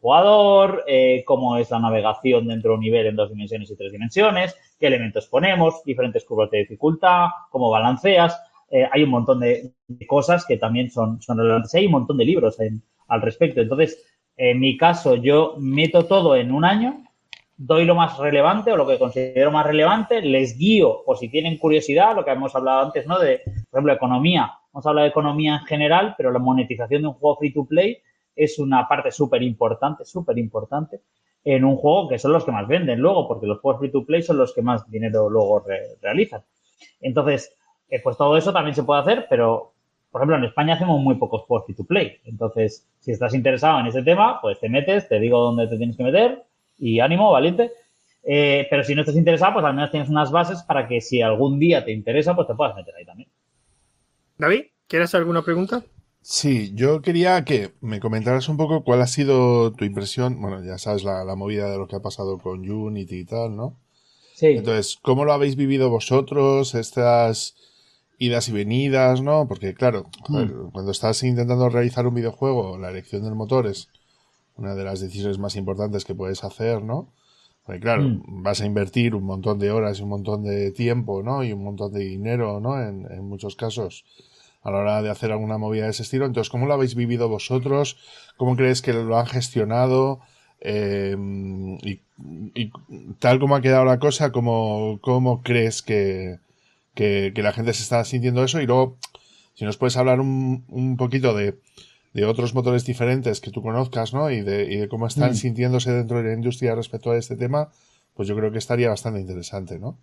jugador, 0.00 0.84
eh, 0.86 1.22
cómo 1.26 1.58
es 1.58 1.70
la 1.70 1.80
navegación 1.80 2.48
dentro 2.48 2.70
de 2.70 2.76
un 2.76 2.80
nivel 2.80 3.06
en 3.06 3.16
dos 3.16 3.28
dimensiones 3.28 3.70
y 3.70 3.76
tres 3.76 3.92
dimensiones, 3.92 4.56
qué 4.80 4.86
elementos 4.86 5.26
ponemos, 5.26 5.84
diferentes 5.84 6.24
curvas 6.24 6.50
de 6.50 6.60
dificultad, 6.60 7.26
cómo 7.50 7.68
balanceas. 7.68 8.40
hay 8.90 9.02
un 9.02 9.10
montón 9.10 9.40
de, 9.40 9.72
cosas 10.06 10.46
que 10.46 10.56
también 10.56 10.90
son, 10.90 11.20
son 11.20 11.36
relevantes. 11.36 11.74
Hay 11.74 11.84
un 11.84 11.92
montón 11.92 12.16
de 12.16 12.24
libros 12.24 12.56
al 13.08 13.20
respecto. 13.20 13.60
Entonces, 13.60 14.02
en 14.36 14.60
mi 14.60 14.76
caso, 14.76 15.16
yo 15.16 15.54
meto 15.58 16.06
todo 16.06 16.36
en 16.36 16.52
un 16.52 16.64
año, 16.64 17.04
doy 17.56 17.84
lo 17.84 17.94
más 17.94 18.18
relevante 18.18 18.72
o 18.72 18.76
lo 18.76 18.86
que 18.86 18.98
considero 18.98 19.50
más 19.50 19.66
relevante, 19.66 20.20
les 20.20 20.58
guío 20.58 21.02
por 21.04 21.18
si 21.18 21.28
tienen 21.28 21.58
curiosidad, 21.58 22.16
lo 22.16 22.24
que 22.24 22.32
hemos 22.32 22.54
hablado 22.54 22.86
antes, 22.86 23.06
¿no? 23.06 23.18
De, 23.18 23.40
por 23.70 23.78
ejemplo, 23.78 23.92
economía. 23.92 24.52
Hemos 24.72 24.86
hablado 24.86 25.04
de 25.04 25.10
economía 25.10 25.58
en 25.60 25.66
general, 25.66 26.14
pero 26.16 26.32
la 26.32 26.40
monetización 26.40 27.02
de 27.02 27.08
un 27.08 27.14
juego 27.14 27.36
free 27.36 27.52
to 27.52 27.64
play 27.64 27.98
es 28.34 28.58
una 28.58 28.88
parte 28.88 29.12
súper 29.12 29.42
importante, 29.42 30.04
súper 30.04 30.36
importante 30.38 31.00
en 31.44 31.64
un 31.64 31.76
juego 31.76 32.08
que 32.08 32.18
son 32.18 32.32
los 32.32 32.44
que 32.44 32.50
más 32.50 32.66
venden 32.66 32.98
luego, 32.98 33.28
porque 33.28 33.46
los 33.46 33.60
juegos 33.60 33.78
free 33.78 33.92
to 33.92 34.04
play 34.04 34.22
son 34.22 34.38
los 34.38 34.54
que 34.54 34.62
más 34.62 34.90
dinero 34.90 35.28
luego 35.28 35.64
realizan. 36.00 36.42
Entonces, 37.00 37.54
eh, 37.88 38.00
pues 38.02 38.16
todo 38.16 38.36
eso 38.36 38.52
también 38.52 38.74
se 38.74 38.82
puede 38.82 39.02
hacer, 39.02 39.26
pero 39.28 39.73
por 40.14 40.20
ejemplo, 40.20 40.36
en 40.36 40.44
España 40.44 40.74
hacemos 40.74 41.00
muy 41.00 41.16
pocos 41.16 41.42
free 41.66 41.74
to 41.74 41.82
play. 41.82 42.20
Entonces, 42.22 42.86
si 43.00 43.10
estás 43.10 43.34
interesado 43.34 43.80
en 43.80 43.88
ese 43.88 44.00
tema, 44.04 44.40
pues 44.40 44.60
te 44.60 44.68
metes, 44.68 45.08
te 45.08 45.18
digo 45.18 45.40
dónde 45.40 45.66
te 45.66 45.76
tienes 45.76 45.96
que 45.96 46.04
meter 46.04 46.44
y 46.78 47.00
ánimo, 47.00 47.32
valiente. 47.32 47.72
Eh, 48.22 48.64
pero 48.70 48.84
si 48.84 48.94
no 48.94 49.00
estás 49.00 49.16
interesado, 49.16 49.54
pues 49.54 49.64
al 49.64 49.74
menos 49.74 49.90
tienes 49.90 50.08
unas 50.08 50.30
bases 50.30 50.62
para 50.62 50.86
que 50.86 51.00
si 51.00 51.20
algún 51.20 51.58
día 51.58 51.84
te 51.84 51.90
interesa, 51.90 52.32
pues 52.36 52.46
te 52.46 52.54
puedas 52.54 52.76
meter 52.76 52.94
ahí 52.94 53.04
también. 53.04 53.28
David, 54.38 54.66
¿quieres 54.86 55.10
hacer 55.10 55.18
alguna 55.18 55.42
pregunta? 55.42 55.82
Sí, 56.20 56.70
yo 56.76 57.02
quería 57.02 57.44
que 57.44 57.72
me 57.80 57.98
comentaras 57.98 58.48
un 58.48 58.56
poco 58.56 58.84
cuál 58.84 59.02
ha 59.02 59.08
sido 59.08 59.72
tu 59.72 59.84
impresión. 59.84 60.40
Bueno, 60.40 60.62
ya 60.64 60.78
sabes 60.78 61.02
la, 61.02 61.24
la 61.24 61.34
movida 61.34 61.68
de 61.68 61.76
lo 61.76 61.88
que 61.88 61.96
ha 61.96 62.02
pasado 62.02 62.38
con 62.38 62.70
Unity 62.70 63.16
y 63.16 63.24
tal, 63.24 63.56
¿no? 63.56 63.80
Sí. 64.36 64.46
Entonces, 64.46 64.96
¿cómo 65.02 65.24
lo 65.24 65.32
habéis 65.32 65.56
vivido 65.56 65.90
vosotros? 65.90 66.76
Estas 66.76 67.56
idas 68.18 68.48
y 68.48 68.52
venidas, 68.52 69.20
¿no? 69.20 69.46
Porque 69.48 69.74
claro, 69.74 70.06
mm. 70.28 70.70
cuando 70.72 70.92
estás 70.92 71.22
intentando 71.22 71.68
realizar 71.68 72.06
un 72.06 72.14
videojuego, 72.14 72.78
la 72.78 72.90
elección 72.90 73.24
del 73.24 73.34
motor 73.34 73.66
es 73.66 73.88
una 74.56 74.74
de 74.74 74.84
las 74.84 75.00
decisiones 75.00 75.38
más 75.38 75.56
importantes 75.56 76.04
que 76.04 76.14
puedes 76.14 76.44
hacer, 76.44 76.82
¿no? 76.82 77.08
Porque 77.64 77.80
claro, 77.80 78.02
mm. 78.02 78.42
vas 78.42 78.60
a 78.60 78.66
invertir 78.66 79.14
un 79.14 79.24
montón 79.24 79.58
de 79.58 79.70
horas 79.70 79.98
y 79.98 80.02
un 80.02 80.10
montón 80.10 80.44
de 80.44 80.70
tiempo, 80.70 81.22
¿no? 81.22 81.42
Y 81.44 81.52
un 81.52 81.64
montón 81.64 81.92
de 81.92 82.04
dinero, 82.04 82.60
¿no? 82.60 82.80
En, 82.80 83.24
muchos 83.24 83.56
casos 83.56 84.04
a 84.62 84.70
la 84.70 84.78
hora 84.78 85.02
de 85.02 85.10
hacer 85.10 85.30
alguna 85.30 85.58
movida 85.58 85.84
de 85.84 85.90
ese 85.90 86.02
estilo. 86.02 86.24
Entonces, 86.24 86.50
¿cómo 86.50 86.66
lo 86.66 86.74
habéis 86.74 86.94
vivido 86.94 87.28
vosotros? 87.28 87.98
¿Cómo 88.36 88.56
crees 88.56 88.80
que 88.80 88.92
lo 88.92 89.18
han 89.18 89.26
gestionado? 89.26 90.20
Eh, 90.60 91.16
y, 91.82 92.00
tal 93.18 93.40
como 93.40 93.56
ha 93.56 93.60
quedado 93.60 93.84
la 93.84 93.98
cosa, 93.98 94.32
¿cómo, 94.32 94.98
cómo 95.02 95.42
crees 95.42 95.82
que, 96.94 97.32
que, 97.34 97.42
la 97.42 97.52
gente 97.52 97.72
se 97.72 97.82
está 97.82 98.04
sintiendo 98.04 98.44
eso 98.44 98.60
y 98.60 98.66
luego, 98.66 98.98
si 99.54 99.64
nos 99.64 99.76
puedes 99.76 99.96
hablar 99.96 100.20
un, 100.20 100.64
un 100.68 100.96
poquito 100.96 101.34
de, 101.34 101.58
de, 102.12 102.24
otros 102.24 102.54
motores 102.54 102.84
diferentes 102.84 103.40
que 103.40 103.50
tú 103.50 103.62
conozcas, 103.62 104.14
¿no? 104.14 104.30
Y 104.30 104.40
de, 104.40 104.64
y 104.72 104.76
de 104.76 104.88
cómo 104.88 105.06
están 105.06 105.32
mm. 105.32 105.36
sintiéndose 105.36 105.92
dentro 105.92 106.18
de 106.18 106.24
la 106.24 106.34
industria 106.34 106.74
respecto 106.74 107.10
a 107.10 107.16
este 107.16 107.36
tema, 107.36 107.70
pues 108.14 108.28
yo 108.28 108.36
creo 108.36 108.50
que 108.52 108.58
estaría 108.58 108.88
bastante 108.88 109.20
interesante, 109.20 109.78
¿no? 109.78 109.98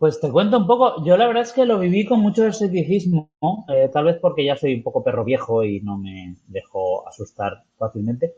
Pues 0.00 0.18
te 0.18 0.30
cuento 0.30 0.56
un 0.56 0.66
poco. 0.66 1.04
Yo 1.04 1.18
la 1.18 1.26
verdad 1.26 1.42
es 1.42 1.52
que 1.52 1.66
lo 1.66 1.78
viví 1.78 2.06
con 2.06 2.20
mucho 2.20 2.46
escepticismo, 2.46 3.28
eh, 3.68 3.90
tal 3.92 4.06
vez 4.06 4.16
porque 4.18 4.46
ya 4.46 4.56
soy 4.56 4.74
un 4.74 4.82
poco 4.82 5.04
perro 5.04 5.24
viejo 5.24 5.62
y 5.62 5.82
no 5.82 5.98
me 5.98 6.36
dejo 6.46 7.06
asustar 7.06 7.64
fácilmente. 7.76 8.32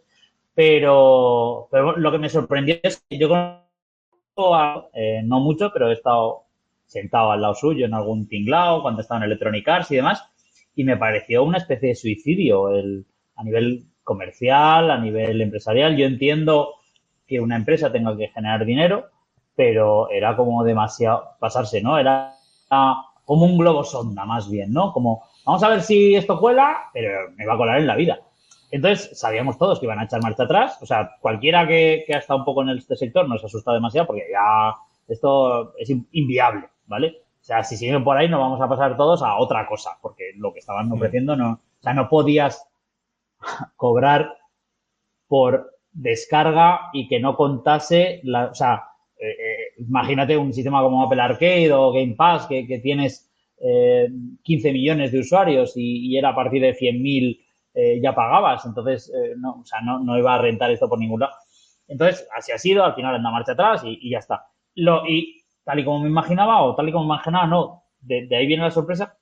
Pero, 0.54 1.68
pero 1.70 1.96
lo 1.96 2.10
que 2.10 2.18
me 2.18 2.28
sorprendió 2.28 2.76
es 2.82 3.04
que 3.08 3.16
yo 3.16 3.28
conozco, 3.28 4.90
eh, 4.92 5.22
no 5.24 5.38
mucho, 5.38 5.70
pero 5.72 5.88
he 5.88 5.92
estado 5.92 6.46
sentado 6.92 7.32
al 7.32 7.40
lado 7.40 7.54
suyo 7.54 7.86
en 7.86 7.94
algún 7.94 8.28
tinglao, 8.28 8.82
cuando 8.82 9.00
estaba 9.00 9.18
en 9.18 9.24
Electronic 9.24 9.66
Arts 9.68 9.90
y 9.90 9.96
demás, 9.96 10.24
y 10.74 10.84
me 10.84 10.96
pareció 10.96 11.42
una 11.42 11.58
especie 11.58 11.90
de 11.90 11.94
suicidio 11.94 12.68
el, 12.68 13.06
a 13.36 13.44
nivel 13.44 13.84
comercial, 14.04 14.90
a 14.90 14.98
nivel 14.98 15.40
empresarial. 15.40 15.96
Yo 15.96 16.06
entiendo 16.06 16.74
que 17.26 17.40
una 17.40 17.56
empresa 17.56 17.92
tenga 17.92 18.16
que 18.16 18.28
generar 18.28 18.64
dinero, 18.64 19.06
pero 19.54 20.10
era 20.10 20.36
como 20.36 20.64
demasiado 20.64 21.30
pasarse, 21.38 21.82
¿no? 21.82 21.98
Era 21.98 22.34
como 23.24 23.44
un 23.44 23.58
globo 23.58 23.84
sonda, 23.84 24.24
más 24.24 24.50
bien, 24.50 24.72
¿no? 24.72 24.92
Como, 24.92 25.24
vamos 25.44 25.62
a 25.62 25.68
ver 25.68 25.82
si 25.82 26.14
esto 26.14 26.38
cuela, 26.38 26.90
pero 26.92 27.30
me 27.36 27.46
va 27.46 27.54
a 27.54 27.58
colar 27.58 27.78
en 27.78 27.86
la 27.86 27.96
vida. 27.96 28.20
Entonces, 28.70 29.18
sabíamos 29.18 29.58
todos 29.58 29.78
que 29.78 29.86
iban 29.86 29.98
a 29.98 30.04
echar 30.04 30.22
marcha 30.22 30.44
atrás. 30.44 30.78
O 30.80 30.86
sea, 30.86 31.16
cualquiera 31.20 31.66
que, 31.66 32.04
que 32.06 32.14
ha 32.14 32.18
estado 32.18 32.38
un 32.38 32.44
poco 32.46 32.62
en 32.62 32.70
este 32.70 32.96
sector 32.96 33.28
nos 33.28 33.44
asusta 33.44 33.72
demasiado 33.72 34.06
porque 34.06 34.24
ya 34.32 34.74
esto 35.08 35.76
es 35.76 35.90
inviable. 36.12 36.71
¿Vale? 36.92 37.22
O 37.40 37.44
sea, 37.44 37.64
si 37.64 37.76
siguen 37.76 38.04
por 38.04 38.16
ahí 38.16 38.28
nos 38.28 38.38
vamos 38.38 38.60
a 38.60 38.68
pasar 38.68 38.96
todos 38.96 39.22
a 39.22 39.36
otra 39.38 39.66
cosa, 39.66 39.98
porque 40.00 40.32
lo 40.36 40.52
que 40.52 40.60
estaban 40.60 40.92
ofreciendo 40.92 41.34
no, 41.34 41.52
o 41.52 41.82
sea, 41.82 41.94
no 41.94 42.08
podías 42.08 42.68
cobrar 43.76 44.36
por 45.26 45.72
descarga 45.90 46.90
y 46.92 47.08
que 47.08 47.18
no 47.18 47.34
contase 47.34 48.20
la, 48.22 48.46
o 48.46 48.54
sea, 48.54 48.84
eh, 49.18 49.30
eh, 49.30 49.74
imagínate 49.78 50.36
un 50.36 50.52
sistema 50.52 50.82
como 50.82 51.02
Apple 51.02 51.20
Arcade 51.20 51.72
o 51.72 51.92
Game 51.92 52.14
Pass 52.14 52.46
que, 52.46 52.80
tienes 52.82 53.28
15 53.58 54.68
eh, 54.68 54.72
millones 54.72 55.10
de 55.10 55.20
usuarios 55.20 55.72
y, 55.76 56.16
era 56.16 56.28
a 56.30 56.34
partir 56.34 56.62
de 56.62 56.76
100.000 56.76 57.40
ya 58.02 58.14
pagabas, 58.14 58.66
entonces 58.66 59.10
no, 59.38 59.60
o 59.62 59.64
sea, 59.64 59.80
no, 59.80 59.98
no, 59.98 60.18
iba 60.18 60.34
a 60.34 60.38
rentar 60.38 60.70
esto 60.70 60.90
por 60.90 60.98
ningún 60.98 61.20
lado. 61.20 61.32
Entonces, 61.88 62.28
así 62.36 62.52
ha 62.52 62.58
sido, 62.58 62.84
al 62.84 62.94
final 62.94 63.14
anda 63.14 63.30
marcha 63.30 63.52
atrás 63.52 63.82
y, 63.82 63.98
y 64.02 64.10
ya 64.10 64.18
está. 64.18 64.44
Lo, 64.74 65.08
y 65.08 65.41
tal 65.64 65.78
y 65.78 65.84
como 65.84 66.00
me 66.00 66.08
imaginaba 66.08 66.62
o 66.62 66.74
tal 66.74 66.88
y 66.88 66.92
como 66.92 67.04
me 67.04 67.14
imaginaba, 67.14 67.46
no. 67.46 67.84
De, 68.00 68.28
ahí 68.36 68.46
viene 68.46 68.64
la 68.64 68.70
sorpresa 68.70 69.16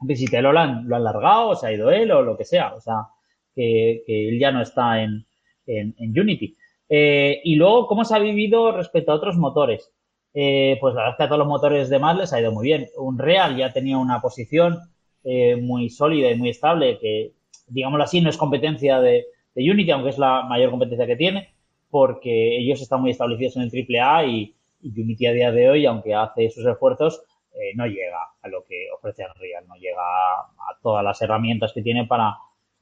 de 0.00 0.16
si 0.16 0.26
te 0.26 0.42
lo 0.42 0.56
han, 0.58 0.88
lo 0.88 0.96
han 0.96 1.04
largado, 1.04 1.50
o 1.50 1.56
se 1.56 1.66
ha 1.66 1.72
ido 1.72 1.90
él 1.90 2.10
o 2.12 2.22
lo 2.22 2.36
que 2.36 2.44
sea. 2.44 2.74
O 2.74 2.80
sea, 2.80 3.06
que, 3.54 4.02
él 4.06 4.38
ya 4.38 4.52
no 4.52 4.62
está 4.62 5.02
en, 5.02 5.26
en, 5.66 5.94
Unity. 6.18 6.56
Eh, 6.88 7.40
y 7.44 7.56
luego, 7.56 7.86
¿cómo 7.86 8.04
se 8.04 8.14
ha 8.14 8.18
vivido 8.18 8.72
respecto 8.72 9.12
a 9.12 9.16
otros 9.16 9.36
motores? 9.36 9.92
Eh, 10.34 10.78
pues 10.80 10.94
la 10.94 11.02
verdad 11.02 11.14
es 11.14 11.16
que 11.18 11.22
a 11.24 11.28
todos 11.28 11.38
los 11.38 11.48
motores 11.48 11.90
de 11.90 11.98
más 11.98 12.16
les 12.16 12.32
ha 12.32 12.40
ido 12.40 12.52
muy 12.52 12.64
bien. 12.66 12.88
Unreal 12.96 13.56
ya 13.56 13.72
tenía 13.72 13.98
una 13.98 14.20
posición 14.20 14.78
eh, 15.24 15.56
muy 15.56 15.90
sólida 15.90 16.30
y 16.30 16.36
muy 16.36 16.50
estable 16.50 16.98
que, 16.98 17.32
digámoslo 17.68 18.04
así, 18.04 18.20
no 18.20 18.30
es 18.30 18.36
competencia 18.36 19.00
de, 19.00 19.26
de, 19.54 19.70
Unity, 19.70 19.90
aunque 19.90 20.10
es 20.10 20.18
la 20.18 20.42
mayor 20.44 20.70
competencia 20.70 21.06
que 21.06 21.16
tiene, 21.16 21.54
porque 21.90 22.58
ellos 22.58 22.80
están 22.80 23.00
muy 23.02 23.10
establecidos 23.10 23.56
en 23.56 23.62
el 23.62 24.00
AAA 24.00 24.26
y, 24.26 24.54
Unity 24.82 25.26
a 25.26 25.32
día 25.32 25.52
de 25.52 25.70
hoy, 25.70 25.86
aunque 25.86 26.14
hace 26.14 26.50
sus 26.50 26.64
esfuerzos, 26.66 27.22
eh, 27.54 27.72
no 27.74 27.86
llega 27.86 28.18
a 28.40 28.48
lo 28.48 28.64
que 28.64 28.88
ofrece 28.96 29.24
Unreal, 29.34 29.66
no 29.68 29.74
llega 29.76 30.02
a, 30.02 30.78
todas 30.82 31.04
las 31.04 31.20
herramientas 31.20 31.72
que 31.72 31.82
tiene 31.82 32.06
para, 32.06 32.36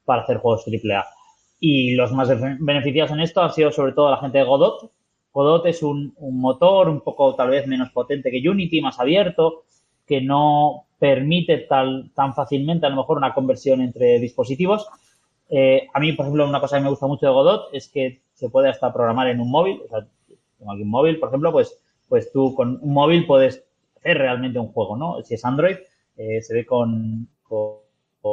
para 0.04 0.22
hacer 0.22 0.38
juegos 0.38 0.64
AAA. 0.66 1.04
Y 1.58 1.94
los 1.94 2.12
más 2.12 2.28
beneficiados 2.60 3.10
en 3.12 3.20
esto 3.20 3.42
han 3.42 3.52
sido 3.52 3.70
sobre 3.70 3.92
todo 3.92 4.10
la 4.10 4.18
gente 4.18 4.38
de 4.38 4.44
Godot. 4.44 4.90
Godot 5.32 5.66
es 5.66 5.82
un, 5.82 6.14
motor 6.18 6.88
un 6.88 7.00
poco 7.02 7.34
tal 7.34 7.50
vez 7.50 7.66
menos 7.66 7.90
potente 7.90 8.30
que 8.30 8.48
Unity, 8.48 8.80
más 8.80 8.98
abierto, 8.98 9.64
que 10.06 10.20
no 10.20 10.86
permite 10.98 11.58
tan 11.58 12.34
fácilmente 12.34 12.86
a 12.86 12.90
lo 12.90 12.96
mejor 12.96 13.18
una 13.18 13.34
conversión 13.34 13.80
entre 13.80 14.18
dispositivos, 14.18 14.88
Eh, 15.52 15.88
a 15.92 15.98
mí, 15.98 16.12
por 16.12 16.24
ejemplo, 16.24 16.48
una 16.48 16.60
cosa 16.60 16.76
que 16.76 16.84
me 16.84 16.90
gusta 16.90 17.08
mucho 17.08 17.26
de 17.26 17.32
Godot 17.32 17.70
es 17.72 17.88
que 17.88 18.22
se 18.34 18.48
puede 18.50 18.68
hasta 18.68 18.92
programar 18.92 19.26
en 19.28 19.40
un 19.40 19.50
móvil. 19.50 19.82
O 19.84 19.88
sea, 19.88 20.06
tengo 20.58 20.72
aquí 20.72 20.82
un 20.82 20.90
móvil, 20.90 21.18
por 21.18 21.28
ejemplo, 21.28 21.50
pues, 21.50 21.76
pues 22.10 22.30
tú 22.32 22.54
con 22.54 22.78
un 22.82 22.92
móvil 22.92 23.24
puedes 23.24 23.64
hacer 23.96 24.18
realmente 24.18 24.58
un 24.58 24.72
juego, 24.72 24.96
¿no? 24.96 25.22
Si 25.22 25.34
es 25.34 25.44
Android, 25.44 25.76
eh, 26.16 26.42
se 26.42 26.52
ve 26.52 26.66
con, 26.66 27.28
con, 27.44 27.76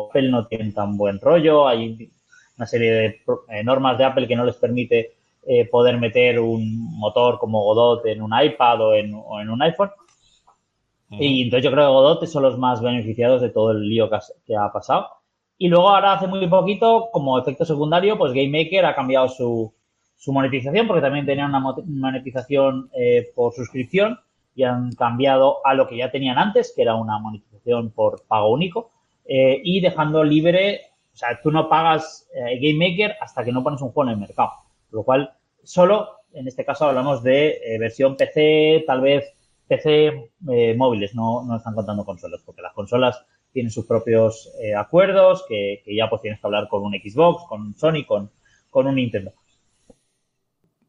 Apple 0.09 0.29
no 0.29 0.47
tienen 0.47 0.73
tan 0.73 0.97
buen 0.97 1.21
rollo, 1.21 1.67
hay 1.67 2.11
una 2.57 2.65
serie 2.65 2.91
de 2.91 3.05
eh, 3.49 3.63
normas 3.63 3.97
de 3.97 4.03
Apple 4.03 4.27
que 4.27 4.35
no 4.35 4.43
les 4.43 4.55
permite 4.55 5.13
eh, 5.45 5.65
poder 5.69 5.97
meter 5.97 6.39
un 6.39 6.97
motor 6.97 7.37
como 7.39 7.63
Godot 7.63 8.05
en 8.07 8.21
un 8.21 8.31
iPad 8.37 8.81
o 8.81 8.95
en, 8.95 9.13
un 9.13 9.61
iPhone. 9.61 9.91
Y 11.09 11.43
entonces 11.43 11.63
yo 11.63 11.71
creo 11.71 11.85
que 11.85 11.93
Godot 11.93 12.25
son 12.25 12.43
los 12.43 12.57
más 12.57 12.81
beneficiados 12.81 13.41
de 13.41 13.49
todo 13.49 13.71
el 13.71 13.87
lío 13.87 14.09
que 14.45 14.55
ha, 14.57 14.73
pasado. 14.73 15.07
Y 15.57 15.69
luego 15.69 15.87
ahora 15.87 16.13
hace 16.13 16.27
muy 16.27 16.45
poquito, 16.47 17.09
como 17.13 17.39
efecto 17.39 17.63
secundario, 17.63 18.17
pues 18.17 18.33
GameMaker 18.33 18.85
ha 18.85 18.95
cambiado 18.95 19.29
su, 19.29 19.73
su 20.17 20.33
monetización 20.33 20.87
porque 20.87 21.01
también 21.01 21.25
tenía 21.25 21.45
una 21.45 21.59
monetización 21.59 22.89
por 23.35 23.53
suscripción 23.53 24.19
y 24.57 24.63
han 24.63 24.91
cambiado 24.93 25.63
a 25.63 25.75
lo 25.75 25.87
que 25.87 25.97
ya 25.97 26.09
tenían 26.09 26.39
antes, 26.39 26.73
que 26.75 26.81
era 26.81 26.95
una 26.95 27.19
monetización 27.19 27.91
por 27.91 28.25
pago 28.27 28.51
único, 28.51 28.89
eh, 29.23 29.61
y 29.63 29.81
dejando 29.81 30.23
libre, 30.23 30.81
o 31.13 31.15
sea, 31.15 31.39
tú 31.43 31.51
no 31.51 31.69
pagas 31.69 32.27
eh, 32.33 32.57
Game 32.59 32.89
Maker 32.89 33.17
hasta 33.21 33.45
que 33.45 33.51
no 33.51 33.61
pones 33.61 33.81
un 33.81 33.91
juego 33.91 34.09
en 34.09 34.15
el 34.15 34.19
mercado. 34.19 34.53
Lo 34.89 35.03
cual, 35.03 35.31
solo, 35.63 36.09
en 36.33 36.47
este 36.47 36.65
caso 36.65 36.85
hablamos 36.85 37.21
de 37.21 37.59
eh, 37.63 37.77
versión 37.77 38.17
PC, 38.17 38.83
tal 38.87 39.01
vez 39.01 39.31
PC 39.67 40.31
móviles, 40.75 41.13
no, 41.13 41.43
no 41.43 41.57
están 41.57 41.75
contando 41.75 42.03
consolas, 42.03 42.41
porque 42.43 42.63
las 42.63 42.73
consolas 42.73 43.23
tienen 43.51 43.69
sus 43.69 43.85
propios 43.85 44.49
acuerdos, 44.75 45.45
que, 45.47 45.83
ya 45.85 46.09
pues 46.09 46.21
tienes 46.21 46.39
que 46.39 46.47
hablar 46.47 46.67
con 46.67 46.83
un 46.83 46.93
Xbox, 46.93 47.43
con 47.47 47.75
Sony, 47.75 48.05
con, 48.07 48.31
con 48.71 48.87
un 48.87 48.95
Nintendo. 48.95 49.33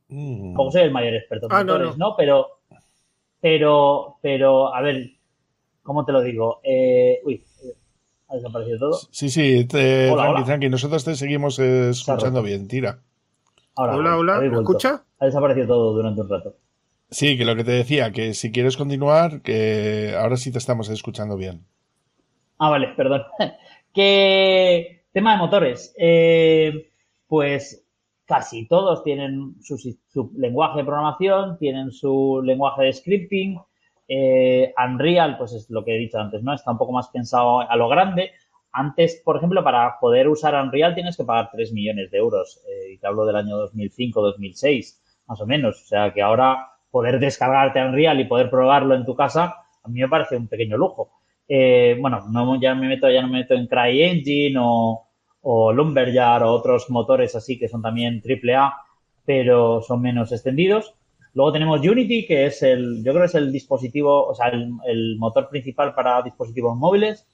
Mm. 0.08 0.54
Como 0.54 0.70
soy 0.70 0.82
el 0.82 0.90
mayor 0.90 1.14
experto 1.14 1.46
en 1.46 1.52
ah, 1.52 1.60
motores, 1.60 1.96
no, 1.98 2.14
Pero 2.16 2.58
pero, 3.40 4.16
pero, 4.20 4.74
a 4.74 4.80
ver, 4.82 5.12
¿cómo 5.82 6.04
te 6.04 6.12
lo 6.12 6.22
digo? 6.22 6.60
Eh, 6.64 7.20
uy, 7.24 7.44
ha 8.28 8.34
desaparecido 8.34 8.78
todo. 8.78 8.98
Sí, 9.10 9.28
sí, 9.28 9.64
tranqui, 9.66 10.44
tranqui. 10.44 10.68
Nosotros 10.68 11.04
te 11.04 11.14
seguimos 11.14 11.58
escuchando 11.58 12.42
bien, 12.42 12.66
tira. 12.66 12.98
hola, 13.74 14.16
hola, 14.16 14.40
¿me 14.40 14.58
escucha? 14.58 15.04
Ha 15.20 15.26
desaparecido 15.26 15.68
todo 15.68 15.92
durante 15.94 16.20
un 16.20 16.28
rato. 16.28 16.56
Sí, 17.10 17.38
que 17.38 17.44
lo 17.44 17.56
que 17.56 17.64
te 17.64 17.70
decía, 17.70 18.10
que 18.12 18.34
si 18.34 18.52
quieres 18.52 18.76
continuar, 18.76 19.40
que 19.40 20.14
ahora 20.18 20.36
sí 20.36 20.52
te 20.52 20.58
estamos 20.58 20.90
escuchando 20.90 21.36
bien. 21.36 21.64
Ah, 22.58 22.70
vale, 22.70 22.88
perdón. 22.96 23.22
que 23.94 25.04
tema 25.12 25.32
de 25.32 25.38
motores. 25.38 25.94
Eh, 25.96 26.90
pues 27.28 27.84
casi 28.28 28.68
todos 28.68 29.02
tienen 29.02 29.54
su, 29.62 30.30
lenguaje 30.36 30.78
de 30.80 30.84
programación, 30.84 31.56
tienen 31.58 31.90
su 31.90 32.42
lenguaje 32.44 32.84
de 32.84 32.92
scripting. 32.92 33.58
Eh, 34.06 34.74
Unreal, 34.76 35.38
pues 35.38 35.54
es 35.54 35.70
lo 35.70 35.82
que 35.82 35.96
he 35.96 35.98
dicho 35.98 36.18
antes, 36.18 36.42
¿no? 36.42 36.52
Está 36.54 36.70
un 36.70 36.78
poco 36.78 36.92
más 36.92 37.08
pensado 37.08 37.60
a 37.60 37.74
lo 37.76 37.88
grande. 37.88 38.32
Antes, 38.70 39.22
por 39.24 39.38
ejemplo, 39.38 39.64
para 39.64 39.98
poder 39.98 40.28
usar 40.28 40.54
Unreal 40.54 40.94
tienes 40.94 41.16
que 41.16 41.24
pagar 41.24 41.48
3 41.50 41.72
millones 41.72 42.10
de 42.10 42.18
euros. 42.18 42.62
Eh, 42.68 42.92
y 42.92 42.98
te 42.98 43.06
hablo 43.06 43.24
del 43.24 43.36
año 43.36 43.56
2005-2006, 43.66 45.00
más 45.26 45.40
o 45.40 45.46
menos. 45.46 45.82
O 45.82 45.86
sea 45.86 46.12
que 46.12 46.20
ahora 46.20 46.68
poder 46.90 47.18
descargarte 47.18 47.82
Unreal 47.82 48.20
y 48.20 48.24
poder 48.26 48.50
probarlo 48.50 48.94
en 48.94 49.06
tu 49.06 49.14
casa, 49.14 49.56
a 49.82 49.88
mí 49.88 50.00
me 50.00 50.08
parece 50.08 50.36
un 50.36 50.48
pequeño 50.48 50.76
lujo. 50.76 51.12
Eh, 51.48 51.96
bueno, 51.98 52.26
no, 52.30 52.60
ya 52.60 52.74
me 52.74 52.88
meto, 52.88 53.10
ya 53.10 53.22
no 53.22 53.28
me 53.28 53.38
meto 53.38 53.54
en 53.54 53.66
CryEngine 53.66 54.58
o, 54.60 55.07
o 55.42 55.72
Lumberyard 55.72 56.42
o 56.42 56.52
otros 56.52 56.90
motores 56.90 57.34
así 57.34 57.58
que 57.58 57.68
son 57.68 57.82
también 57.82 58.22
AAA, 58.24 58.74
pero 59.24 59.82
son 59.82 60.02
menos 60.02 60.32
extendidos. 60.32 60.94
Luego 61.34 61.52
tenemos 61.52 61.80
Unity, 61.80 62.26
que 62.26 62.46
es 62.46 62.62
el, 62.62 63.04
yo 63.04 63.12
creo 63.12 63.22
que 63.22 63.26
es 63.26 63.34
el 63.34 63.52
dispositivo, 63.52 64.26
o 64.26 64.34
sea, 64.34 64.48
el, 64.48 65.16
motor 65.18 65.48
principal 65.48 65.94
para 65.94 66.22
dispositivos 66.22 66.76
móviles. 66.76 67.26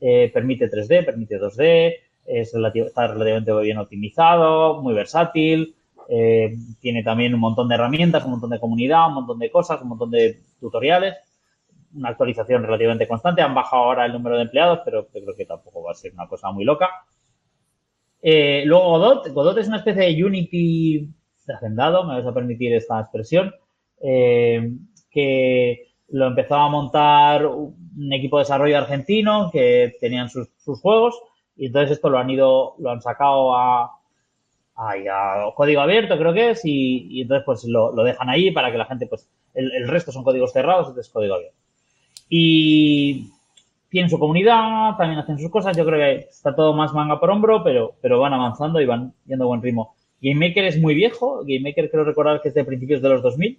Eh, 0.00 0.30
permite 0.34 0.68
3D, 0.68 1.04
permite 1.04 1.38
2D, 1.38 1.94
es 2.26 2.54
está 2.54 3.06
relativamente 3.06 3.52
bien 3.60 3.78
optimizado, 3.78 4.82
muy 4.82 4.94
versátil, 4.94 5.76
eh, 6.08 6.56
tiene 6.80 7.02
también 7.02 7.34
un 7.34 7.40
montón 7.40 7.68
de 7.68 7.74
herramientas, 7.74 8.24
un 8.24 8.32
montón 8.32 8.50
de 8.50 8.60
comunidad, 8.60 9.08
un 9.08 9.14
montón 9.14 9.38
de 9.38 9.50
cosas, 9.50 9.80
un 9.82 9.88
montón 9.88 10.10
de 10.10 10.40
tutoriales, 10.60 11.14
una 11.94 12.10
actualización 12.10 12.62
relativamente 12.62 13.08
constante. 13.08 13.42
Han 13.42 13.54
bajado 13.54 13.84
ahora 13.84 14.06
el 14.06 14.12
número 14.12 14.36
de 14.36 14.42
empleados, 14.42 14.80
pero 14.84 15.06
creo 15.06 15.34
que 15.36 15.46
tampoco 15.46 15.82
va 15.82 15.92
a 15.92 15.94
ser 15.94 16.12
una 16.12 16.26
cosa 16.26 16.50
muy 16.50 16.64
loca. 16.64 16.90
Eh, 18.22 18.62
luego 18.64 18.90
Godot. 18.90 19.28
Godot 19.32 19.58
es 19.58 19.68
una 19.68 19.78
especie 19.78 20.04
de 20.04 20.24
Unity 20.24 21.08
trascendado, 21.44 22.04
me 22.04 22.14
vais 22.14 22.26
a 22.26 22.32
permitir 22.32 22.72
esta 22.72 23.00
expresión, 23.00 23.52
eh, 24.00 24.70
que 25.10 25.88
lo 26.08 26.28
empezó 26.28 26.54
a 26.54 26.68
montar 26.68 27.46
un 27.46 28.12
equipo 28.12 28.38
de 28.38 28.42
desarrollo 28.42 28.78
argentino 28.78 29.50
que 29.50 29.96
tenían 30.00 30.28
sus, 30.28 30.48
juegos 30.80 31.20
y 31.56 31.66
entonces 31.66 31.92
esto 31.92 32.10
lo 32.10 32.18
han 32.18 32.30
ido, 32.30 32.74
lo 32.78 32.90
han 32.90 33.02
sacado 33.02 33.56
a, 33.56 33.98
código 35.54 35.80
abierto, 35.80 36.18
creo 36.18 36.32
que 36.32 36.50
es, 36.50 36.62
y, 36.64 37.22
entonces 37.22 37.44
pues 37.44 37.64
lo, 37.64 37.92
dejan 38.04 38.28
ahí 38.28 38.50
para 38.50 38.70
que 38.70 38.78
la 38.78 38.86
gente, 38.86 39.06
pues 39.06 39.28
el, 39.54 39.72
el 39.72 39.88
resto 39.88 40.12
son 40.12 40.24
códigos 40.24 40.52
cerrados, 40.52 40.88
entonces 40.88 41.08
es 41.08 41.12
código 41.12 41.34
abierto. 41.34 41.58
Y 42.28 43.30
tienen 43.92 44.08
su 44.08 44.18
comunidad, 44.18 44.96
también 44.96 45.20
hacen 45.20 45.38
sus 45.38 45.50
cosas. 45.50 45.76
Yo 45.76 45.84
creo 45.84 45.98
que 45.98 46.26
está 46.26 46.54
todo 46.54 46.72
más 46.72 46.94
manga 46.94 47.20
por 47.20 47.30
hombro, 47.30 47.62
pero, 47.62 47.94
pero 48.00 48.18
van 48.18 48.32
avanzando 48.32 48.80
y 48.80 48.86
van 48.86 49.12
yendo 49.26 49.44
a 49.44 49.48
buen 49.48 49.60
ritmo. 49.60 49.94
GameMaker 50.22 50.64
es 50.64 50.80
muy 50.80 50.94
viejo. 50.94 51.40
GameMaker 51.42 51.90
creo 51.90 52.02
recordar 52.02 52.40
que 52.40 52.48
es 52.48 52.54
de 52.54 52.64
principios 52.64 53.02
de 53.02 53.08
los 53.10 53.22
2000. 53.22 53.58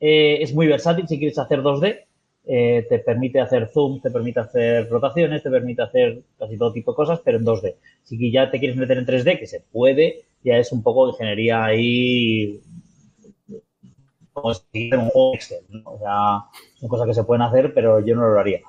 Eh, 0.00 0.38
es 0.42 0.54
muy 0.54 0.66
versátil 0.66 1.08
si 1.08 1.18
quieres 1.18 1.38
hacer 1.38 1.62
2D. 1.62 2.04
Eh, 2.46 2.86
te 2.86 2.98
permite 2.98 3.40
hacer 3.40 3.68
zoom, 3.68 4.02
te 4.02 4.10
permite 4.10 4.40
hacer 4.40 4.86
rotaciones, 4.90 5.42
te 5.42 5.48
permite 5.48 5.80
hacer 5.80 6.20
casi 6.38 6.58
todo 6.58 6.74
tipo 6.74 6.92
de 6.92 6.96
cosas, 6.96 7.20
pero 7.24 7.38
en 7.38 7.44
2D. 7.46 7.76
Si 8.02 8.30
ya 8.30 8.50
te 8.50 8.58
quieres 8.58 8.76
meter 8.76 8.98
en 8.98 9.06
3D, 9.06 9.38
que 9.38 9.46
se 9.46 9.60
puede, 9.60 10.24
ya 10.42 10.58
es 10.58 10.72
un 10.72 10.82
poco 10.82 11.06
de 11.06 11.12
ingeniería 11.12 11.64
ahí 11.64 12.60
como 14.34 14.52
si 14.52 14.92
un 14.92 15.08
juego 15.08 15.34
Excel. 15.34 15.64
O 15.84 15.98
sea, 15.98 16.44
son 16.74 16.88
cosas 16.88 17.06
que 17.06 17.14
se 17.14 17.24
pueden 17.24 17.42
hacer, 17.42 17.72
pero 17.72 18.04
yo 18.04 18.14
no 18.14 18.28
lo 18.28 18.38
haría. 18.38 18.60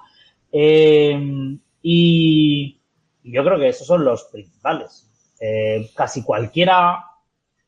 Eh, 0.58 1.58
y 1.82 2.80
yo 3.22 3.44
creo 3.44 3.60
que 3.60 3.68
esos 3.68 3.86
son 3.86 4.06
los 4.06 4.24
principales. 4.32 5.06
Eh, 5.42 5.92
casi 5.94 6.24
cualquiera 6.24 7.04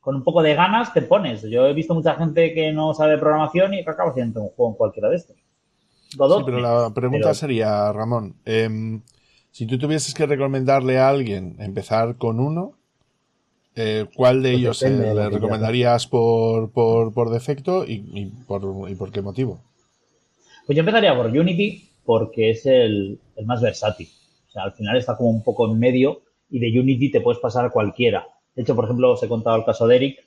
con 0.00 0.16
un 0.16 0.24
poco 0.24 0.42
de 0.42 0.54
ganas 0.54 0.94
te 0.94 1.02
pones. 1.02 1.42
Yo 1.42 1.66
he 1.66 1.74
visto 1.74 1.94
mucha 1.94 2.14
gente 2.14 2.54
que 2.54 2.72
no 2.72 2.94
sabe 2.94 3.18
programación 3.18 3.74
y 3.74 3.84
que 3.84 3.90
acaba 3.90 4.10
haciendo 4.10 4.40
un 4.40 4.48
juego 4.48 4.72
en 4.72 4.76
cualquiera 4.78 5.10
de 5.10 5.16
estos. 5.16 5.36
sí, 5.36 6.16
pero 6.18 6.60
la 6.60 6.90
pregunta 6.94 7.34
sería, 7.34 7.92
Ramón, 7.92 8.36
em, 8.46 9.02
si 9.50 9.66
tú 9.66 9.78
tuvieses 9.78 10.14
que 10.14 10.24
recomendarle 10.24 10.98
a 10.98 11.10
alguien 11.10 11.56
empezar 11.58 12.16
con 12.16 12.40
uno, 12.40 12.72
eh, 13.76 14.06
¿cuál 14.14 14.42
de 14.42 14.52
pues 14.52 14.82
ellos 14.82 14.82
le 14.82 15.28
recomendarías 15.28 16.06
por, 16.06 16.70
por, 16.70 17.28
defecto 17.28 17.84
y, 17.86 18.32
por, 18.46 18.90
y 18.90 18.94
por 18.94 19.12
qué 19.12 19.20
motivo? 19.20 19.60
Pues 20.64 20.74
yo 20.74 20.80
empezaría 20.80 21.14
por 21.14 21.26
Unity, 21.26 21.88
porque 22.08 22.48
es 22.48 22.64
el, 22.64 23.20
más 23.44 23.60
versátil. 23.60 24.08
O 24.46 24.50
sea, 24.50 24.62
al 24.62 24.72
final 24.72 24.96
está 24.96 25.14
como 25.14 25.28
un 25.28 25.44
poco 25.44 25.70
en 25.70 25.78
medio 25.78 26.22
y 26.48 26.58
de 26.58 26.80
Unity 26.80 27.10
te 27.10 27.20
puedes 27.20 27.38
pasar 27.38 27.66
a 27.66 27.70
cualquiera. 27.70 28.26
De 28.54 28.62
hecho, 28.62 28.74
por 28.74 28.86
ejemplo, 28.86 29.12
os 29.12 29.22
he 29.22 29.28
contado 29.28 29.56
el 29.56 29.64
caso 29.66 29.86
de 29.86 29.96
Eric. 29.96 30.24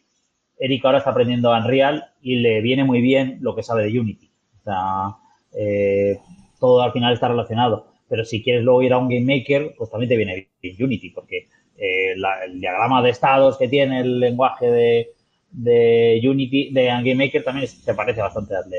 Eric 0.60 0.86
ahora 0.86 1.00
está 1.00 1.10
aprendiendo 1.10 1.50
Unreal 1.50 2.04
y 2.22 2.36
le 2.36 2.62
viene 2.62 2.84
muy 2.84 3.02
bien 3.02 3.40
lo 3.42 3.56
que 3.56 3.64
sabe 3.64 3.82
de 3.86 4.00
Unity. 4.00 4.30
O 4.60 4.64
sea, 4.64 5.16
eh, 5.58 6.20
todo 6.60 6.84
al 6.84 6.92
final 6.92 7.14
está 7.14 7.30
relacionado. 7.30 7.88
Pero 8.08 8.26
si 8.26 8.44
quieres 8.44 8.64
luego 8.64 8.84
ir 8.84 8.94
a 8.94 9.00
un 9.00 9.10
Game 9.10 9.40
Maker, 9.40 9.74
pues 9.76 9.90
también 9.90 10.10
te 10.10 10.18
viene 10.18 10.50
bien 10.62 10.76
Unity, 10.80 11.10
porque 11.10 11.48
eh, 11.78 12.14
el 12.14 12.62
diagrama 12.62 13.02
de 13.02 13.10
estados 13.10 13.58
que 13.58 13.68
tiene 13.68 14.02
el 14.02 14.20
lenguaje 14.20 14.70
de, 14.70 16.22
Unity, 16.30 16.72
de 16.74 16.86
Game 16.86 17.16
Maker, 17.16 17.44
también 17.44 17.68
se 17.68 17.96
parece 17.96 18.22
bastante 18.22 18.56
al 18.56 18.70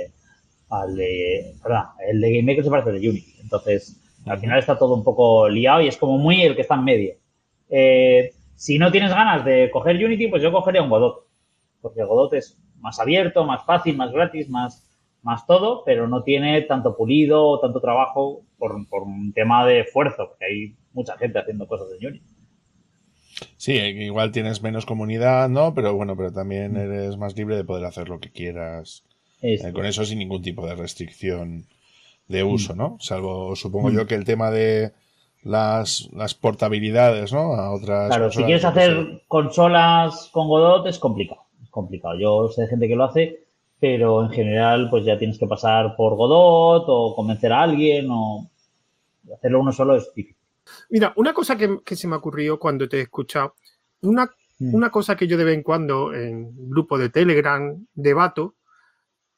al 0.73 0.97
de, 0.97 1.55
perdón, 1.62 1.85
el 2.09 2.20
de 2.20 2.37
GameMaker 2.37 2.64
se 2.64 2.70
parece 2.70 2.91
al 2.91 3.01
de 3.01 3.11
Unity. 3.11 3.35
Entonces, 3.43 4.01
al 4.27 4.39
final 4.39 4.59
está 4.59 4.79
todo 4.79 4.95
un 4.95 5.05
poco 5.05 5.49
liado 5.49 5.83
y 5.83 5.89
es 5.89 5.99
como 5.99 6.16
muy 6.16 6.43
el 6.43 6.57
que 6.57 6.62
está 6.62 6.77
en 6.77 6.85
medio. 6.85 7.14
Eh, 7.68 8.33
si 8.55 8.79
no 8.79 8.91
tienes 8.91 9.11
ganas 9.11 9.45
de 9.45 9.70
coger 9.70 10.03
Unity, 10.03 10.29
pues 10.29 10.43
yo 10.43 10.51
cogería 10.51 10.83
un 10.83 10.89
Godot. 10.89 11.27
Porque 11.83 12.05
Godot 12.05 12.33
es 12.35 12.59
más 12.81 12.99
abierto, 12.99 13.45
más 13.45 13.64
fácil, 13.66 13.97
más 13.97 14.12
gratis, 14.12 14.49
más, 14.49 14.89
más 15.23 15.47
todo, 15.47 15.85
pero 15.85 16.09
no 16.09 16.23
tiene 16.23 16.62
tanto 16.62 16.97
pulido 16.97 17.47
o 17.47 17.61
tanto 17.61 17.81
trabajo 17.81 18.43
por, 18.59 18.75
un 19.03 19.33
tema 19.35 19.66
de 19.66 19.81
esfuerzo, 19.81 20.29
porque 20.29 20.45
hay 20.45 20.77
mucha 20.95 21.18
gente 21.18 21.39
haciendo 21.39 21.66
cosas 21.66 21.89
en 21.99 22.07
Unity. 22.07 22.27
Sí, 23.57 23.73
igual 23.75 24.31
tienes 24.31 24.62
menos 24.62 24.87
comunidad, 24.87 25.49
¿no? 25.49 25.75
Pero 25.75 25.95
bueno, 25.95 26.16
pero 26.16 26.33
también 26.33 26.77
eres 26.77 27.18
más 27.18 27.37
libre 27.37 27.57
de 27.57 27.64
poder 27.64 27.85
hacer 27.85 28.09
lo 28.09 28.20
que 28.20 28.31
quieras 28.31 29.05
eh, 29.43 29.72
con 29.72 29.84
eso 29.84 30.05
sin 30.05 30.18
ningún 30.18 30.43
tipo 30.43 30.66
de 30.66 30.74
restricción 30.74 31.66
de 32.28 32.45
mm. 32.45 32.51
uso, 32.51 32.74
¿no? 32.74 32.97
Salvo, 33.01 33.55
supongo 33.57 33.90
mm. 33.90 33.95
yo, 33.95 34.07
que 34.07 34.14
el 34.14 34.24
tema 34.24 34.51
de, 34.51 34.93
las, 35.43 36.09
las 36.12 36.34
portabilidades, 36.34 37.32
¿no? 37.32 37.55
A 37.55 37.72
otras. 37.72 38.09
Claro, 38.09 38.30
si 38.30 38.45
quieres 38.45 38.64
hacer 38.64 39.22
consolas 39.28 40.28
con 40.32 40.49
Godot 40.49 40.86
es 40.86 40.99
complicado. 40.99 41.43
Es 41.62 41.70
complicado. 41.70 42.18
Yo 42.18 42.49
sé 42.49 42.62
de 42.62 42.68
gente 42.68 42.88
que 42.88 42.97
lo 42.97 43.05
hace, 43.05 43.40
pero 43.80 44.22
en 44.24 44.30
general, 44.30 44.88
pues 44.90 45.05
ya 45.05 45.18
tienes 45.18 45.38
que 45.38 45.47
pasar 45.47 45.97
por 45.97 46.16
Godot 46.16 46.84
o 46.86 47.14
convencer 47.16 47.53
a 47.53 47.62
alguien 47.62 48.09
o 48.11 48.49
hacerlo 49.34 49.61
uno 49.61 49.72
solo 49.72 49.97
es 49.97 50.12
difícil. 50.14 50.36
Mira, 50.90 51.12
una 51.16 51.32
cosa 51.32 51.57
que, 51.57 51.97
se 51.97 52.09
me 52.09 52.16
ocurrió 52.16 52.59
cuando 52.59 52.88
te 52.88 52.99
he 52.99 53.03
escuchado, 53.03 53.55
una, 54.03 54.30
mm. 54.59 54.74
una 54.74 54.90
cosa 54.90 55.16
que 55.16 55.26
yo 55.26 55.36
de 55.36 55.45
vez 55.45 55.57
en 55.57 55.62
cuando 55.62 56.14
en 56.14 56.70
grupo 56.70 56.99
de 56.99 57.09
Telegram 57.09 57.84
debato 57.95 58.55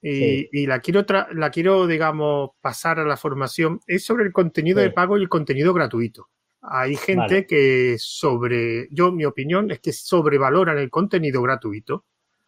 y, 0.07 0.67
la 0.67 0.81
quiero 0.81 1.05
la 1.33 1.51
quiero, 1.51 1.87
digamos, 1.87 2.51
pasar 2.61 2.99
a 2.99 3.05
la 3.05 3.17
formación, 3.17 3.81
es 3.87 4.05
sobre 4.05 4.25
el 4.25 4.33
contenido 4.33 4.81
de 4.81 4.91
pago 4.91 5.17
y 5.17 5.23
el 5.23 5.29
contenido 5.31 5.73
gratuito. 5.73 6.29
Hay 6.61 6.97
gente 6.97 7.47
que 7.47 7.97
sobre, 7.99 8.89
yo 8.91 9.13
mi 9.13 9.25
opinión 9.25 9.71
es 9.71 9.81
que 9.81 9.93
sobrevaloran 9.93 10.79
el 10.79 10.91
contenido 10.91 11.43
gratuito. 11.43 12.05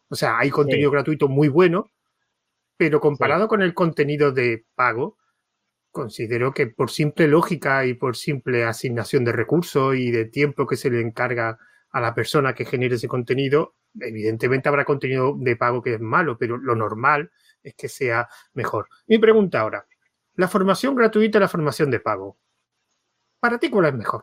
O 0.09 0.15
sea, 0.15 0.39
hay 0.39 0.51
contenido 0.51 0.91
gratuito 0.91 1.29
muy 1.29 1.49
bueno, 1.49 1.93
pero 2.77 3.01
comparado 3.01 3.49
con 3.49 3.63
el 3.63 3.75
contenido 3.75 4.33
de 4.33 4.67
pago, 4.75 5.17
considero 5.91 6.53
que 6.53 6.67
por 6.67 6.91
simple 6.91 7.27
lógica 7.27 7.87
y 7.87 7.95
por 7.95 8.17
simple 8.17 8.65
asignación 8.65 9.25
de 9.25 9.33
recursos 9.33 9.97
y 9.97 10.11
de 10.11 10.27
tiempo 10.27 10.67
que 10.67 10.77
se 10.77 10.91
le 10.91 11.01
encarga 11.01 11.59
a 11.91 12.01
la 12.01 12.15
persona 12.15 12.55
que 12.55 12.67
genere 12.67 12.97
ese 12.97 13.09
contenido, 13.09 13.75
evidentemente 13.99 14.69
habrá 14.69 14.85
contenido 14.85 15.35
de 15.39 15.57
pago 15.57 15.83
que 15.83 15.95
es 15.95 16.01
malo, 16.01 16.37
pero 16.37 16.59
lo 16.59 16.75
normal 16.75 17.31
es 17.67 17.75
que 17.75 17.89
sea 17.89 18.29
mejor. 18.55 18.89
Mi 19.07 19.19
pregunta 19.19 19.61
ahora, 19.61 19.87
la 20.37 20.49
formación 20.49 20.95
gratuita 20.95 21.39
y 21.39 21.41
la 21.41 21.49
formación 21.49 21.91
de 21.91 22.01
pago, 22.01 22.39
¿para 23.41 23.59
ti 23.59 23.69
cuál 23.69 23.87
es 23.87 23.95
mejor? 23.95 24.23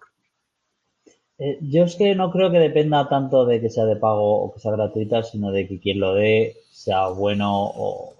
Eh, 1.37 1.57
yo 1.61 1.83
es 1.83 1.95
que 1.95 2.15
no 2.15 2.31
creo 2.31 2.51
que 2.51 2.59
dependa 2.59 3.09
tanto 3.09 3.45
de 3.45 3.59
que 3.59 3.69
sea 3.69 3.85
de 3.85 3.97
pago 3.97 4.43
o 4.43 4.53
que 4.53 4.59
sea 4.59 4.71
gratuita, 4.71 5.23
sino 5.23 5.51
de 5.51 5.67
que 5.67 5.79
quien 5.79 5.99
lo 5.99 6.13
dé 6.13 6.55
sea 6.71 7.07
bueno 7.09 7.51
o 7.53 8.13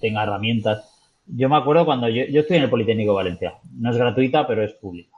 tenga 0.00 0.22
herramientas. 0.22 0.88
Yo 1.26 1.48
me 1.48 1.56
acuerdo 1.56 1.84
cuando 1.84 2.08
yo, 2.08 2.22
estoy 2.22 2.58
en 2.58 2.64
el 2.64 2.70
Politécnico 2.70 3.12
de 3.12 3.16
Valencia. 3.16 3.54
No 3.78 3.90
es 3.90 3.96
gratuita, 3.96 4.46
pero 4.46 4.62
es 4.62 4.72
pública. 4.74 5.16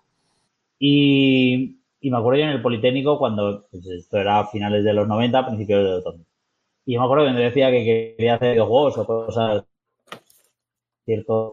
Y, 0.79 1.81
me 2.03 2.17
acuerdo 2.17 2.41
yo 2.41 2.45
en 2.45 2.51
el 2.51 2.63
Politécnico 2.63 3.19
cuando, 3.19 3.67
pues 3.71 3.87
esto 3.87 4.19
era 4.19 4.41
a 4.41 4.47
finales 4.47 4.85
de 4.85 4.93
los 4.93 5.09
90, 5.09 5.47
principios 5.47 5.85
de 5.85 5.91
los 5.91 6.05
2000. 6.05 6.27
Y 6.87 6.99
me 6.99 7.05
acuerdo 7.05 7.27
que 7.27 7.33
me 7.33 7.41
decía 7.41 7.71
que 7.71 8.15
quería 8.17 8.35
hacer 8.35 8.53
videojuegos 8.53 8.99
o 8.99 9.07
cosas 9.07 9.65
cierto 11.05 11.53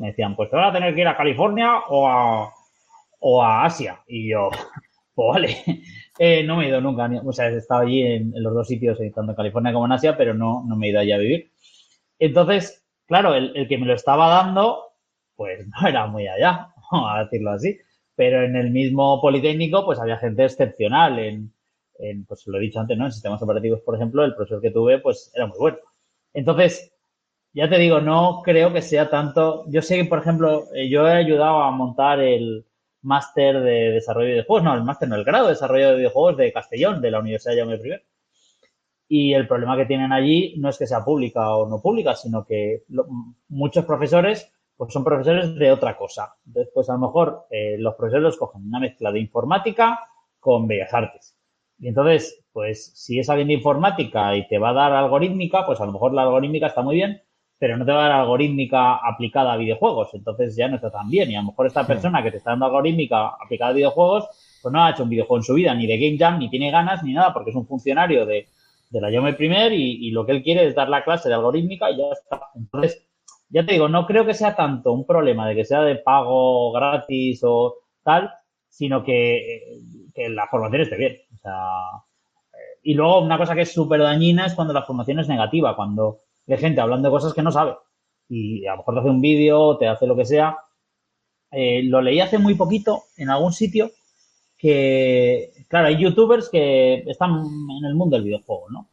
me 0.00 0.08
decían, 0.08 0.34
pues 0.34 0.50
te 0.50 0.56
van 0.56 0.70
a 0.70 0.72
tener 0.72 0.94
que 0.94 1.02
ir 1.02 1.08
a 1.08 1.16
California 1.16 1.78
o 1.88 2.08
a, 2.08 2.52
o 3.20 3.42
a 3.42 3.64
Asia. 3.64 4.02
Y 4.06 4.30
yo, 4.30 4.50
pues 5.14 5.28
vale, 5.28 5.56
eh, 6.18 6.42
no 6.44 6.56
me 6.56 6.64
he 6.64 6.68
ido 6.68 6.80
nunca, 6.80 7.08
o 7.24 7.32
sea, 7.32 7.48
he 7.48 7.56
estado 7.56 7.82
allí 7.82 8.02
en, 8.02 8.32
los 8.34 8.54
dos 8.54 8.66
sitios, 8.66 8.98
tanto 9.14 9.32
en 9.32 9.36
California 9.36 9.72
como 9.72 9.86
en 9.86 9.92
Asia, 9.92 10.16
pero 10.16 10.34
no, 10.34 10.64
no 10.66 10.76
me 10.76 10.86
he 10.86 10.90
ido 10.90 11.00
allí 11.00 11.12
a 11.12 11.18
vivir. 11.18 11.52
Entonces, 12.18 12.84
claro, 13.06 13.34
el, 13.34 13.68
que 13.68 13.78
me 13.78 13.86
lo 13.86 13.94
estaba 13.94 14.28
dando, 14.28 14.94
pues 15.36 15.66
no 15.68 15.88
era 15.88 16.06
muy 16.06 16.26
allá, 16.26 16.72
vamos 16.92 17.10
a 17.14 17.24
decirlo 17.24 17.52
así. 17.52 17.78
Pero 18.14 18.42
en 18.42 18.56
el 18.56 18.70
mismo 18.70 19.20
Politécnico, 19.20 19.84
pues 19.84 19.98
había 20.00 20.16
gente 20.16 20.44
excepcional 20.44 21.18
en, 21.18 21.52
pues 22.26 22.46
lo 22.46 22.58
he 22.58 22.62
dicho 22.62 22.80
antes, 22.80 22.96
¿no? 22.96 23.06
En 23.06 23.12
sistemas 23.12 23.42
operativos, 23.42 23.80
por 23.80 23.94
ejemplo, 23.94 24.24
el 24.24 24.34
profesor 24.34 24.60
que 24.60 24.70
tuve, 24.70 24.98
pues 24.98 25.30
era 25.34 25.46
muy 25.46 25.58
bueno. 25.58 25.78
Entonces, 26.32 26.92
ya 27.52 27.68
te 27.68 27.78
digo, 27.78 28.00
no 28.00 28.42
creo 28.44 28.72
que 28.72 28.82
sea 28.82 29.08
tanto. 29.08 29.64
Yo 29.68 29.82
sé 29.82 29.96
que, 29.96 30.04
por 30.04 30.18
ejemplo, 30.18 30.64
eh, 30.74 30.88
yo 30.88 31.08
he 31.08 31.12
ayudado 31.12 31.62
a 31.62 31.70
montar 31.70 32.20
el 32.20 32.66
máster 33.02 33.60
de 33.60 33.92
desarrollo 33.92 34.26
de 34.26 34.32
videojuegos, 34.34 34.64
no, 34.64 34.74
el 34.74 34.82
máster, 34.84 35.08
no, 35.08 35.16
el 35.16 35.24
grado 35.24 35.46
de 35.46 35.52
desarrollo 35.52 35.90
de 35.90 35.96
videojuegos 35.96 36.36
de 36.36 36.52
Castellón, 36.52 37.00
de 37.00 37.10
la 37.10 37.20
Universidad 37.20 37.54
de 37.54 37.60
Jaume 37.60 37.76
I. 37.76 38.02
Y 39.08 39.32
el 39.34 39.46
problema 39.46 39.76
que 39.76 39.86
tienen 39.86 40.12
allí 40.12 40.54
no 40.58 40.68
es 40.68 40.78
que 40.78 40.86
sea 40.86 41.04
pública 41.04 41.56
o 41.56 41.68
no 41.68 41.80
pública, 41.80 42.14
sino 42.14 42.44
que 42.44 42.84
muchos 43.48 43.84
profesores 43.84 44.52
pues 44.76 44.92
son 44.92 45.04
profesores 45.04 45.54
de 45.54 45.72
otra 45.72 45.96
cosa. 45.96 46.36
Entonces, 46.46 46.70
pues 46.74 46.90
a 46.90 46.94
lo 46.94 46.98
mejor 46.98 47.46
eh, 47.50 47.76
los 47.78 47.94
profesores 47.94 48.24
los 48.24 48.36
cogen 48.36 48.66
una 48.66 48.80
mezcla 48.80 49.10
de 49.10 49.20
informática 49.20 50.00
con 50.38 50.66
bellas 50.66 50.92
artes. 50.92 51.35
Y 51.78 51.88
entonces, 51.88 52.44
pues 52.52 52.92
si 52.94 53.18
es 53.18 53.28
alguien 53.28 53.48
de 53.48 53.54
informática 53.54 54.34
y 54.36 54.46
te 54.48 54.58
va 54.58 54.70
a 54.70 54.72
dar 54.74 54.92
algorítmica, 54.92 55.66
pues 55.66 55.80
a 55.80 55.86
lo 55.86 55.92
mejor 55.92 56.14
la 56.14 56.22
algorítmica 56.22 56.68
está 56.68 56.82
muy 56.82 56.96
bien, 56.96 57.22
pero 57.58 57.76
no 57.76 57.84
te 57.84 57.92
va 57.92 58.06
a 58.06 58.08
dar 58.08 58.20
algorítmica 58.20 58.96
aplicada 58.96 59.52
a 59.52 59.56
videojuegos. 59.56 60.14
Entonces 60.14 60.56
ya 60.56 60.68
no 60.68 60.76
está 60.76 60.90
tan 60.90 61.08
bien. 61.10 61.30
Y 61.30 61.36
a 61.36 61.40
lo 61.40 61.48
mejor 61.48 61.66
esta 61.66 61.86
persona 61.86 62.22
que 62.22 62.30
te 62.30 62.38
está 62.38 62.50
dando 62.50 62.66
algorítmica 62.66 63.28
aplicada 63.28 63.70
a 63.72 63.74
videojuegos, 63.74 64.28
pues 64.62 64.72
no 64.72 64.82
ha 64.82 64.90
hecho 64.90 65.02
un 65.02 65.10
videojuego 65.10 65.38
en 65.38 65.44
su 65.44 65.54
vida, 65.54 65.74
ni 65.74 65.86
de 65.86 65.98
Game 65.98 66.18
Jam, 66.18 66.38
ni 66.38 66.48
tiene 66.50 66.70
ganas, 66.70 67.02
ni 67.02 67.12
nada, 67.12 67.32
porque 67.32 67.50
es 67.50 67.56
un 67.56 67.66
funcionario 67.66 68.26
de, 68.26 68.46
de 68.90 69.00
la 69.00 69.10
Yome 69.10 69.34
Primer 69.34 69.72
y, 69.72 70.10
lo 70.10 70.24
que 70.24 70.32
él 70.32 70.42
quiere 70.42 70.66
es 70.66 70.74
dar 70.74 70.88
la 70.88 71.04
clase 71.04 71.28
de 71.28 71.34
algorítmica 71.34 71.90
y 71.90 71.98
ya 71.98 72.04
está. 72.12 72.40
Entonces, 72.54 73.06
ya 73.48 73.64
te 73.64 73.72
digo, 73.72 73.88
no 73.88 74.06
creo 74.06 74.26
que 74.26 74.34
sea 74.34 74.54
tanto 74.56 74.92
un 74.92 75.06
problema 75.06 75.48
de 75.48 75.54
que 75.54 75.64
sea 75.64 75.82
de 75.82 75.96
pago 75.96 76.72
gratis 76.72 77.40
o 77.44 77.76
tal, 78.02 78.30
sino 78.68 79.04
que, 79.04 79.80
la 80.30 80.46
formación 80.48 80.82
esté 80.82 80.96
bien. 80.96 81.16
Sea, 81.46 82.02
y 82.82 82.94
luego 82.94 83.20
una 83.20 83.38
cosa 83.38 83.54
que 83.54 83.62
es 83.62 83.72
súper 83.72 84.00
dañina 84.00 84.46
es 84.46 84.54
cuando 84.54 84.74
la 84.74 84.82
formación 84.82 85.20
es 85.20 85.28
negativa, 85.28 85.76
cuando 85.76 86.20
hay 86.48 86.56
gente 86.58 86.80
hablando 86.80 87.08
de 87.08 87.12
cosas 87.12 87.34
que 87.34 87.42
no 87.42 87.52
sabe 87.52 87.74
y 88.28 88.66
a 88.66 88.72
lo 88.72 88.78
mejor 88.78 88.94
te 88.94 89.00
hace 89.00 89.10
un 89.10 89.20
vídeo, 89.20 89.76
te 89.78 89.88
hace 89.88 90.06
lo 90.06 90.16
que 90.16 90.24
sea. 90.24 90.56
Eh, 91.50 91.82
lo 91.84 92.02
leí 92.02 92.20
hace 92.20 92.38
muy 92.38 92.54
poquito 92.54 93.04
en 93.16 93.30
algún 93.30 93.52
sitio 93.52 93.90
que, 94.58 95.52
claro, 95.68 95.88
hay 95.88 95.98
youtubers 95.98 96.48
que 96.48 97.04
están 97.06 97.30
en 97.30 97.84
el 97.84 97.94
mundo 97.94 98.16
del 98.16 98.24
videojuego, 98.24 98.70
¿no? 98.70 98.88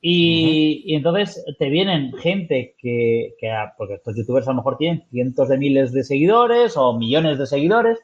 Y, 0.00 0.94
entonces 0.96 1.44
te 1.58 1.68
vienen 1.68 2.12
gente 2.14 2.74
que, 2.78 3.34
porque 3.78 3.94
estos 3.94 4.16
youtubers 4.16 4.48
a 4.48 4.50
lo 4.50 4.56
mejor 4.56 4.76
tienen 4.76 5.04
cientos 5.10 5.48
de 5.48 5.58
miles 5.58 5.92
de 5.92 6.02
seguidores 6.02 6.76
o 6.76 6.98
millones 6.98 7.38
de 7.38 7.46
seguidores 7.46 7.98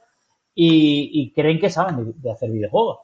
y, 0.55 1.33
creen 1.35 1.59
que 1.59 1.71
saben 1.71 2.15
de, 2.17 2.31
hacer 2.31 2.51
videojuegos. 2.51 2.99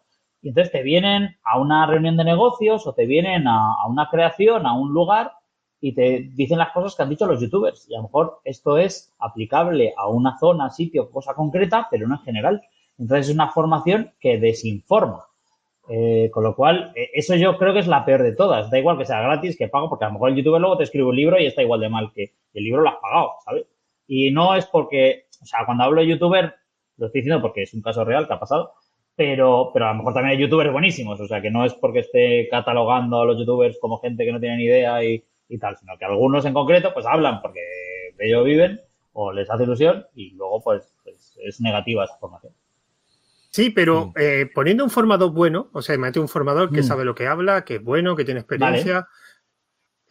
Y 0.44 0.48
entonces 0.48 0.72
te 0.72 0.82
vienen 0.82 1.38
a 1.42 1.58
una 1.58 1.86
reunión 1.86 2.18
de 2.18 2.24
negocios 2.24 2.86
o 2.86 2.92
te 2.92 3.06
vienen 3.06 3.48
a, 3.48 3.86
una 3.88 4.10
creación, 4.10 4.66
a 4.66 4.74
un 4.74 4.92
lugar 4.92 5.32
y 5.80 5.94
te 5.94 6.28
dicen 6.34 6.58
las 6.58 6.70
cosas 6.70 6.94
que 6.94 7.02
han 7.02 7.08
dicho 7.08 7.24
los 7.24 7.40
youtubers. 7.40 7.88
Y 7.88 7.94
a 7.94 7.96
lo 7.96 8.04
mejor 8.04 8.40
esto 8.44 8.76
es 8.76 9.10
aplicable 9.18 9.94
a 9.96 10.06
una 10.08 10.38
zona, 10.38 10.68
sitio, 10.68 11.10
cosa 11.10 11.32
concreta, 11.32 11.88
pero 11.90 12.06
no 12.06 12.16
en 12.16 12.20
general. 12.20 12.62
Entonces 12.98 13.28
es 13.28 13.34
una 13.34 13.52
formación 13.52 14.12
que 14.20 14.38
desinforma. 14.38 15.24
Eh, 15.88 16.30
con 16.30 16.44
lo 16.44 16.54
cual, 16.54 16.92
eh, 16.94 17.08
eso 17.14 17.34
yo 17.36 17.56
creo 17.56 17.72
que 17.72 17.80
es 17.80 17.86
la 17.86 18.04
peor 18.04 18.22
de 18.22 18.36
todas. 18.36 18.70
Da 18.70 18.78
igual 18.78 18.98
que 18.98 19.06
sea 19.06 19.22
gratis, 19.22 19.56
que 19.56 19.68
pago, 19.68 19.88
porque 19.88 20.04
a 20.04 20.08
lo 20.08 20.14
mejor 20.14 20.28
el 20.28 20.36
youtuber 20.36 20.60
luego 20.60 20.76
te 20.76 20.84
escribe 20.84 21.06
un 21.06 21.16
libro 21.16 21.40
y 21.40 21.46
está 21.46 21.62
igual 21.62 21.80
de 21.80 21.88
mal 21.88 22.12
que 22.14 22.34
el 22.52 22.64
libro 22.64 22.82
lo 22.82 22.90
has 22.90 22.96
pagado, 22.96 23.30
¿sabes? 23.46 23.64
Y 24.06 24.30
no 24.30 24.54
es 24.54 24.66
porque, 24.66 25.24
o 25.42 25.46
sea, 25.46 25.64
cuando 25.64 25.84
hablo 25.84 26.02
de 26.02 26.08
youtuber, 26.08 26.54
lo 26.98 27.06
estoy 27.06 27.22
diciendo 27.22 27.40
porque 27.40 27.62
es 27.62 27.72
un 27.72 27.80
caso 27.80 28.04
real 28.04 28.26
que 28.26 28.34
ha 28.34 28.38
pasado, 28.40 28.74
pero, 29.16 29.70
pero 29.72 29.86
a 29.86 29.92
lo 29.92 29.98
mejor 29.98 30.14
también 30.14 30.36
hay 30.36 30.42
youtubers 30.42 30.72
buenísimos, 30.72 31.20
o 31.20 31.26
sea, 31.26 31.40
que 31.40 31.50
no 31.50 31.64
es 31.64 31.74
porque 31.74 32.00
esté 32.00 32.48
catalogando 32.50 33.20
a 33.20 33.24
los 33.24 33.38
youtubers 33.38 33.78
como 33.80 33.98
gente 34.00 34.24
que 34.24 34.32
no 34.32 34.40
tiene 34.40 34.56
ni 34.56 34.64
idea 34.64 35.04
y, 35.04 35.24
y 35.48 35.58
tal, 35.58 35.76
sino 35.76 35.96
que 35.98 36.04
algunos 36.04 36.44
en 36.44 36.54
concreto 36.54 36.92
pues 36.92 37.06
hablan 37.06 37.40
porque 37.40 37.60
de 38.16 38.26
ello 38.26 38.44
viven 38.44 38.80
o 39.12 39.32
les 39.32 39.48
hace 39.48 39.64
ilusión 39.64 40.04
y 40.14 40.32
luego 40.32 40.62
pues, 40.62 40.98
pues 41.04 41.38
es 41.42 41.60
negativa 41.60 42.04
esa 42.04 42.16
formación. 42.18 42.52
Sí, 43.50 43.70
pero 43.70 44.12
eh, 44.16 44.50
poniendo 44.52 44.82
un 44.82 44.90
formador 44.90 45.30
bueno, 45.32 45.70
o 45.72 45.80
sea, 45.80 45.96
mete 45.96 46.18
un 46.18 46.28
formador 46.28 46.72
que 46.72 46.80
mm. 46.80 46.84
sabe 46.84 47.04
lo 47.04 47.14
que 47.14 47.28
habla, 47.28 47.64
que 47.64 47.76
es 47.76 47.82
bueno, 47.84 48.16
que 48.16 48.24
tiene 48.24 48.40
experiencia. 48.40 49.06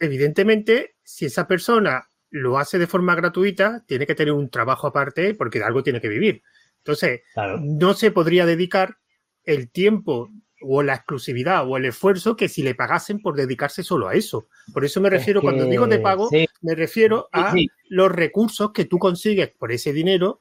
Evidentemente, 0.00 0.96
si 1.02 1.26
esa 1.26 1.46
persona 1.46 2.08
lo 2.30 2.58
hace 2.58 2.78
de 2.78 2.86
forma 2.86 3.14
gratuita, 3.14 3.84
tiene 3.86 4.06
que 4.06 4.14
tener 4.14 4.32
un 4.32 4.48
trabajo 4.48 4.86
aparte 4.86 5.34
porque 5.34 5.58
de 5.58 5.66
algo 5.66 5.82
tiene 5.82 6.00
que 6.00 6.08
vivir. 6.08 6.42
Entonces, 6.84 7.22
no 7.60 7.94
se 7.94 8.10
podría 8.10 8.44
dedicar 8.44 8.98
el 9.44 9.70
tiempo 9.70 10.30
o 10.60 10.82
la 10.82 10.94
exclusividad 10.94 11.66
o 11.66 11.76
el 11.78 11.86
esfuerzo 11.86 12.36
que 12.36 12.48
si 12.48 12.62
le 12.62 12.74
pagasen 12.74 13.20
por 13.20 13.36
dedicarse 13.36 13.82
solo 13.82 14.08
a 14.08 14.14
eso. 14.14 14.48
Por 14.72 14.84
eso 14.84 15.00
me 15.00 15.08
refiero, 15.08 15.40
cuando 15.40 15.64
digo 15.64 15.86
de 15.86 15.98
pago, 15.98 16.28
me 16.60 16.74
refiero 16.74 17.28
a 17.32 17.54
los 17.88 18.12
recursos 18.12 18.72
que 18.72 18.84
tú 18.84 18.98
consigues 18.98 19.50
por 19.50 19.72
ese 19.72 19.92
dinero 19.94 20.40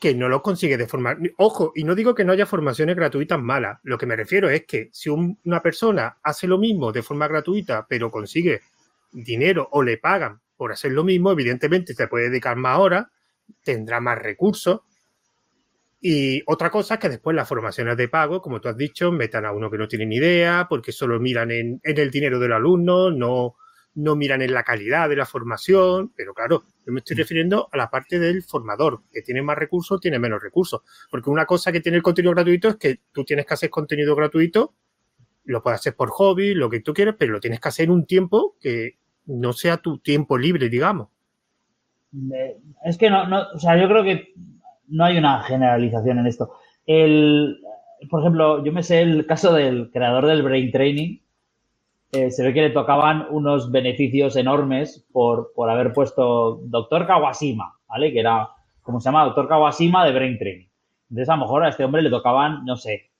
que 0.00 0.14
no 0.14 0.28
lo 0.28 0.42
consigue 0.42 0.76
de 0.76 0.86
forma... 0.86 1.16
Ojo, 1.36 1.72
y 1.76 1.84
no 1.84 1.94
digo 1.94 2.14
que 2.14 2.24
no 2.24 2.32
haya 2.32 2.46
formaciones 2.46 2.96
gratuitas 2.96 3.38
malas. 3.38 3.78
Lo 3.82 3.98
que 3.98 4.06
me 4.06 4.16
refiero 4.16 4.48
es 4.48 4.64
que 4.64 4.88
si 4.92 5.10
una 5.10 5.62
persona 5.62 6.18
hace 6.22 6.46
lo 6.48 6.58
mismo 6.58 6.90
de 6.90 7.02
forma 7.02 7.28
gratuita, 7.28 7.86
pero 7.88 8.10
consigue 8.10 8.62
dinero 9.12 9.68
o 9.72 9.82
le 9.82 9.98
pagan 9.98 10.40
por 10.56 10.72
hacer 10.72 10.92
lo 10.92 11.04
mismo, 11.04 11.30
evidentemente 11.32 11.94
se 11.94 12.08
puede 12.08 12.30
dedicar 12.30 12.56
más 12.56 12.78
horas, 12.78 13.06
tendrá 13.62 14.00
más 14.00 14.18
recursos. 14.18 14.80
Y 16.00 16.42
otra 16.46 16.70
cosa 16.70 16.94
es 16.94 17.00
que 17.00 17.10
después 17.10 17.36
las 17.36 17.48
formaciones 17.48 17.96
de 17.96 18.08
pago, 18.08 18.40
como 18.40 18.60
tú 18.60 18.68
has 18.68 18.76
dicho, 18.76 19.12
metan 19.12 19.44
a 19.44 19.52
uno 19.52 19.70
que 19.70 19.76
no 19.76 19.86
tiene 19.86 20.06
ni 20.06 20.16
idea, 20.16 20.66
porque 20.68 20.92
solo 20.92 21.20
miran 21.20 21.50
en, 21.50 21.80
en 21.82 21.98
el 21.98 22.10
dinero 22.10 22.38
del 22.38 22.52
alumno, 22.52 23.10
no, 23.10 23.56
no 23.94 24.16
miran 24.16 24.42
en 24.42 24.54
la 24.54 24.62
calidad 24.62 25.08
de 25.08 25.16
la 25.16 25.26
formación, 25.26 26.12
pero 26.16 26.32
claro, 26.32 26.64
yo 26.86 26.92
me 26.92 27.00
estoy 27.00 27.16
refiriendo 27.16 27.68
a 27.70 27.76
la 27.76 27.90
parte 27.90 28.18
del 28.18 28.42
formador, 28.42 29.02
que 29.12 29.22
tiene 29.22 29.42
más 29.42 29.58
recursos, 29.58 30.00
tiene 30.00 30.18
menos 30.18 30.42
recursos. 30.42 30.82
Porque 31.10 31.30
una 31.30 31.44
cosa 31.44 31.72
que 31.72 31.80
tiene 31.80 31.96
el 31.96 32.02
contenido 32.02 32.34
gratuito 32.34 32.68
es 32.68 32.76
que 32.76 33.00
tú 33.12 33.24
tienes 33.24 33.46
que 33.46 33.54
hacer 33.54 33.70
contenido 33.70 34.14
gratuito, 34.16 34.74
lo 35.44 35.62
puedes 35.62 35.80
hacer 35.80 35.96
por 35.96 36.10
hobby, 36.10 36.54
lo 36.54 36.70
que 36.70 36.80
tú 36.80 36.94
quieras, 36.94 37.16
pero 37.18 37.32
lo 37.32 37.40
tienes 37.40 37.60
que 37.60 37.68
hacer 37.68 37.84
en 37.84 37.90
un 37.90 38.06
tiempo 38.06 38.56
que 38.60 38.98
no 39.26 39.52
sea 39.52 39.78
tu 39.78 39.98
tiempo 39.98 40.38
libre, 40.38 40.68
digamos. 40.68 41.08
Es 42.84 42.98
que 42.98 43.10
no, 43.10 43.26
no, 43.28 43.42
o 43.54 43.58
sea, 43.58 43.80
yo 43.80 43.88
creo 43.88 44.02
que 44.02 44.34
no 44.90 45.04
hay 45.04 45.16
una 45.16 45.42
generalización 45.42 46.18
en 46.18 46.26
esto. 46.26 46.52
El, 46.86 47.60
por 48.10 48.20
ejemplo, 48.20 48.64
yo 48.64 48.72
me 48.72 48.82
sé 48.82 49.02
el 49.02 49.26
caso 49.26 49.52
del 49.54 49.90
creador 49.90 50.26
del 50.26 50.42
Brain 50.42 50.70
Training, 50.70 51.18
eh, 52.12 52.30
se 52.30 52.42
ve 52.42 52.52
que 52.52 52.62
le 52.62 52.70
tocaban 52.70 53.26
unos 53.30 53.70
beneficios 53.70 54.34
enormes 54.34 55.06
por, 55.12 55.52
por 55.54 55.70
haber 55.70 55.92
puesto 55.92 56.60
Doctor 56.64 57.06
Kawashima, 57.06 57.78
¿vale? 57.88 58.12
Que 58.12 58.20
era, 58.20 58.48
como 58.82 59.00
se 59.00 59.08
llama, 59.08 59.24
Doctor 59.24 59.48
Kawashima 59.48 60.04
de 60.04 60.12
Brain 60.12 60.38
Training. 60.38 60.66
Entonces, 61.10 61.28
a 61.28 61.36
lo 61.36 61.42
mejor 61.42 61.64
a 61.64 61.68
este 61.68 61.84
hombre 61.84 62.02
le 62.02 62.10
tocaban, 62.10 62.64
no 62.64 62.76
sé, 62.76 63.10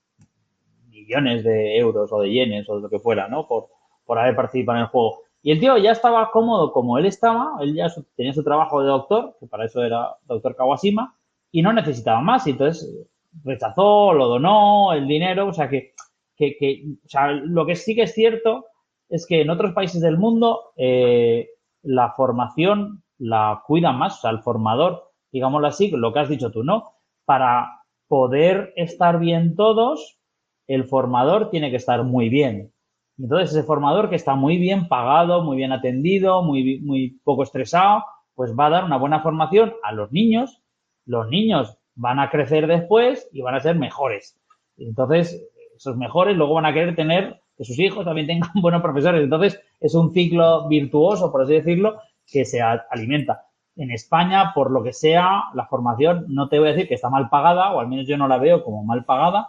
millones 0.88 1.44
de 1.44 1.76
euros 1.76 2.12
o 2.12 2.20
de 2.20 2.30
yenes 2.30 2.68
o 2.68 2.76
de 2.76 2.82
lo 2.82 2.90
que 2.90 2.98
fuera, 2.98 3.28
¿no? 3.28 3.46
Por, 3.46 3.68
por 4.04 4.18
haber 4.18 4.34
participado 4.34 4.78
en 4.78 4.82
el 4.82 4.90
juego. 4.90 5.18
Y 5.42 5.52
el 5.52 5.60
tío 5.60 5.78
ya 5.78 5.92
estaba 5.92 6.30
cómodo 6.32 6.72
como 6.72 6.98
él 6.98 7.06
estaba, 7.06 7.52
él 7.60 7.74
ya 7.74 7.86
tenía 8.16 8.32
su 8.32 8.42
trabajo 8.42 8.80
de 8.82 8.88
doctor, 8.88 9.36
que 9.38 9.46
para 9.46 9.64
eso 9.64 9.82
era 9.82 10.16
doctor 10.26 10.54
Kawashima, 10.56 11.14
y 11.52 11.62
no 11.62 11.72
necesitaba 11.72 12.20
más. 12.20 12.46
Y 12.46 12.50
entonces 12.50 13.08
rechazó, 13.44 14.12
lo 14.12 14.28
donó, 14.28 14.92
el 14.92 15.06
dinero, 15.06 15.48
o 15.48 15.52
sea 15.52 15.68
que, 15.68 15.94
que, 16.36 16.56
que 16.58 16.84
o 17.04 17.08
sea, 17.08 17.32
lo 17.32 17.66
que 17.66 17.76
sí 17.76 17.94
que 17.94 18.02
es 18.02 18.14
cierto 18.14 18.66
es 19.08 19.26
que 19.26 19.42
en 19.42 19.50
otros 19.50 19.72
países 19.72 20.00
del 20.00 20.18
mundo 20.18 20.72
eh, 20.76 21.48
la 21.82 22.12
formación 22.12 23.02
la 23.18 23.62
cuida 23.66 23.92
más, 23.92 24.18
o 24.18 24.20
sea, 24.22 24.30
el 24.30 24.40
formador, 24.40 25.12
digámoslo 25.30 25.66
así, 25.66 25.90
lo 25.90 26.12
que 26.12 26.20
has 26.20 26.28
dicho 26.28 26.50
tú, 26.50 26.64
¿no? 26.64 26.94
Para 27.26 27.82
poder 28.08 28.72
estar 28.76 29.18
bien 29.20 29.54
todos, 29.56 30.18
el 30.66 30.84
formador 30.84 31.50
tiene 31.50 31.70
que 31.70 31.76
estar 31.76 32.02
muy 32.02 32.28
bien. 32.28 32.72
Entonces, 33.18 33.50
ese 33.50 33.62
formador 33.62 34.08
que 34.08 34.16
está 34.16 34.34
muy 34.34 34.56
bien 34.56 34.88
pagado, 34.88 35.44
muy 35.44 35.58
bien 35.58 35.72
atendido, 35.72 36.42
muy, 36.42 36.80
muy 36.80 37.20
poco 37.22 37.42
estresado, 37.42 38.04
pues 38.34 38.54
va 38.58 38.66
a 38.66 38.70
dar 38.70 38.84
una 38.84 38.96
buena 38.96 39.20
formación 39.20 39.74
a 39.82 39.92
los 39.92 40.10
niños. 40.12 40.62
Los 41.10 41.28
niños 41.28 41.76
van 41.96 42.20
a 42.20 42.30
crecer 42.30 42.68
después 42.68 43.28
y 43.32 43.42
van 43.42 43.56
a 43.56 43.60
ser 43.60 43.74
mejores. 43.74 44.38
Entonces, 44.78 45.44
esos 45.76 45.96
mejores 45.96 46.36
luego 46.36 46.54
van 46.54 46.66
a 46.66 46.72
querer 46.72 46.94
tener 46.94 47.40
que 47.58 47.64
sus 47.64 47.80
hijos 47.80 48.04
también 48.04 48.28
tengan 48.28 48.48
buenos 48.62 48.80
profesores. 48.80 49.24
Entonces, 49.24 49.60
es 49.80 49.92
un 49.96 50.12
ciclo 50.12 50.68
virtuoso, 50.68 51.32
por 51.32 51.42
así 51.42 51.54
decirlo, 51.54 51.98
que 52.24 52.44
se 52.44 52.62
alimenta. 52.62 53.46
En 53.74 53.90
España, 53.90 54.52
por 54.54 54.70
lo 54.70 54.84
que 54.84 54.92
sea, 54.92 55.46
la 55.54 55.66
formación, 55.66 56.26
no 56.28 56.48
te 56.48 56.60
voy 56.60 56.68
a 56.68 56.72
decir 56.72 56.86
que 56.86 56.94
está 56.94 57.10
mal 57.10 57.28
pagada, 57.28 57.72
o 57.72 57.80
al 57.80 57.88
menos 57.88 58.06
yo 58.06 58.16
no 58.16 58.28
la 58.28 58.38
veo 58.38 58.62
como 58.62 58.84
mal 58.84 59.04
pagada, 59.04 59.48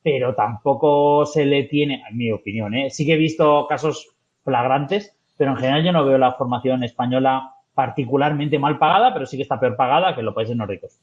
pero 0.00 0.36
tampoco 0.36 1.26
se 1.26 1.44
le 1.44 1.64
tiene, 1.64 2.04
en 2.08 2.16
mi 2.16 2.30
opinión, 2.30 2.74
¿eh? 2.74 2.88
sí 2.90 3.04
que 3.04 3.14
he 3.14 3.18
visto 3.18 3.66
casos 3.68 4.14
flagrantes, 4.44 5.16
pero 5.36 5.50
en 5.50 5.56
general 5.56 5.82
yo 5.82 5.92
no 5.92 6.04
veo 6.04 6.18
la 6.18 6.34
formación 6.34 6.84
española 6.84 7.54
particularmente 7.78 8.58
mal 8.58 8.76
pagada, 8.76 9.14
pero 9.14 9.24
sí 9.24 9.36
que 9.36 9.44
está 9.44 9.60
peor 9.60 9.76
pagada 9.76 10.12
que 10.12 10.18
en 10.18 10.26
los 10.26 10.34
países 10.34 10.56
nórdicos. 10.56 10.98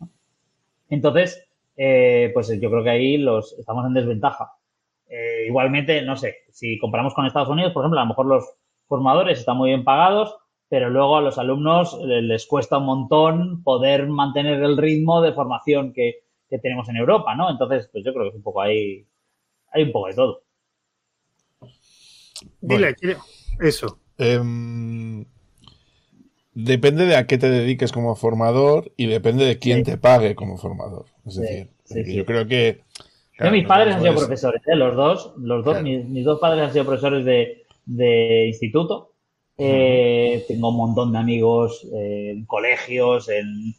Entonces, 0.89 1.47
eh, 1.78 2.32
pues 2.34 2.49
yo 2.59 2.69
creo 2.69 2.84
que 2.84 2.89
ahí 2.89 3.17
los 3.17 3.57
estamos 3.57 3.86
en 3.86 3.93
desventaja. 3.93 4.51
Eh, 5.07 5.45
igualmente, 5.47 6.01
no 6.01 6.17
sé, 6.17 6.39
si 6.51 6.78
comparamos 6.78 7.13
con 7.13 7.26
Estados 7.26 7.47
Unidos, 7.47 7.71
por 7.71 7.84
ejemplo, 7.84 8.01
a 8.01 8.03
lo 8.03 8.09
mejor 8.09 8.26
los 8.26 8.43
formadores 8.89 9.39
están 9.39 9.55
muy 9.55 9.69
bien 9.69 9.86
pagados, 9.86 10.36
pero 10.67 10.89
luego 10.89 11.15
a 11.15 11.21
los 11.21 11.38
alumnos 11.38 11.97
les 12.03 12.45
cuesta 12.45 12.80
un 12.80 12.88
montón 12.88 13.63
poder 13.63 14.09
mantener 14.09 14.61
el 14.61 14.76
ritmo 14.76 15.21
de 15.21 15.32
formación 15.32 15.93
que, 15.93 16.26
tenemos 16.61 16.89
en 16.89 16.97
Europa, 16.97 17.36
¿no? 17.36 17.49
Entonces, 17.49 17.89
pues 17.89 18.03
yo 18.03 18.13
creo 18.13 18.26
que 18.26 18.30
es 18.30 18.36
un 18.36 18.43
poco 18.43 18.61
ahí, 18.61 19.05
hay 19.71 19.84
un 19.84 19.91
poco 19.93 20.07
de 20.07 20.13
todo. 20.13 20.43
Dile, 22.59 22.95
eso. 23.61 23.99
Em, 24.17 25.26
depende 26.56 27.06
de 27.06 27.16
a 27.16 27.28
qué 27.28 27.38
te 27.38 27.49
dediques 27.49 27.91
como 27.91 28.16
formador 28.16 28.91
y 28.97 29.06
depende 29.06 29.45
de 29.45 29.60
quién 29.60 29.84
te 29.84 29.97
pague 29.97 30.34
como 30.34 30.58
formador. 30.58 31.06
Es 31.26 31.36
decir, 31.36 32.16
yo 32.16 32.26
creo 32.26 32.47
que 32.47 32.82
mis 33.51 33.68
padres 33.68 33.95
han 33.95 34.01
sido 34.01 34.16
profesores, 34.16 34.62
¿eh? 34.66 34.76
los 34.76 34.95
dos, 34.95 35.34
los 35.38 35.66
dos, 35.66 35.82
mis, 35.82 36.24
dos 36.24 36.39
padres 36.39 36.64
han 36.64 36.72
sido 36.72 36.86
profesores 36.86 37.26
de, 37.26 38.45
instituto. 38.47 39.12
Eh, 39.58 40.43
tengo 40.47 40.70
un 40.70 40.78
montón 40.78 41.12
de 41.12 41.18
amigos 41.18 41.86
en 41.93 42.45
colegios, 42.45 43.30
en, 43.30 43.76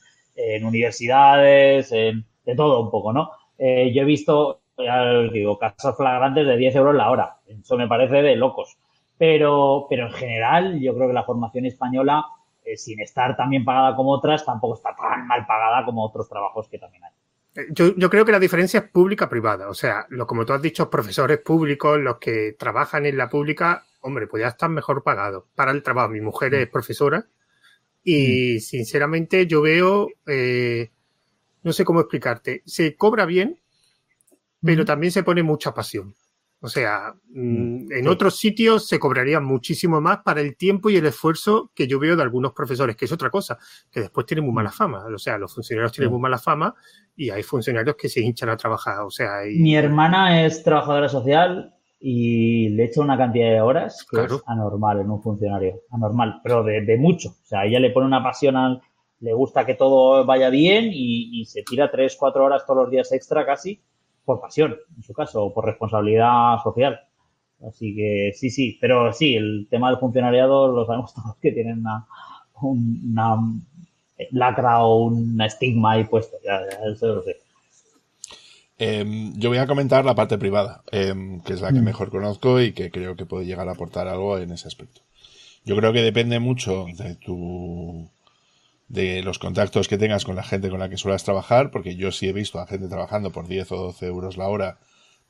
universidades, 0.64 1.90
en, 1.92 2.24
de 2.44 2.54
todo 2.54 2.82
un 2.82 2.90
poco, 2.90 3.12
¿no? 3.12 3.30
Eh, 3.58 3.92
yo 3.94 4.02
he 4.02 4.04
visto, 4.04 4.60
ya 4.76 5.22
digo, 5.32 5.58
casos 5.58 5.96
flagrantes 5.96 6.46
de 6.46 6.56
10 6.56 6.76
euros 6.76 6.94
la 6.94 7.10
hora. 7.10 7.36
Eso 7.46 7.76
me 7.78 7.88
parece 7.88 8.22
de 8.22 8.36
locos. 8.36 8.76
Pero, 9.18 9.86
pero 9.88 10.06
en 10.06 10.12
general, 10.12 10.80
yo 10.80 10.94
creo 10.94 11.08
que 11.08 11.14
la 11.14 11.24
formación 11.24 11.64
española, 11.64 12.26
sin 12.76 13.00
estar 13.00 13.36
tan 13.36 13.50
bien 13.50 13.64
pagada 13.64 13.94
como 13.94 14.10
otras, 14.10 14.44
tampoco 14.44 14.74
está 14.74 14.94
tan 14.94 15.26
mal 15.26 15.46
pagada 15.46 15.84
como 15.84 16.04
otros 16.04 16.28
trabajos 16.28 16.68
que 16.68 16.78
también 16.78 17.04
hay. 17.04 17.10
Yo, 17.70 18.10
creo 18.10 18.24
que 18.24 18.32
la 18.32 18.38
diferencia 18.38 18.80
es 18.80 18.90
pública-privada. 18.90 19.68
O 19.70 19.74
sea, 19.74 20.06
lo, 20.10 20.26
como 20.26 20.44
tú 20.44 20.52
has 20.52 20.60
dicho, 20.60 20.90
profesores 20.90 21.38
públicos, 21.38 21.98
los 21.98 22.18
que 22.18 22.54
trabajan 22.58 23.06
en 23.06 23.16
la 23.16 23.30
pública, 23.30 23.84
hombre, 24.00 24.26
pues 24.26 24.42
ya 24.42 24.48
están 24.48 24.74
mejor 24.74 25.02
pagados 25.02 25.44
para 25.54 25.70
el 25.70 25.82
trabajo. 25.82 26.10
Mi 26.10 26.20
mujer 26.20 26.54
es 26.54 26.68
profesora 26.68 27.26
y 28.04 28.56
mm. 28.56 28.60
sinceramente 28.60 29.46
yo 29.46 29.62
veo, 29.62 30.08
eh, 30.26 30.90
no 31.62 31.72
sé 31.72 31.84
cómo 31.84 32.00
explicarte, 32.00 32.62
se 32.66 32.94
cobra 32.94 33.24
bien, 33.24 33.58
pero 34.62 34.84
también 34.84 35.12
se 35.12 35.22
pone 35.22 35.42
mucha 35.42 35.72
pasión. 35.72 36.14
O 36.66 36.68
sea, 36.68 37.14
mm, 37.28 37.92
en 37.92 38.08
otros 38.08 38.38
sitios 38.38 38.88
se 38.88 38.98
cobraría 38.98 39.38
muchísimo 39.38 40.00
más 40.00 40.18
para 40.24 40.40
el 40.40 40.56
tiempo 40.56 40.90
y 40.90 40.96
el 40.96 41.06
esfuerzo 41.06 41.70
que 41.76 41.86
yo 41.86 42.00
veo 42.00 42.16
de 42.16 42.24
algunos 42.24 42.52
profesores, 42.52 42.96
que 42.96 43.04
es 43.04 43.12
otra 43.12 43.30
cosa, 43.30 43.56
que 43.88 44.00
después 44.00 44.26
tienen 44.26 44.44
muy 44.44 44.52
mala 44.52 44.72
fama. 44.72 45.04
O 45.06 45.16
sea, 45.16 45.38
los 45.38 45.54
funcionarios 45.54 45.92
tienen 45.92 46.10
muy 46.10 46.20
mala 46.20 46.38
fama 46.38 46.74
y 47.14 47.30
hay 47.30 47.44
funcionarios 47.44 47.94
que 47.94 48.08
se 48.08 48.20
hinchan 48.20 48.48
a 48.48 48.56
trabajar. 48.56 49.02
O 49.02 49.10
sea, 49.10 49.42
Mi 49.46 49.76
hermana 49.76 50.44
es 50.44 50.64
trabajadora 50.64 51.08
social 51.08 51.72
y 52.00 52.70
le 52.70 52.86
echa 52.86 53.00
una 53.00 53.16
cantidad 53.16 53.52
de 53.52 53.60
horas 53.60 54.04
que 54.10 54.24
es 54.24 54.42
anormal 54.46 54.98
en 54.98 55.08
un 55.08 55.22
funcionario. 55.22 55.82
Anormal, 55.92 56.40
pero 56.42 56.64
de, 56.64 56.96
mucho. 56.98 57.28
O 57.28 57.46
sea, 57.46 57.64
ella 57.64 57.78
le 57.78 57.90
pone 57.90 58.08
una 58.08 58.24
pasión 58.24 58.56
al. 58.56 58.80
Le 59.20 59.32
gusta 59.32 59.64
que 59.64 59.74
todo 59.74 60.26
vaya 60.26 60.50
bien 60.50 60.90
y, 60.92 61.40
y 61.40 61.44
se 61.44 61.62
tira 61.62 61.92
tres, 61.92 62.16
cuatro 62.18 62.44
horas 62.44 62.66
todos 62.66 62.82
los 62.82 62.90
días 62.90 63.12
extra 63.12 63.46
casi 63.46 63.80
por 64.26 64.40
pasión, 64.40 64.76
en 64.94 65.02
su 65.02 65.14
caso, 65.14 65.44
o 65.44 65.54
por 65.54 65.64
responsabilidad 65.64 66.62
social. 66.62 67.00
Así 67.66 67.94
que 67.94 68.32
sí, 68.34 68.50
sí, 68.50 68.76
pero 68.80 69.12
sí, 69.12 69.34
el 69.34 69.66
tema 69.70 69.88
del 69.88 69.98
funcionariado 69.98 70.68
lo 70.68 70.84
sabemos 70.84 71.14
todos 71.14 71.36
que 71.36 71.52
tienen 71.52 71.78
una, 71.78 72.06
una 72.60 73.36
lacra 74.32 74.84
o 74.84 75.04
un 75.04 75.40
estigma 75.40 75.92
ahí 75.92 76.04
puesto, 76.04 76.36
ya, 76.44 76.60
eso 76.92 77.14
lo 77.14 77.22
sé. 77.22 77.36
Em, 78.78 79.32
yo 79.38 79.48
voy 79.48 79.58
a 79.58 79.66
comentar 79.66 80.04
la 80.04 80.14
parte 80.14 80.36
privada, 80.36 80.82
em, 80.92 81.40
que 81.40 81.54
es 81.54 81.62
la 81.62 81.72
que 81.72 81.80
mm. 81.80 81.84
mejor 81.84 82.10
conozco 82.10 82.60
y 82.60 82.72
que 82.72 82.90
creo 82.90 83.16
que 83.16 83.24
puede 83.24 83.46
llegar 83.46 83.66
a 83.68 83.72
aportar 83.72 84.06
algo 84.06 84.36
en 84.38 84.52
ese 84.52 84.68
aspecto. 84.68 85.00
Yo 85.64 85.76
creo 85.76 85.92
que 85.94 86.02
depende 86.02 86.38
mucho 86.40 86.84
de 86.96 87.14
tu 87.16 88.08
de 88.88 89.22
los 89.22 89.38
contactos 89.38 89.88
que 89.88 89.98
tengas 89.98 90.24
con 90.24 90.36
la 90.36 90.42
gente 90.42 90.70
con 90.70 90.78
la 90.78 90.88
que 90.88 90.96
suelas 90.96 91.24
trabajar, 91.24 91.70
porque 91.70 91.96
yo 91.96 92.12
sí 92.12 92.28
he 92.28 92.32
visto 92.32 92.60
a 92.60 92.66
gente 92.66 92.88
trabajando 92.88 93.32
por 93.32 93.48
10 93.48 93.72
o 93.72 93.76
12 93.76 94.06
euros 94.06 94.36
la 94.36 94.48
hora 94.48 94.78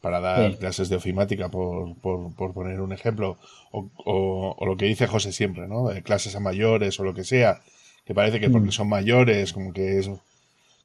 para 0.00 0.20
dar 0.20 0.56
clases 0.58 0.88
de 0.88 0.96
ofimática, 0.96 1.48
por, 1.48 1.96
por, 1.96 2.34
por 2.34 2.52
poner 2.52 2.80
un 2.80 2.92
ejemplo, 2.92 3.38
o, 3.72 3.90
o, 3.96 4.66
lo 4.66 4.76
que 4.76 4.86
dice 4.86 5.06
José 5.06 5.32
siempre, 5.32 5.66
¿no? 5.66 5.88
De 5.88 6.02
clases 6.02 6.36
a 6.36 6.40
mayores 6.40 7.00
o 7.00 7.04
lo 7.04 7.14
que 7.14 7.24
sea, 7.24 7.62
que 8.04 8.14
parece 8.14 8.38
que 8.38 8.50
porque 8.50 8.68
mm. 8.68 8.72
son 8.72 8.88
mayores, 8.88 9.52
como 9.52 9.72
que 9.72 9.98
es 9.98 10.10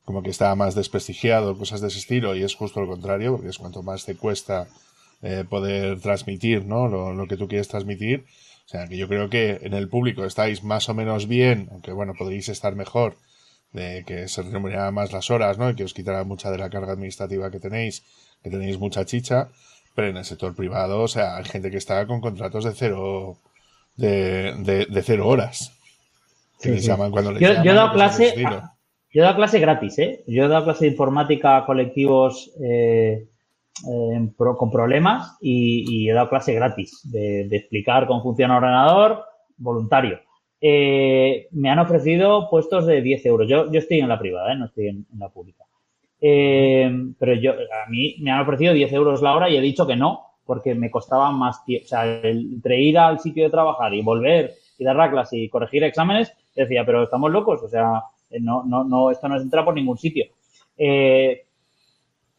como 0.05 0.23
que 0.23 0.31
está 0.31 0.55
más 0.55 0.73
desprestigiado, 0.73 1.57
cosas 1.57 1.81
de 1.81 1.89
ese 1.89 1.99
estilo, 1.99 2.35
y 2.35 2.43
es 2.43 2.55
justo 2.55 2.81
lo 2.81 2.87
contrario, 2.87 3.33
porque 3.33 3.49
es 3.49 3.57
cuanto 3.57 3.83
más 3.83 4.05
te 4.05 4.15
cuesta 4.15 4.67
eh, 5.21 5.45
poder 5.47 5.99
transmitir, 5.99 6.65
¿no? 6.65 6.87
Lo, 6.87 7.13
lo 7.13 7.27
que 7.27 7.37
tú 7.37 7.47
quieres 7.47 7.67
transmitir, 7.67 8.25
o 8.71 8.77
sea, 8.77 8.87
que 8.87 8.95
yo 8.95 9.09
creo 9.09 9.29
que 9.29 9.59
en 9.63 9.73
el 9.73 9.89
público 9.89 10.23
estáis 10.23 10.63
más 10.63 10.87
o 10.87 10.93
menos 10.93 11.27
bien, 11.27 11.67
aunque 11.73 11.91
bueno, 11.91 12.13
podréis 12.17 12.47
estar 12.47 12.73
mejor, 12.73 13.17
de 13.73 14.05
que 14.07 14.29
se 14.29 14.43
remuneraran 14.43 14.93
más 14.93 15.11
las 15.11 15.29
horas, 15.29 15.57
¿no? 15.57 15.69
Y 15.69 15.75
que 15.75 15.83
os 15.83 15.93
quitará 15.93 16.23
mucha 16.23 16.49
de 16.51 16.57
la 16.57 16.69
carga 16.69 16.93
administrativa 16.93 17.51
que 17.51 17.59
tenéis, 17.59 18.05
que 18.41 18.49
tenéis 18.49 18.79
mucha 18.79 19.03
chicha, 19.03 19.49
pero 19.93 20.07
en 20.07 20.15
el 20.15 20.23
sector 20.23 20.55
privado, 20.55 21.01
o 21.01 21.09
sea, 21.09 21.35
hay 21.35 21.43
gente 21.43 21.69
que 21.69 21.75
está 21.75 22.07
con 22.07 22.21
contratos 22.21 22.63
de 22.63 22.71
cero, 22.71 23.39
de, 23.97 24.55
de, 24.89 25.03
cero 25.03 25.27
horas. 25.27 25.73
Que 26.61 26.79
llaman 26.79 27.11
cuando 27.11 27.37
yo, 27.39 27.49
he 27.49 27.73
dado 27.73 27.91
clase, 27.91 28.33
yo 28.37 29.21
he 29.21 29.25
dado 29.25 29.35
clase 29.35 29.59
gratis, 29.59 29.99
¿eh? 29.99 30.23
Yo 30.27 30.45
he 30.45 30.47
dado 30.47 30.63
clase 30.63 30.85
de 30.85 30.91
informática 30.91 31.57
a 31.57 31.65
colectivos 31.65 32.51
eh, 32.63 33.25
con 34.57 34.71
problemas 34.71 35.37
y, 35.41 36.09
he 36.09 36.13
dado 36.13 36.29
clase 36.29 36.53
gratis 36.53 37.01
de, 37.11 37.47
explicar 37.51 38.07
cómo 38.07 38.23
funciona 38.23 38.57
un 38.57 38.63
ordenador 38.63 39.23
voluntario. 39.57 40.19
Eh, 40.59 41.47
me 41.51 41.69
han 41.69 41.79
ofrecido 41.79 42.49
puestos 42.49 42.85
de 42.85 43.01
10 43.01 43.25
euros. 43.25 43.47
Yo, 43.49 43.71
yo 43.71 43.79
estoy 43.79 43.99
en 43.99 44.09
la 44.09 44.19
privada, 44.19 44.53
¿eh? 44.53 44.55
no 44.55 44.65
estoy 44.65 44.87
en, 44.89 45.05
la 45.17 45.29
pública. 45.29 45.63
Eh, 46.19 46.91
pero 47.17 47.33
yo, 47.33 47.53
a 47.53 47.89
mí 47.89 48.15
me 48.19 48.31
han 48.31 48.41
ofrecido 48.41 48.73
10 48.73 48.93
euros 48.93 49.21
la 49.21 49.35
hora 49.35 49.49
y 49.49 49.57
he 49.57 49.61
dicho 49.61 49.87
que 49.87 49.95
no, 49.95 50.21
porque 50.45 50.75
me 50.75 50.91
costaba 50.91 51.31
más 51.31 51.65
tiempo. 51.65 51.85
O 51.85 51.87
sea, 51.87 52.21
entre 52.21 52.79
ir 52.79 52.99
al 52.99 53.19
sitio 53.19 53.43
de 53.43 53.49
trabajar 53.49 53.93
y 53.93 54.03
volver 54.03 54.53
y 54.77 54.83
dar 54.83 54.95
la 54.95 55.09
clase 55.09 55.37
y 55.37 55.49
corregir 55.49 55.83
exámenes, 55.83 56.31
decía, 56.55 56.85
pero 56.85 57.03
estamos 57.03 57.31
locos, 57.31 57.63
o 57.63 57.67
sea, 57.67 58.03
no, 58.39 58.63
no, 58.63 58.83
no, 58.83 59.11
esto 59.11 59.27
no 59.27 59.39
entra 59.39 59.65
por 59.65 59.73
ningún 59.73 59.97
sitio. 59.97 60.25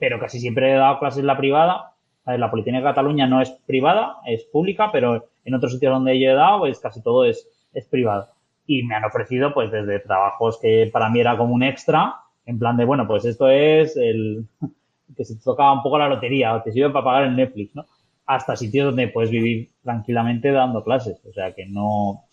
Pero 0.03 0.19
casi 0.19 0.41
siempre 0.41 0.73
he 0.73 0.75
dado 0.75 0.99
clases 0.99 1.21
en 1.21 1.29
la 1.29 1.37
privada. 1.37 1.93
La 2.27 2.51
Politécnica 2.51 2.89
de 2.89 2.91
Cataluña 2.91 3.29
no 3.29 3.41
es 3.41 3.51
privada, 3.51 4.17
es 4.27 4.43
pública, 4.43 4.91
pero 4.91 5.29
en 5.45 5.55
otros 5.55 5.71
sitios 5.71 5.93
donde 5.93 6.19
yo 6.19 6.29
he 6.29 6.35
dado, 6.35 6.59
pues 6.59 6.81
casi 6.81 7.01
todo 7.01 7.25
es, 7.25 7.49
es 7.73 7.87
privado. 7.87 8.27
Y 8.67 8.83
me 8.83 8.97
han 8.97 9.05
ofrecido, 9.05 9.55
pues, 9.55 9.71
desde 9.71 10.01
trabajos 10.01 10.59
que 10.61 10.91
para 10.93 11.09
mí 11.09 11.21
era 11.21 11.37
como 11.39 11.55
un 11.55 11.63
extra, 11.63 12.17
en 12.47 12.59
plan 12.59 12.77
de, 12.77 12.85
bueno, 12.85 13.07
pues 13.07 13.25
esto 13.25 13.49
es 13.49 13.97
el 13.97 14.45
que 15.17 15.25
se 15.25 15.37
tocaba 15.37 15.73
un 15.73 15.85
poco 15.85 16.01
la 16.01 16.09
lotería 16.09 16.57
o 16.57 16.63
te 16.63 16.73
sirve 16.73 16.91
para 16.91 17.05
pagar 17.05 17.23
el 17.23 17.37
Netflix, 17.37 17.77
¿no? 17.77 17.87
Hasta 18.27 18.57
sitios 18.57 18.87
donde 18.87 19.07
puedes 19.07 19.31
vivir 19.31 19.69
tranquilamente 19.85 20.51
dando 20.51 20.83
clases. 20.83 21.25
O 21.25 21.33
sea, 21.33 21.55
que 21.55 21.67
no, 21.67 22.25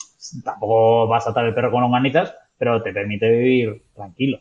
tampoco 0.44 1.08
vas 1.08 1.28
a 1.28 1.30
atar 1.30 1.46
el 1.46 1.54
perro 1.54 1.70
con 1.70 1.82
longanitas, 1.82 2.34
pero 2.58 2.82
te 2.82 2.92
permite 2.94 3.30
vivir 3.30 3.84
tranquilo. 3.94 4.40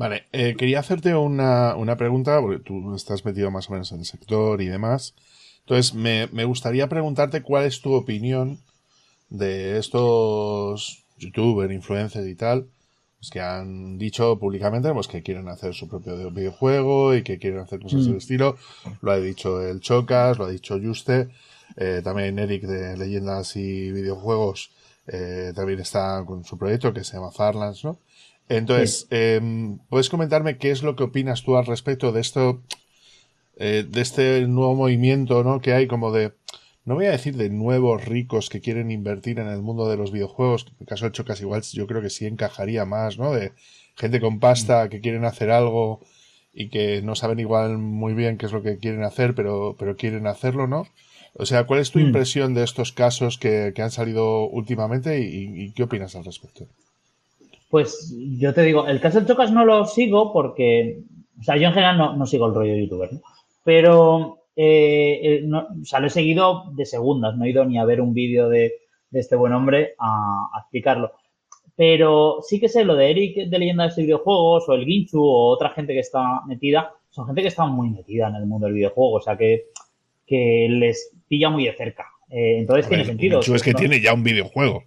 Vale, 0.00 0.24
eh, 0.32 0.54
quería 0.56 0.80
hacerte 0.80 1.14
una, 1.14 1.76
una, 1.76 1.98
pregunta, 1.98 2.40
porque 2.40 2.58
tú 2.58 2.94
estás 2.94 3.22
metido 3.26 3.50
más 3.50 3.68
o 3.68 3.72
menos 3.72 3.92
en 3.92 3.98
el 3.98 4.06
sector 4.06 4.62
y 4.62 4.66
demás. 4.66 5.14
Entonces, 5.58 5.92
me, 5.92 6.26
me 6.32 6.46
gustaría 6.46 6.88
preguntarte 6.88 7.42
cuál 7.42 7.66
es 7.66 7.82
tu 7.82 7.92
opinión 7.92 8.60
de 9.28 9.76
estos 9.76 11.04
youtubers, 11.18 11.70
influencers 11.70 12.26
y 12.26 12.34
tal, 12.34 12.66
pues 13.18 13.28
que 13.30 13.40
han 13.42 13.98
dicho 13.98 14.38
públicamente 14.38 14.90
pues, 14.94 15.06
que 15.06 15.22
quieren 15.22 15.48
hacer 15.48 15.74
su 15.74 15.86
propio 15.86 16.30
videojuego 16.30 17.14
y 17.14 17.22
que 17.22 17.38
quieren 17.38 17.60
hacer 17.60 17.78
cosas 17.80 18.06
del 18.06 18.14
mm. 18.14 18.24
estilo. 18.24 18.56
Lo 19.02 19.12
ha 19.12 19.20
dicho 19.20 19.60
el 19.60 19.80
Chocas, 19.80 20.38
lo 20.38 20.46
ha 20.46 20.50
dicho 20.50 20.80
Juste, 20.82 21.28
eh, 21.76 22.00
también 22.02 22.38
Eric 22.38 22.62
de 22.62 22.96
Leyendas 22.96 23.54
y 23.54 23.92
Videojuegos 23.92 24.70
eh, 25.06 25.52
también 25.54 25.80
está 25.80 26.24
con 26.26 26.42
su 26.42 26.56
proyecto 26.56 26.94
que 26.94 27.04
se 27.04 27.18
llama 27.18 27.32
Farlands, 27.32 27.84
¿no? 27.84 27.98
Entonces, 28.50 29.06
em, 29.10 29.78
¿puedes 29.88 30.10
comentarme 30.10 30.58
qué 30.58 30.70
es 30.70 30.82
lo 30.82 30.96
que 30.96 31.04
opinas 31.04 31.42
tú 31.42 31.56
al 31.56 31.64
respecto 31.64 32.12
de 32.12 32.20
esto, 32.20 32.62
eh, 33.56 33.86
de 33.88 34.00
este 34.00 34.46
nuevo 34.46 34.74
movimiento, 34.74 35.42
¿no? 35.44 35.60
Que 35.60 35.72
hay 35.72 35.86
como 35.86 36.12
de 36.12 36.32
no 36.84 36.96
voy 36.96 37.06
a 37.06 37.12
decir 37.12 37.36
de 37.36 37.48
nuevos 37.48 38.04
ricos 38.04 38.48
que 38.48 38.60
quieren 38.60 38.90
invertir 38.90 39.38
en 39.38 39.46
el 39.46 39.62
mundo 39.62 39.88
de 39.88 39.96
los 39.96 40.10
videojuegos, 40.10 40.66
en 40.66 40.74
el 40.80 40.86
caso 40.86 41.04
de 41.04 41.12
Chocas 41.12 41.40
igual 41.40 41.62
yo 41.62 41.86
creo 41.86 42.02
que 42.02 42.10
sí 42.10 42.26
encajaría 42.26 42.84
más, 42.84 43.18
¿no? 43.18 43.32
De 43.32 43.52
gente 43.94 44.20
con 44.20 44.40
pasta 44.40 44.88
que 44.88 45.00
quieren 45.00 45.24
hacer 45.24 45.50
algo 45.50 46.00
y 46.52 46.70
que 46.70 47.02
no 47.02 47.14
saben 47.14 47.38
igual 47.38 47.78
muy 47.78 48.14
bien 48.14 48.36
qué 48.36 48.46
es 48.46 48.52
lo 48.52 48.62
que 48.62 48.78
quieren 48.78 49.04
hacer, 49.04 49.36
pero, 49.36 49.76
pero 49.78 49.96
quieren 49.96 50.26
hacerlo, 50.26 50.66
¿no? 50.66 50.88
O 51.34 51.46
sea, 51.46 51.64
¿cuál 51.66 51.78
es 51.78 51.92
tu 51.92 52.00
mm. 52.00 52.06
impresión 52.06 52.54
de 52.54 52.64
estos 52.64 52.90
casos 52.90 53.38
que, 53.38 53.72
han 53.76 53.90
salido 53.92 54.48
últimamente 54.48 55.20
y, 55.20 55.70
qué 55.72 55.84
opinas 55.84 56.16
al 56.16 56.24
respecto? 56.24 56.66
Pues 57.70 58.12
yo 58.38 58.52
te 58.52 58.62
digo, 58.62 58.86
el 58.86 59.00
caso 59.00 59.20
de 59.20 59.26
Chocas 59.26 59.52
no 59.52 59.64
lo 59.64 59.86
sigo 59.86 60.32
porque, 60.32 60.98
o 61.38 61.42
sea, 61.42 61.56
yo 61.56 61.68
en 61.68 61.74
general 61.74 61.96
no, 61.96 62.16
no 62.16 62.26
sigo 62.26 62.46
el 62.46 62.54
rollo 62.54 62.72
de 62.72 62.82
youtuber, 62.82 63.12
¿no? 63.12 63.20
Pero 63.62 64.40
eh, 64.56 65.20
eh, 65.22 65.40
no, 65.44 65.68
o 65.80 65.84
sea, 65.84 66.00
lo 66.00 66.08
he 66.08 66.10
seguido 66.10 66.64
de 66.72 66.84
segundas, 66.84 67.36
no 67.36 67.44
he 67.44 67.50
ido 67.50 67.64
ni 67.64 67.78
a 67.78 67.84
ver 67.84 68.00
un 68.00 68.12
vídeo 68.12 68.48
de, 68.48 68.74
este 69.12 69.36
buen 69.36 69.52
hombre 69.52 69.94
a, 69.98 70.50
explicarlo. 70.60 71.12
Pero 71.76 72.40
sí 72.42 72.60
que 72.60 72.68
sé 72.68 72.84
lo 72.84 72.94
de 72.94 73.10
Eric 73.10 73.48
de 73.48 73.58
Leyendas 73.58 73.96
de 73.96 74.02
Videojuegos 74.02 74.68
o 74.68 74.74
el 74.74 74.84
Ginchu 74.84 75.22
o 75.22 75.48
otra 75.48 75.70
gente 75.70 75.94
que 75.94 76.00
está 76.00 76.42
metida, 76.46 76.92
son 77.08 77.26
gente 77.26 77.42
que 77.42 77.48
está 77.48 77.64
muy 77.64 77.88
metida 77.90 78.28
en 78.28 78.34
el 78.34 78.46
mundo 78.46 78.66
del 78.66 78.74
videojuego, 78.74 79.14
o 79.14 79.20
sea 79.20 79.36
que, 79.36 79.68
que 80.26 80.66
les 80.68 81.16
pilla 81.26 81.48
muy 81.48 81.64
de 81.64 81.72
cerca. 81.72 82.06
Eh, 82.28 82.58
entonces 82.58 82.86
tiene 82.86 83.04
sentido. 83.04 83.40
Ginchu 83.40 83.54
es 83.54 83.62
que 83.62 83.72
tiene 83.72 84.00
ya 84.00 84.12
un 84.12 84.22
videojuego. 84.22 84.84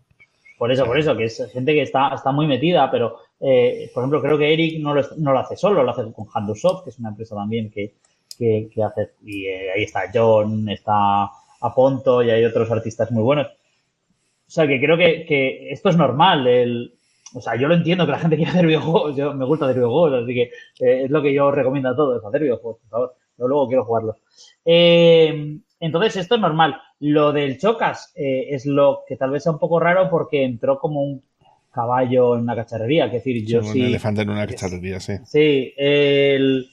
Por 0.64 0.72
eso, 0.72 0.86
por 0.86 0.98
eso, 0.98 1.18
que 1.18 1.26
es 1.26 1.52
gente 1.52 1.74
que 1.74 1.82
está, 1.82 2.16
está 2.16 2.32
muy 2.32 2.48
metida, 2.48 2.90
pero 2.90 3.18
por 3.38 4.02
ejemplo, 4.02 4.22
creo 4.22 4.38
que 4.38 4.54
Eric 4.54 4.80
no 4.80 4.94
lo, 4.94 5.04
no 5.18 5.34
lo 5.34 5.40
hace 5.40 5.58
solo, 5.58 5.84
lo 5.84 5.92
hace 5.92 6.10
con 6.14 6.26
Handusoft, 6.34 6.86
que 6.86 6.92
es 6.92 7.00
una 7.00 7.10
empresa 7.10 7.36
también 7.36 7.70
que, 7.70 7.96
que, 8.38 8.70
hace. 8.82 9.12
Y 9.26 9.46
eh, 9.46 9.74
ahí 9.76 9.84
está 9.84 10.04
John, 10.14 10.70
está 10.70 11.30
Aponto 11.60 12.24
y 12.24 12.30
hay 12.30 12.46
otros 12.46 12.72
artistas 12.72 13.12
muy 13.12 13.24
buenos. 13.24 13.48
O 13.48 14.52
sea, 14.52 14.66
que 14.66 14.80
creo 14.80 14.96
que, 14.96 15.70
esto 15.70 15.90
es 15.90 15.98
normal. 15.98 16.48
El, 16.48 16.94
o 17.34 17.42
sea, 17.42 17.58
yo 17.58 17.68
lo 17.68 17.74
entiendo 17.74 18.06
que 18.06 18.14
la 18.14 18.20
gente 18.20 18.36
quiere 18.38 18.52
hacer 18.52 18.66
videojuegos. 18.66 19.18
Yo 19.18 19.34
me 19.34 19.44
gusta 19.44 19.66
hacer 19.66 19.80
videojuegos, 19.80 20.24
así 20.24 20.34
que 20.34 20.44
eh, 20.80 21.04
es 21.04 21.12
lo 21.12 21.22
que 21.22 21.34
yo 21.34 21.52
recomiendo 21.52 21.90
a 21.90 21.96
todos, 21.98 22.24
hacer 22.24 22.42
videojuegos, 22.42 22.80
por 22.80 22.90
favor. 22.90 23.16
Yo 23.38 23.48
luego 23.50 23.68
quiero 23.68 23.84
jugarlos. 23.84 24.16
Eh, 24.64 25.58
entonces, 25.84 26.16
esto 26.16 26.36
es 26.36 26.40
normal. 26.40 26.80
Lo 27.06 27.34
del 27.34 27.58
Chocas 27.58 28.14
es 28.16 28.66
lo 28.66 29.04
que 29.08 29.18
tal 29.18 29.32
vez 29.32 29.44
sea 29.44 29.52
un 29.52 29.60
poco 29.60 29.80
raro 29.80 30.10
porque 30.10 30.44
entró 30.44 30.80
como 30.80 31.02
un 31.02 31.22
caballo 31.70 32.36
en 32.36 32.42
una 32.42 32.56
cacharrería. 32.56 33.08
Es 33.08 33.14
decir, 33.14 33.46
yo 33.46 33.62
sí. 33.62 33.82
Un 33.82 33.88
elefante 33.88 34.22
en 34.22 34.30
una 34.30 34.48
cacharrería, 34.48 35.00
sí. 35.00 35.14
Sí, 35.26 35.74
el 35.76 36.68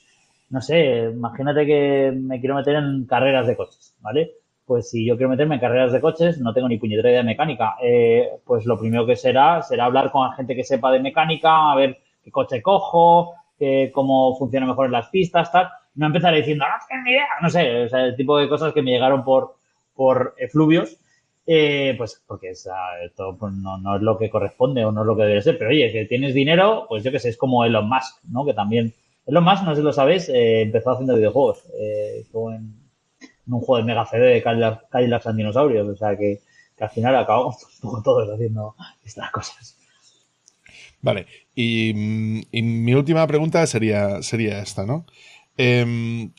no 0.51 0.61
sé, 0.61 1.11
imagínate 1.13 1.65
que 1.65 2.13
me 2.15 2.41
quiero 2.41 2.57
meter 2.57 2.75
en 2.75 3.07
carreras 3.07 3.47
de 3.47 3.57
coches, 3.57 3.95
¿vale? 4.01 4.33
Pues 4.67 4.91
si 4.91 5.07
yo 5.07 5.17
quiero 5.17 5.31
meterme 5.31 5.55
en 5.55 5.61
carreras 5.61 5.93
de 5.93 6.01
coches, 6.01 6.41
no 6.41 6.53
tengo 6.53 6.69
ni 6.69 6.77
puñetera 6.77 7.11
idea 7.11 7.21
de 7.21 7.27
mecánica. 7.27 7.77
Eh, 7.83 8.29
pues 8.45 8.67
lo 8.67 8.79
primero 8.79 9.07
que 9.07 9.17
será, 9.17 9.63
será 9.63 9.85
hablar 9.85 10.11
con 10.11 10.31
gente 10.33 10.55
que 10.55 10.65
sepa 10.65 10.91
de 10.91 11.01
mecánica, 11.01 11.71
a 11.71 11.77
ver 11.77 11.99
qué 12.23 12.31
coche 12.31 12.63
cojo, 12.63 13.35
cómo 13.93 14.37
funciona 14.37 14.67
mejor 14.67 14.87
en 14.87 14.93
las 14.93 15.09
pistas, 15.09 15.51
tal. 15.53 15.69
No 15.95 16.07
empezaré 16.07 16.39
diciendo, 16.39 16.65
no 16.67 16.75
tengo 16.89 17.03
ni 17.05 17.11
idea, 17.11 17.27
no 17.41 17.51
sé, 17.51 17.85
o 17.85 17.89
sea, 17.89 18.05
el 18.07 18.17
tipo 18.17 18.37
de 18.39 18.49
cosas 18.49 18.73
que 18.73 18.83
me 18.83 18.91
llegaron 18.91 19.25
por, 19.25 19.57
por 20.01 20.35
efluvios. 20.39 20.97
Eh, 21.47 21.95
pues 21.99 22.23
porque 22.27 22.49
esto 22.49 23.37
pues, 23.39 23.53
no, 23.53 23.97
es 23.97 24.01
lo 24.01 24.17
que 24.17 24.31
corresponde 24.31 24.83
o 24.83 24.93
no 24.93 25.03
es 25.03 25.07
lo 25.07 25.15
que 25.15 25.25
debe 25.25 25.43
ser. 25.43 25.59
Pero 25.59 25.69
oye, 25.69 25.93
que 25.93 26.07
tienes 26.07 26.33
dinero, 26.33 26.87
pues 26.89 27.05
yo 27.05 27.13
que 27.13 27.19
sé, 27.19 27.29
es 27.29 27.37
como 27.37 27.67
Elon 27.67 27.87
Musk, 27.87 28.25
¿no? 28.31 28.47
Que 28.47 28.55
también 28.55 28.95
lo 29.27 29.43
más, 29.43 29.63
no 29.63 29.73
sé 29.73 29.83
si 29.83 29.85
lo 29.85 29.93
sabéis, 29.93 30.31
eh, 30.31 30.63
empezó 30.63 30.93
haciendo 30.93 31.17
videojuegos. 31.17 31.65
Eh, 31.79 32.25
en, 32.33 32.81
un 33.47 33.61
juego 33.61 33.77
de 33.77 33.83
Mega 33.83 34.07
CD 34.07 34.27
de 34.29 34.43
Cadillacs 34.43 35.27
and 35.27 35.37
Dinosaurios. 35.37 35.87
O 35.87 35.97
sea 35.97 36.17
que, 36.17 36.41
al 36.81 36.89
final 36.89 37.15
acabamos 37.17 37.57
todos 38.03 38.27
haciendo 38.31 38.75
estas 39.05 39.31
cosas. 39.31 39.77
Vale, 41.03 41.27
y, 41.55 41.93
mi 41.93 42.95
última 42.95 43.27
pregunta 43.27 43.67
sería, 43.67 44.23
sería 44.23 44.63
esta, 44.63 44.87
¿no? 44.87 45.05
Em, 45.59 46.33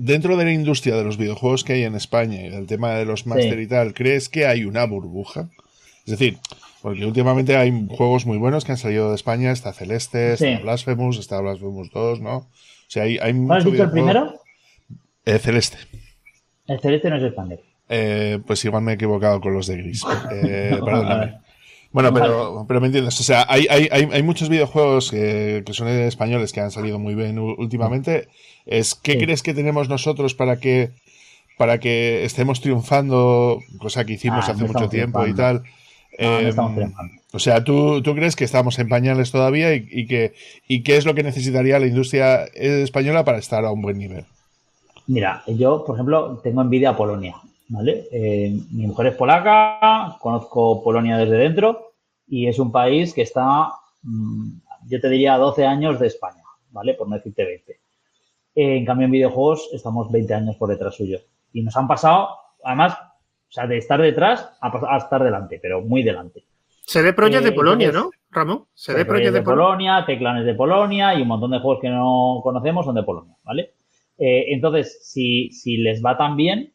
dentro 0.00 0.36
de 0.38 0.44
la 0.44 0.52
industria 0.52 0.96
de 0.96 1.04
los 1.04 1.18
videojuegos 1.18 1.62
que 1.62 1.74
hay 1.74 1.84
en 1.84 1.94
España 1.94 2.40
y 2.40 2.48
del 2.48 2.66
tema 2.66 2.94
de 2.94 3.04
los 3.04 3.26
máster 3.26 3.60
y 3.60 3.66
tal, 3.66 3.92
¿crees 3.92 4.28
que 4.28 4.46
hay 4.46 4.64
una 4.64 4.86
burbuja? 4.86 5.50
Es 6.06 6.12
decir, 6.12 6.38
porque 6.80 7.04
últimamente 7.04 7.56
hay 7.56 7.86
juegos 7.90 8.24
muy 8.24 8.38
buenos 8.38 8.64
que 8.64 8.72
han 8.72 8.78
salido 8.78 9.10
de 9.10 9.14
España. 9.14 9.52
Está 9.52 9.74
Celeste, 9.74 10.32
está 10.32 10.58
Blasphemous, 10.60 11.18
está 11.18 11.40
Blasphemous 11.40 11.90
2, 11.90 12.20
¿no? 12.20 12.36
O 12.36 12.48
sea, 12.88 13.02
hay, 13.02 13.18
hay 13.18 13.34
¿Has 13.50 13.64
dicho 13.64 13.82
el 13.82 13.90
primero? 13.90 14.40
Eh, 15.26 15.38
Celeste. 15.38 15.76
El 16.66 16.80
Celeste 16.80 17.10
no 17.10 17.16
es 17.16 17.22
español. 17.24 17.60
Eh, 17.90 18.38
pues 18.46 18.64
igual 18.64 18.82
me 18.82 18.92
he 18.92 18.94
equivocado 18.94 19.40
con 19.40 19.52
los 19.52 19.66
de 19.66 19.76
Gris. 19.76 20.02
Eh, 20.32 20.78
perdóname. 20.82 21.38
Bueno, 21.92 22.14
pero, 22.14 22.64
pero 22.68 22.80
me 22.80 22.86
entiendes. 22.86 23.18
O 23.18 23.22
sea, 23.24 23.44
hay, 23.48 23.66
hay, 23.68 23.88
hay 23.90 24.22
muchos 24.22 24.48
videojuegos 24.48 25.10
que, 25.10 25.62
que, 25.66 25.72
son 25.72 25.88
españoles 25.88 26.52
que 26.52 26.60
han 26.60 26.70
salido 26.70 26.98
muy 26.98 27.14
bien 27.14 27.38
últimamente. 27.38 28.28
Es, 28.64 28.94
¿Qué 28.94 29.18
crees 29.18 29.42
que 29.42 29.54
tenemos 29.54 29.88
nosotros 29.88 30.34
para 30.34 30.60
que, 30.60 30.90
para 31.58 31.80
que 31.80 32.24
estemos 32.24 32.60
triunfando? 32.60 33.58
Cosa 33.78 34.04
que 34.04 34.12
hicimos 34.12 34.48
ah, 34.48 34.52
hace 34.52 34.64
mucho 34.64 34.88
tiempo 34.88 35.26
y 35.26 35.34
tal. 35.34 35.64
Em, 36.16 36.54
o 37.32 37.38
sea, 37.38 37.64
¿tú, 37.64 38.02
crees 38.04 38.36
que 38.36 38.44
estamos 38.44 38.78
en 38.78 38.88
pañales 38.88 39.32
todavía 39.32 39.74
y, 39.74 40.06
que, 40.06 40.34
y 40.68 40.82
qué 40.82 40.96
es 40.96 41.06
lo 41.06 41.14
que 41.14 41.22
necesitaría 41.22 41.78
la 41.80 41.86
industria 41.86 42.44
española 42.54 43.24
para 43.24 43.38
estar 43.38 43.64
a 43.64 43.72
un 43.72 43.82
buen 43.82 43.98
nivel? 43.98 44.26
Mira, 45.06 45.42
yo, 45.46 45.84
por 45.84 45.96
ejemplo, 45.96 46.40
tengo 46.42 46.62
envidia 46.62 46.90
a 46.90 46.96
Polonia, 46.96 47.36
¿vale? 47.70 48.08
Eh, 48.10 48.52
mi 48.72 48.86
mujer 48.86 49.06
es 49.06 49.16
polaca, 49.16 50.16
conozco 50.20 50.82
Polonia 50.82 51.16
desde 51.16 51.36
dentro 51.36 51.92
y 52.26 52.48
es 52.48 52.58
un 52.58 52.70
país 52.70 53.14
que 53.14 53.22
está, 53.22 53.70
mm, 54.02 54.50
yo 54.88 55.00
te 55.00 55.08
diría, 55.08 55.34
a 55.34 55.38
12 55.38 55.64
años 55.64 55.98
de 55.98 56.08
España, 56.08 56.42
¿vale? 56.70 56.94
Por 56.94 57.08
no 57.08 57.16
decirte 57.16 57.44
20. 57.44 57.80
en 58.56 58.84
cambio, 58.84 59.04
en 59.06 59.12
videojuegos 59.12 59.70
estamos 59.72 60.10
20 60.10 60.34
años 60.34 60.56
por 60.56 60.68
detrás 60.68 60.96
suyo. 60.96 61.20
Y 61.52 61.62
nos 61.62 61.76
han 61.76 61.86
pasado, 61.86 62.30
además, 62.64 62.94
o 62.94 63.52
sea, 63.52 63.66
de 63.66 63.78
estar 63.78 64.02
detrás 64.02 64.50
a, 64.60 64.96
estar 64.96 65.22
delante, 65.22 65.60
pero 65.62 65.80
muy 65.80 66.02
delante. 66.02 66.44
Se 66.82 67.00
ve 67.00 67.12
Project 67.12 67.44
de 67.44 67.50
eh, 67.50 67.52
Polonia, 67.52 67.92
¿no, 67.92 68.10
Ramón? 68.30 68.64
Se 68.74 68.92
ve 68.92 69.04
Project 69.04 69.32
de, 69.32 69.42
Polonia, 69.42 70.04
Teclanes 70.04 70.44
de 70.44 70.54
Polonia 70.54 71.14
y 71.14 71.22
un 71.22 71.28
montón 71.28 71.52
de 71.52 71.60
juegos 71.60 71.80
que 71.80 71.88
no 71.88 72.40
conocemos 72.42 72.84
son 72.84 72.96
de 72.96 73.04
Polonia, 73.04 73.36
¿vale? 73.44 73.74
Eh, 74.18 74.52
entonces, 74.52 74.98
si, 75.02 75.50
si, 75.52 75.76
les 75.76 76.04
va 76.04 76.18
tan 76.18 76.36
bien, 76.36 76.72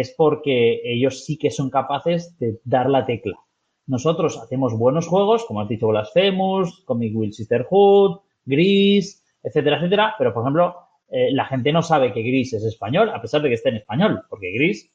es 0.00 0.14
porque 0.16 0.80
ellos 0.84 1.24
sí 1.24 1.38
que 1.38 1.50
son 1.50 1.70
capaces 1.70 2.38
de 2.38 2.58
dar 2.64 2.90
la 2.90 3.06
tecla. 3.06 3.38
Nosotros 3.86 4.38
hacemos 4.38 4.76
buenos 4.76 5.06
juegos, 5.06 5.44
como 5.44 5.60
has 5.60 5.68
dicho, 5.68 5.88
Blasphemous, 5.88 6.82
Comic 6.84 7.16
Will 7.16 7.32
Sisterhood, 7.32 8.20
Gris, 8.44 9.24
etcétera, 9.42 9.76
etcétera, 9.76 10.14
pero 10.18 10.34
por 10.34 10.42
ejemplo, 10.42 10.76
eh, 11.08 11.30
la 11.32 11.44
gente 11.44 11.72
no 11.72 11.82
sabe 11.82 12.12
que 12.12 12.22
Gris 12.22 12.52
es 12.52 12.64
español, 12.64 13.10
a 13.10 13.22
pesar 13.22 13.42
de 13.42 13.48
que 13.48 13.54
esté 13.54 13.68
en 13.68 13.76
español, 13.76 14.22
porque 14.28 14.52
Gris 14.52 14.90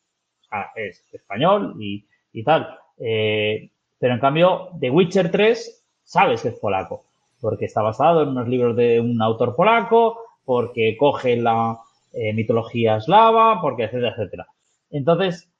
es 0.76 1.10
español 1.14 1.76
y, 1.80 2.43
tal. 2.43 2.78
Eh, 2.97 3.72
pero 3.97 4.14
en 4.14 4.20
cambio, 4.20 4.70
The 4.80 4.89
Witcher 4.89 5.32
3 5.32 5.86
sabes 6.04 6.41
que 6.41 6.49
es 6.49 6.60
polaco, 6.60 7.06
porque 7.39 7.66
está 7.66 7.82
basado 7.82 8.24
en 8.24 8.30
unos 8.30 8.49
libros 8.49 8.76
de 8.76 8.99
un 8.99 9.22
autor 9.22 9.56
polaco, 9.56 10.18
porque 10.43 10.97
coge 10.97 11.38
la 11.38 11.80
eh, 12.12 12.34
mitología 12.34 12.97
eslava, 12.97 13.62
porque 13.62 13.84
etcétera, 13.84 14.12
etcétera. 14.12 14.47
Entonces, 14.92 15.52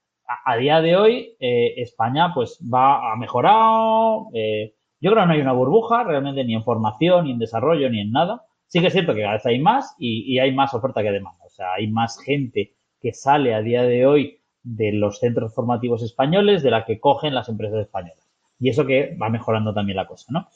a, 0.44 0.56
día 0.56 0.80
de 0.80 0.96
hoy, 0.96 1.36
eh, 1.40 1.74
España 1.78 2.32
pues 2.34 2.58
va 2.62 3.12
a 3.12 3.16
mejorado. 3.16 4.28
Eh, 4.34 4.74
yo 5.00 5.10
creo 5.10 5.22
que 5.22 5.26
no 5.26 5.32
hay 5.32 5.40
una 5.40 5.52
burbuja 5.52 6.04
realmente 6.04 6.44
ni 6.44 6.54
en 6.54 6.62
formación, 6.62 7.24
ni 7.24 7.32
en 7.32 7.38
desarrollo, 7.38 7.90
ni 7.90 8.00
en 8.00 8.12
nada. 8.12 8.44
Sí 8.66 8.80
que 8.80 8.86
es 8.86 8.92
cierto 8.92 9.14
que 9.14 9.20
cada 9.22 9.34
vez 9.34 9.46
hay 9.46 9.58
más 9.58 9.94
y, 9.98 10.38
hay 10.38 10.52
más 10.52 10.72
oferta 10.74 11.02
que 11.02 11.10
demanda. 11.10 11.44
O 11.44 11.50
sea, 11.50 11.74
hay 11.74 11.88
más 11.88 12.18
gente 12.20 12.74
que 13.00 13.12
sale 13.12 13.54
a 13.54 13.62
día 13.62 13.82
de 13.82 14.06
hoy 14.06 14.40
de 14.62 14.92
los 14.92 15.18
centros 15.18 15.54
formativos 15.54 16.02
españoles 16.02 16.62
de 16.62 16.70
la 16.70 16.84
que 16.84 17.00
cogen 17.00 17.34
las 17.34 17.48
empresas 17.48 17.80
españolas. 17.80 18.30
Y 18.58 18.70
eso 18.70 18.86
que 18.86 19.16
va 19.20 19.28
mejorando 19.28 19.74
también 19.74 19.96
la 19.96 20.06
cosa, 20.06 20.26
¿no? 20.30 20.48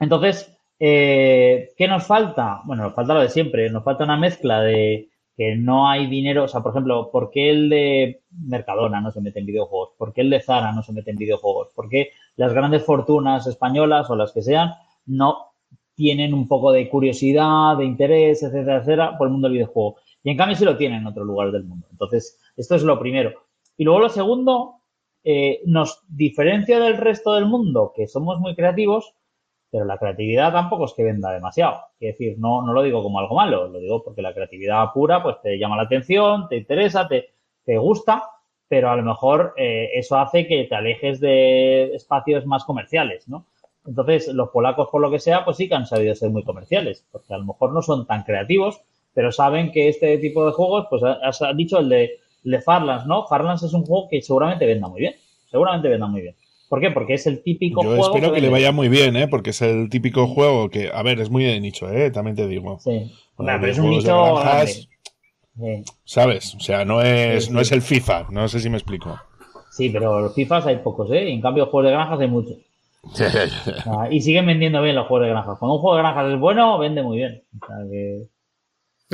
Entonces, 0.00 0.58
eh, 0.78 1.68
¿qué 1.76 1.88
nos 1.88 2.06
falta? 2.06 2.62
Bueno, 2.64 2.84
nos 2.84 2.94
falta 2.94 3.14
lo 3.14 3.20
de 3.20 3.28
siempre. 3.28 3.70
Nos 3.70 3.84
falta 3.84 4.04
una 4.04 4.16
mezcla 4.16 4.62
de, 4.62 5.10
que 5.36 5.54
no 5.54 5.88
hay 5.88 6.06
dinero, 6.06 6.44
o 6.44 6.48
sea, 6.48 6.62
por 6.62 6.72
ejemplo, 6.72 7.10
¿por 7.10 7.30
qué 7.30 7.50
el 7.50 7.68
de 7.68 8.22
Mercadona 8.30 9.00
no 9.00 9.10
se 9.10 9.20
mete 9.20 9.40
en 9.40 9.46
videojuegos? 9.46 9.90
¿Por 9.98 10.12
qué 10.14 10.22
el 10.22 10.30
de 10.30 10.40
Zara 10.40 10.72
no 10.72 10.82
se 10.82 10.92
mete 10.92 11.10
en 11.10 11.18
videojuegos? 11.18 11.68
¿Por 11.74 11.90
qué 11.90 12.10
las 12.36 12.54
grandes 12.54 12.84
fortunas 12.84 13.46
españolas 13.46 14.08
o 14.08 14.16
las 14.16 14.32
que 14.32 14.40
sean 14.40 14.72
no 15.04 15.52
tienen 15.94 16.32
un 16.32 16.48
poco 16.48 16.72
de 16.72 16.88
curiosidad, 16.88 17.76
de 17.76 17.84
interés, 17.84 18.42
etcétera, 18.42 18.78
etcétera, 18.78 19.18
por 19.18 19.26
el 19.26 19.32
mundo 19.32 19.48
del 19.48 19.58
videojuego? 19.58 19.96
Y 20.24 20.30
en 20.30 20.38
cambio 20.38 20.56
sí 20.56 20.64
lo 20.64 20.78
tienen 20.78 21.02
en 21.02 21.06
otros 21.06 21.26
lugares 21.26 21.52
del 21.52 21.64
mundo. 21.64 21.86
Entonces, 21.90 22.40
esto 22.56 22.74
es 22.74 22.82
lo 22.82 22.98
primero. 22.98 23.32
Y 23.76 23.84
luego 23.84 24.00
lo 24.00 24.08
segundo, 24.08 24.76
eh, 25.22 25.60
nos 25.66 26.02
diferencia 26.08 26.80
del 26.80 26.96
resto 26.96 27.34
del 27.34 27.44
mundo, 27.44 27.92
que 27.94 28.06
somos 28.06 28.40
muy 28.40 28.54
creativos, 28.54 29.12
pero 29.70 29.84
la 29.84 29.98
creatividad 29.98 30.52
tampoco 30.52 30.84
es 30.84 30.94
que 30.94 31.04
venda 31.04 31.32
demasiado. 31.32 31.80
Es 32.00 32.18
decir, 32.18 32.36
no, 32.38 32.62
no 32.62 32.72
lo 32.72 32.82
digo 32.82 33.02
como 33.02 33.18
algo 33.18 33.34
malo, 33.34 33.68
lo 33.68 33.78
digo 33.78 34.02
porque 34.02 34.22
la 34.22 34.34
creatividad 34.34 34.92
pura 34.94 35.22
pues 35.22 35.36
te 35.42 35.58
llama 35.58 35.76
la 35.76 35.82
atención, 35.82 36.48
te 36.48 36.56
interesa, 36.56 37.08
te, 37.08 37.30
te 37.64 37.76
gusta, 37.78 38.22
pero 38.68 38.90
a 38.90 38.96
lo 38.96 39.02
mejor 39.02 39.54
eh, 39.56 39.90
eso 39.94 40.16
hace 40.16 40.46
que 40.46 40.64
te 40.64 40.74
alejes 40.74 41.20
de 41.20 41.94
espacios 41.94 42.46
más 42.46 42.64
comerciales, 42.64 43.28
¿no? 43.28 43.46
Entonces, 43.86 44.28
los 44.28 44.50
polacos, 44.50 44.88
por 44.90 45.00
lo 45.00 45.10
que 45.10 45.20
sea, 45.20 45.44
pues 45.44 45.56
sí 45.58 45.68
que 45.68 45.76
han 45.76 45.86
sabido 45.86 46.14
ser 46.14 46.30
muy 46.30 46.42
comerciales, 46.42 47.06
porque 47.12 47.32
a 47.32 47.38
lo 47.38 47.44
mejor 47.44 47.72
no 47.72 47.82
son 47.82 48.06
tan 48.06 48.24
creativos, 48.24 48.80
pero 49.14 49.30
saben 49.30 49.70
que 49.70 49.88
este 49.88 50.18
tipo 50.18 50.44
de 50.44 50.52
juegos, 50.52 50.86
pues 50.90 51.02
has 51.04 51.40
dicho 51.56 51.78
el 51.78 51.88
de, 51.88 52.18
de 52.42 52.60
Farlands, 52.60 53.06
¿no? 53.06 53.26
Farlands 53.26 53.62
es 53.62 53.72
un 53.72 53.84
juego 53.84 54.08
que 54.08 54.20
seguramente 54.22 54.66
venda 54.66 54.88
muy 54.88 55.00
bien, 55.00 55.14
seguramente 55.48 55.88
venda 55.88 56.06
muy 56.06 56.22
bien. 56.22 56.34
¿Por 56.68 56.80
qué? 56.80 56.90
Porque 56.90 57.14
es 57.14 57.26
el 57.26 57.42
típico 57.42 57.82
Yo 57.82 57.90
juego. 57.90 58.06
espero 58.06 58.32
que, 58.32 58.40
le 58.40 58.48
vaya 58.48 58.72
muy 58.72 58.88
bien, 58.88 59.16
¿eh? 59.16 59.28
Porque 59.28 59.50
es 59.50 59.62
el 59.62 59.88
típico 59.88 60.26
juego 60.26 60.68
que, 60.68 60.90
a 60.92 61.02
ver, 61.02 61.20
es 61.20 61.30
muy 61.30 61.44
de 61.44 61.60
nicho, 61.60 61.90
¿eh? 61.90 62.10
También 62.10 62.36
te 62.36 62.46
digo. 62.46 62.78
Sí. 62.80 63.12
pero 63.36 63.66
es 63.66 63.78
un 63.78 63.90
nicho. 63.90 64.36
¿Sabes? 66.04 66.54
O 66.54 66.60
sea, 66.60 66.84
no 66.84 67.02
es, 67.02 67.50
no 67.50 67.60
es 67.60 67.72
el 67.72 67.82
FIFA, 67.82 68.26
no 68.30 68.48
sé 68.48 68.60
si 68.60 68.68
me 68.68 68.76
explico. 68.76 69.18
Sí, 69.70 69.90
pero 69.90 70.20
los 70.20 70.34
FIFAs 70.34 70.66
hay 70.66 70.76
pocos, 70.78 71.10
¿eh? 71.12 71.28
Y 71.28 71.32
en 71.32 71.40
cambio, 71.40 71.64
los 71.64 71.70
juegos 71.70 71.90
de 71.90 71.92
granjas 71.92 72.20
hay 72.20 72.28
muchos. 72.28 72.56
y 74.10 74.20
siguen 74.20 74.46
vendiendo 74.46 74.82
bien 74.82 74.96
los 74.96 75.06
juegos 75.06 75.26
de 75.26 75.32
granjas. 75.32 75.58
Cuando 75.58 75.76
un 75.76 75.80
juego 75.80 75.96
de 75.96 76.02
granjas 76.02 76.32
es 76.32 76.40
bueno, 76.40 76.78
vende 76.78 77.02
muy 77.02 77.18
bien. 77.18 77.42
O 77.60 77.66
sea 77.66 77.76
que. 77.90 78.26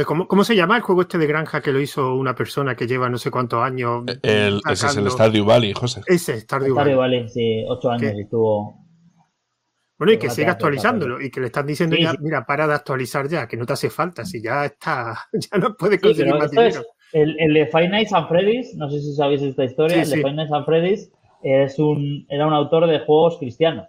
¿Cómo, 0.07 0.43
se 0.43 0.57
llama 0.57 0.76
el 0.76 0.82
juego 0.82 1.03
este 1.03 1.18
de 1.18 1.26
granja 1.26 1.61
que 1.61 1.70
lo 1.70 1.78
hizo 1.78 2.14
una 2.14 2.34
persona 2.34 2.74
que 2.74 2.86
lleva 2.86 3.11
no 3.11 3.18
sé 3.18 3.30
cuántos 3.30 3.62
años? 3.62 4.05
El, 4.22 4.62
ese 4.70 4.86
es 4.86 4.97
el 4.97 5.11
Stardew 5.11 5.45
Valley, 5.45 5.74
José. 5.74 6.01
Ese, 6.07 6.40
Stardew, 6.40 6.72
Stardew 6.72 6.97
Valley. 6.97 7.28
sí, 7.28 7.62
ocho 7.68 7.90
años 7.90 8.14
estuvo. 8.16 8.74
Bueno, 9.99 10.14
y 10.14 10.18
que 10.18 10.30
siga 10.30 10.53
actualizándolo 10.53 11.20
y 11.20 11.30
que 11.30 11.40
le 11.40 11.47
están 11.47 11.66
diciendo 11.66 11.95
ya, 11.97 12.14
mira, 12.20 12.47
para 12.47 12.66
de 12.66 12.72
actualizar 12.72 13.28
ya, 13.28 13.47
que 13.47 13.59
no 13.59 13.66
te 13.66 13.74
hace 13.74 13.90
falta, 13.90 14.24
si 14.24 14.43
ya 14.43 14.64
está, 14.64 15.14
ya 15.32 15.59
no 15.59 15.76
puedes 15.76 16.01
conseguir 16.01 16.34
más 16.34 16.51
dinero. 16.51 16.82
el, 17.12 17.36
el, 17.38 17.53
de 17.53 17.66
Five 17.66 17.88
Nights 17.88 18.14
at 18.14 18.28
Freddy's, 18.28 18.74
no 18.74 18.90
sé 18.90 18.99
si 18.99 19.14
sabéis 19.14 19.43
esta 19.43 19.64
historia, 19.64 20.03
el 20.03 20.09
de 20.09 20.16
Five 20.16 20.32
Nights 20.32 20.53
at 20.53 20.64
Freddy's 20.64 21.12
es 21.43 21.78
un, 21.78 22.24
era 22.30 22.47
un 22.47 22.55
autor 22.55 22.86
de 22.86 23.01
juegos 23.01 23.36
cristianos. 23.38 23.86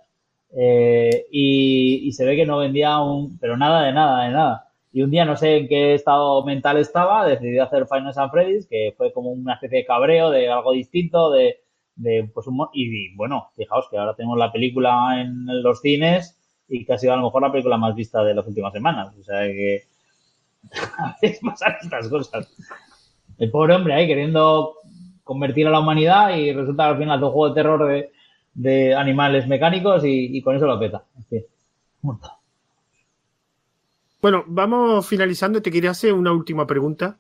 Eh, 0.55 1.25
y, 1.31 2.07
y 2.07 2.11
se 2.11 2.25
ve 2.25 2.35
que 2.35 2.45
no 2.45 2.57
vendía 2.57 2.99
un, 2.99 3.39
pero 3.39 3.55
nada 3.55 3.83
de 3.83 3.93
nada, 3.93 4.25
de 4.25 4.31
nada 4.31 4.62
y 4.93 5.01
un 5.01 5.09
día 5.09 5.25
no 5.25 5.35
sé 5.35 5.57
en 5.57 5.67
qué 5.67 5.95
estado 5.95 6.45
mental 6.45 6.77
estaba, 6.77 7.25
decidí 7.25 7.57
hacer 7.57 7.87
Final 7.87 8.13
San 8.13 8.29
Freddy's, 8.29 8.67
que 8.67 8.93
fue 8.95 9.11
como 9.11 9.31
una 9.31 9.55
especie 9.55 9.79
de 9.79 9.85
cabreo 9.85 10.29
de 10.29 10.47
algo 10.49 10.71
distinto, 10.71 11.31
de, 11.31 11.57
pues 12.31 12.45
un, 12.45 12.67
y, 12.73 13.15
bueno, 13.15 13.49
fijaos 13.55 13.87
que 13.89 13.97
ahora 13.97 14.13
tenemos 14.13 14.37
la 14.37 14.51
película 14.51 15.19
en 15.19 15.63
los 15.63 15.81
cines 15.81 16.37
y 16.69 16.85
que 16.85 16.93
ha 16.93 16.99
sido 16.99 17.13
a 17.13 17.17
lo 17.17 17.23
mejor 17.23 17.41
la 17.41 17.51
película 17.51 17.75
más 17.75 17.95
vista 17.95 18.23
de 18.23 18.35
las 18.35 18.45
últimas 18.45 18.71
semanas. 18.71 19.15
O 19.19 19.23
sea 19.23 19.41
que 19.47 19.81
a 20.99 21.17
veces 21.19 21.39
pasan 21.43 21.73
estas 21.81 22.07
cosas. 22.07 22.47
El 23.39 23.49
pobre 23.49 23.73
hombre 23.73 23.95
ahí 23.95 24.05
queriendo 24.05 24.75
convertir 25.23 25.65
a 25.67 25.71
la 25.71 25.79
humanidad 25.79 26.37
y 26.37 26.53
resulta 26.53 26.83
que 26.83 26.89
al 26.91 26.97
final 26.99 27.17
es 27.17 27.23
un 27.23 27.31
juego 27.31 27.49
de 27.49 27.55
terror 27.55 28.11
de, 28.53 28.93
animales 28.93 29.47
mecánicos 29.47 30.05
y, 30.05 30.37
y, 30.37 30.41
con 30.43 30.55
eso 30.55 30.67
lo 30.67 30.79
peta. 30.79 31.03
Fin, 31.29 31.43
muerto. 32.03 32.32
Bueno, 34.24 34.45
vamos 34.47 35.05
finalizando. 35.05 35.61
Te 35.61 35.69
quería 35.69 35.91
hacer 35.91 36.13
una 36.13 36.32
última 36.32 36.65
pregunta. 36.65 37.19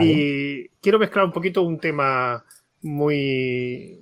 Y 0.00 0.70
quiero 0.80 0.98
mezclar 0.98 1.26
un 1.26 1.32
poquito 1.32 1.60
un 1.60 1.78
tema 1.78 2.42
muy, 2.80 4.00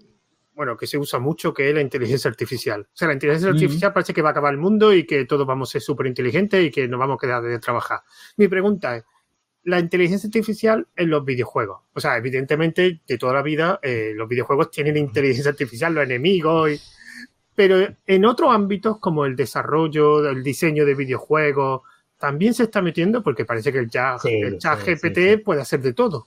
bueno, 0.54 0.76
que 0.76 0.86
se 0.86 0.98
usa 0.98 1.18
mucho, 1.18 1.52
que 1.52 1.68
es 1.68 1.74
la 1.74 1.80
inteligencia 1.80 2.30
artificial. 2.30 2.82
O 2.82 2.96
sea, 2.96 3.08
la 3.08 3.14
inteligencia 3.14 3.50
artificial 3.50 3.92
parece 3.92 4.14
que 4.14 4.22
va 4.22 4.28
a 4.28 4.30
acabar 4.30 4.54
el 4.54 4.60
mundo 4.60 4.94
y 4.94 5.04
que 5.04 5.24
todos 5.24 5.44
vamos 5.44 5.68
a 5.68 5.72
ser 5.72 5.82
súper 5.82 6.06
inteligentes 6.06 6.64
y 6.64 6.70
que 6.70 6.86
nos 6.86 7.00
vamos 7.00 7.16
a 7.16 7.26
quedar 7.26 7.42
de 7.42 7.58
trabajar. 7.58 8.02
Mi 8.36 8.46
pregunta 8.46 8.98
es, 8.98 9.04
la 9.64 9.80
inteligencia 9.80 10.28
artificial 10.28 10.86
en 10.94 11.10
los 11.10 11.24
videojuegos. 11.24 11.80
O 11.92 11.98
sea, 11.98 12.16
evidentemente, 12.16 13.00
de 13.04 13.18
toda 13.18 13.34
la 13.34 13.42
vida, 13.42 13.80
eh, 13.82 14.12
los 14.14 14.28
videojuegos 14.28 14.70
tienen 14.70 14.96
inteligencia 14.96 15.50
artificial, 15.50 15.92
los 15.92 16.04
enemigos, 16.04 16.70
y... 16.70 16.80
pero 17.56 17.84
en 18.06 18.24
otros 18.24 18.54
ámbitos 18.54 19.00
como 19.00 19.26
el 19.26 19.34
desarrollo, 19.34 20.30
el 20.30 20.44
diseño 20.44 20.86
de 20.86 20.94
videojuegos, 20.94 21.82
también 22.22 22.54
se 22.54 22.62
está 22.62 22.80
metiendo 22.80 23.20
porque 23.20 23.44
parece 23.44 23.72
que 23.72 23.80
el 23.80 23.90
chat, 23.90 24.20
GPT 24.22 25.42
puede 25.44 25.60
hacer 25.60 25.82
de 25.82 25.92
todo. 25.92 26.26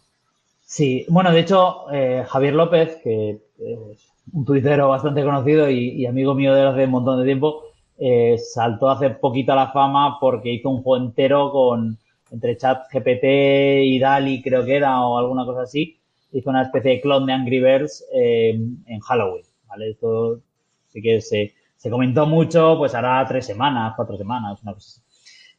Sí, 0.61 1.05
bueno, 1.07 1.31
de 1.31 1.39
hecho, 1.39 1.89
eh, 1.89 2.25
Javier 2.27 2.53
López, 2.53 2.97
que 3.01 3.39
es 3.57 4.11
un 4.33 4.43
tuitero 4.43 4.89
bastante 4.89 5.23
conocido 5.23 5.69
y, 5.69 6.05
amigo 6.05 6.35
mío 6.35 6.53
de 6.53 6.63
hace 6.63 6.83
un 6.83 6.91
montón 6.91 7.19
de 7.19 7.23
tiempo, 7.23 7.63
eh, 7.97 8.37
saltó 8.37 8.89
hace 8.89 9.11
poquito 9.11 9.53
a 9.53 9.55
la 9.55 9.71
fama 9.71 10.19
porque 10.19 10.51
hizo 10.51 10.69
un 10.69 10.83
juego 10.83 11.01
entero 11.01 11.49
con 11.53 11.97
entre 12.29 12.57
chat 12.57 12.91
GPT 12.91 13.85
y 13.85 13.97
DALI, 13.97 14.41
creo 14.41 14.65
que 14.65 14.75
era, 14.75 14.99
o 14.99 15.17
alguna 15.17 15.45
cosa 15.45 15.61
así. 15.61 15.97
Hizo 16.33 16.49
una 16.49 16.63
especie 16.63 16.91
de 16.91 17.01
clon 17.01 17.25
de 17.25 17.31
Angry 17.31 17.61
Birds 17.61 18.05
eh, 18.13 18.59
en 18.85 18.99
Halloween, 18.99 19.45
¿vale? 19.69 19.91
Esto 19.91 20.41
sí 20.89 21.01
que 21.01 21.21
se, 21.21 21.53
se 21.77 21.89
comentó 21.89 22.25
mucho, 22.25 22.75
pues 22.77 22.93
hará 22.93 23.25
tres 23.25 23.45
semanas, 23.45 23.93
cuatro 23.95 24.17
semanas, 24.17 24.61
una 24.61 24.73
cosa 24.73 24.89
así. 24.89 25.04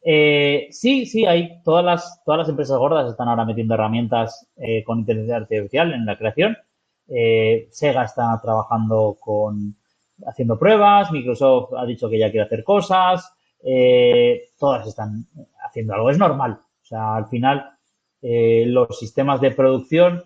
Eh, 0.03 0.67
sí, 0.71 1.05
sí, 1.05 1.25
hay 1.25 1.61
todas 1.63 1.83
las, 1.83 2.23
todas 2.23 2.39
las 2.39 2.49
empresas 2.49 2.77
gordas 2.77 3.09
están 3.09 3.27
ahora 3.27 3.45
metiendo 3.45 3.73
herramientas 3.73 4.47
eh, 4.57 4.83
con 4.83 4.99
inteligencia 4.99 5.37
artificial 5.37 5.93
en 5.93 6.05
la 6.05 6.17
creación. 6.17 6.57
Eh, 7.09 7.67
Sega 7.71 8.03
está 8.03 8.39
trabajando 8.41 9.17
con 9.19 9.75
haciendo 10.25 10.57
pruebas, 10.57 11.11
Microsoft 11.11 11.73
ha 11.77 11.85
dicho 11.85 12.09
que 12.09 12.19
ya 12.19 12.31
quiere 12.31 12.45
hacer 12.45 12.63
cosas, 12.63 13.31
todas 14.57 14.87
están 14.87 15.27
haciendo 15.63 15.93
algo. 15.93 16.09
Es 16.09 16.17
normal. 16.17 16.59
O 16.81 16.85
sea, 16.85 17.15
al 17.15 17.27
final 17.27 17.71
los 18.21 18.97
sistemas 18.97 19.41
de 19.41 19.51
producción, 19.51 20.23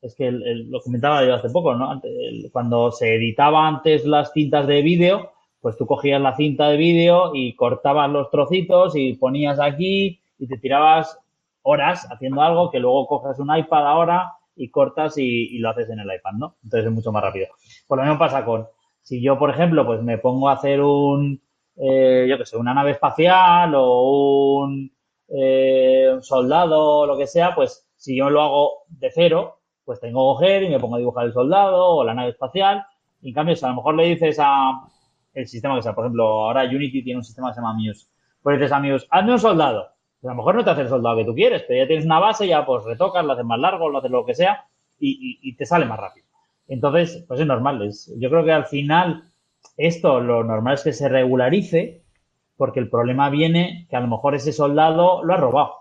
es 0.00 0.16
que 0.16 0.32
lo 0.32 0.80
comentaba 0.80 1.24
yo 1.24 1.34
hace 1.34 1.48
poco, 1.50 1.76
¿no? 1.76 2.02
Cuando 2.50 2.90
se 2.90 3.14
editaba 3.14 3.68
antes 3.68 4.04
las 4.04 4.32
cintas 4.32 4.66
de 4.66 4.82
vídeo, 4.82 5.30
pues 5.62 5.76
tú 5.76 5.86
cogías 5.86 6.20
la 6.20 6.34
cinta 6.34 6.68
de 6.68 6.76
vídeo 6.76 7.30
y 7.34 7.54
cortabas 7.54 8.10
los 8.10 8.30
trocitos 8.30 8.96
y 8.96 9.14
ponías 9.14 9.60
aquí 9.60 10.20
y 10.36 10.48
te 10.48 10.58
tirabas 10.58 11.18
horas 11.62 12.08
haciendo 12.10 12.42
algo 12.42 12.70
que 12.70 12.80
luego 12.80 13.06
coges 13.06 13.38
un 13.38 13.56
iPad 13.56 13.86
ahora 13.86 14.32
y 14.56 14.70
cortas 14.70 15.16
y, 15.16 15.56
lo 15.58 15.70
haces 15.70 15.88
en 15.88 16.00
el 16.00 16.12
iPad, 16.12 16.32
¿no? 16.32 16.56
Entonces 16.64 16.88
es 16.88 16.92
mucho 16.92 17.12
más 17.12 17.22
rápido. 17.22 17.46
Por 17.86 17.98
lo 17.98 18.04
mismo 18.04 18.18
pasa 18.18 18.44
con, 18.44 18.66
si 19.02 19.22
yo, 19.22 19.38
por 19.38 19.50
ejemplo, 19.50 19.86
pues 19.86 20.02
me 20.02 20.18
pongo 20.18 20.48
a 20.48 20.54
hacer 20.54 20.82
un, 20.82 21.40
eh, 21.76 22.26
yo 22.28 22.36
qué 22.36 22.44
sé, 22.44 22.56
una 22.56 22.74
nave 22.74 22.90
espacial 22.90 23.72
o 23.76 24.62
un, 24.64 24.92
eh, 25.28 26.16
soldado 26.22 26.98
o 26.98 27.06
lo 27.06 27.16
que 27.16 27.26
sea, 27.26 27.54
pues 27.54 27.88
Si 27.96 28.16
yo 28.16 28.30
lo 28.30 28.42
hago 28.42 28.70
de 28.88 29.10
cero, 29.12 29.60
pues 29.84 30.00
tengo 30.00 30.34
coger 30.34 30.64
y 30.64 30.70
me 30.70 30.80
pongo 30.80 30.96
a 30.96 30.98
dibujar 30.98 31.26
el 31.26 31.32
soldado 31.32 31.86
o 31.86 32.04
la 32.04 32.14
nave 32.14 32.30
espacial. 32.30 32.84
Y 33.20 33.28
en 33.28 33.34
cambio, 33.34 33.54
si 33.54 33.64
a 33.64 33.68
lo 33.68 33.76
mejor 33.76 33.94
le 33.94 34.06
dices 34.06 34.38
a 34.40 34.72
el 35.34 35.46
sistema 35.46 35.76
que 35.76 35.82
sea, 35.82 35.94
por 35.94 36.04
ejemplo, 36.04 36.24
ahora 36.24 36.64
Unity 36.64 37.02
tiene 37.02 37.18
un 37.18 37.24
sistema 37.24 37.48
que 37.48 37.54
se 37.54 37.60
llama 37.60 37.74
Muse. 37.74 38.06
Pues 38.42 38.58
dices 38.58 38.72
a 38.72 38.80
Muse, 38.80 39.06
hazme 39.10 39.32
un 39.32 39.38
soldado. 39.38 39.88
Pues 40.20 40.30
a 40.30 40.34
lo 40.34 40.36
mejor 40.36 40.54
no 40.54 40.64
te 40.64 40.70
hace 40.70 40.82
el 40.82 40.88
soldado 40.88 41.16
que 41.16 41.24
tú 41.24 41.34
quieres, 41.34 41.64
pero 41.66 41.82
ya 41.82 41.86
tienes 41.86 42.04
una 42.04 42.18
base, 42.18 42.46
ya 42.46 42.64
pues 42.64 42.84
retocas, 42.84 43.24
lo 43.24 43.32
haces 43.32 43.44
más 43.44 43.58
largo, 43.58 43.88
lo 43.88 43.98
haces 43.98 44.10
lo 44.10 44.24
que 44.24 44.34
sea 44.34 44.66
y, 44.98 45.38
y, 45.42 45.56
te 45.56 45.66
sale 45.66 45.84
más 45.84 45.98
rápido. 45.98 46.26
Entonces, 46.68 47.24
pues 47.26 47.40
es 47.40 47.46
normal. 47.46 47.82
Es, 47.82 48.12
yo 48.18 48.30
creo 48.30 48.44
que 48.44 48.52
al 48.52 48.66
final 48.66 49.24
esto 49.76 50.20
lo 50.20 50.44
normal 50.44 50.74
es 50.74 50.84
que 50.84 50.92
se 50.92 51.08
regularice 51.08 52.02
porque 52.56 52.78
el 52.78 52.88
problema 52.88 53.30
viene 53.30 53.86
que 53.90 53.96
a 53.96 54.00
lo 54.00 54.06
mejor 54.06 54.34
ese 54.34 54.52
soldado 54.52 55.24
lo 55.24 55.34
ha 55.34 55.36
robado. 55.36 55.72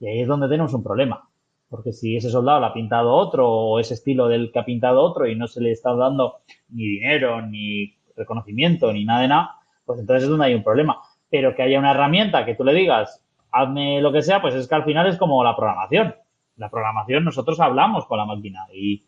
Y 0.00 0.06
ahí 0.06 0.20
es 0.20 0.28
donde 0.28 0.48
tenemos 0.48 0.74
un 0.74 0.82
problema. 0.82 1.28
Porque 1.70 1.92
si 1.92 2.16
ese 2.16 2.30
soldado 2.30 2.60
lo 2.60 2.66
ha 2.66 2.74
pintado 2.74 3.14
otro 3.14 3.50
o 3.50 3.78
ese 3.78 3.94
estilo 3.94 4.28
del 4.28 4.52
que 4.52 4.58
ha 4.58 4.64
pintado 4.64 5.02
otro 5.02 5.26
y 5.26 5.36
no 5.36 5.46
se 5.46 5.60
le 5.60 5.72
está 5.72 5.94
dando 5.94 6.40
ni 6.68 6.84
dinero, 6.84 7.42
ni 7.42 7.97
reconocimiento, 8.18 8.92
ni 8.92 9.04
nada 9.04 9.22
de 9.22 9.28
nada, 9.28 9.56
pues 9.84 10.00
entonces 10.00 10.24
es 10.24 10.30
donde 10.30 10.46
hay 10.46 10.54
un 10.54 10.62
problema. 10.62 11.00
Pero 11.30 11.54
que 11.54 11.62
haya 11.62 11.78
una 11.78 11.92
herramienta 11.92 12.44
que 12.44 12.54
tú 12.54 12.64
le 12.64 12.74
digas, 12.74 13.22
hazme 13.50 14.00
lo 14.00 14.12
que 14.12 14.22
sea, 14.22 14.40
pues 14.42 14.54
es 14.54 14.68
que 14.68 14.74
al 14.74 14.84
final 14.84 15.06
es 15.06 15.16
como 15.16 15.42
la 15.42 15.56
programación. 15.56 16.14
La 16.56 16.70
programación 16.70 17.24
nosotros 17.24 17.60
hablamos 17.60 18.06
con 18.06 18.18
la 18.18 18.26
máquina 18.26 18.66
y, 18.72 19.04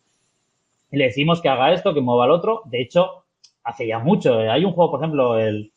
le 0.91 1.05
decimos 1.05 1.41
que 1.41 1.47
haga 1.47 1.71
esto, 1.71 1.93
que 1.93 2.01
mueva 2.01 2.25
el 2.25 2.31
otro. 2.31 2.63
De 2.65 2.81
hecho, 2.81 3.23
hace 3.63 3.87
ya 3.87 3.99
mucho. 3.99 4.41
Eh, 4.41 4.49
hay 4.49 4.65
un 4.65 4.73
juego, 4.73 4.91
por 4.91 4.99
ejemplo, 4.99 5.39
el... 5.39 5.71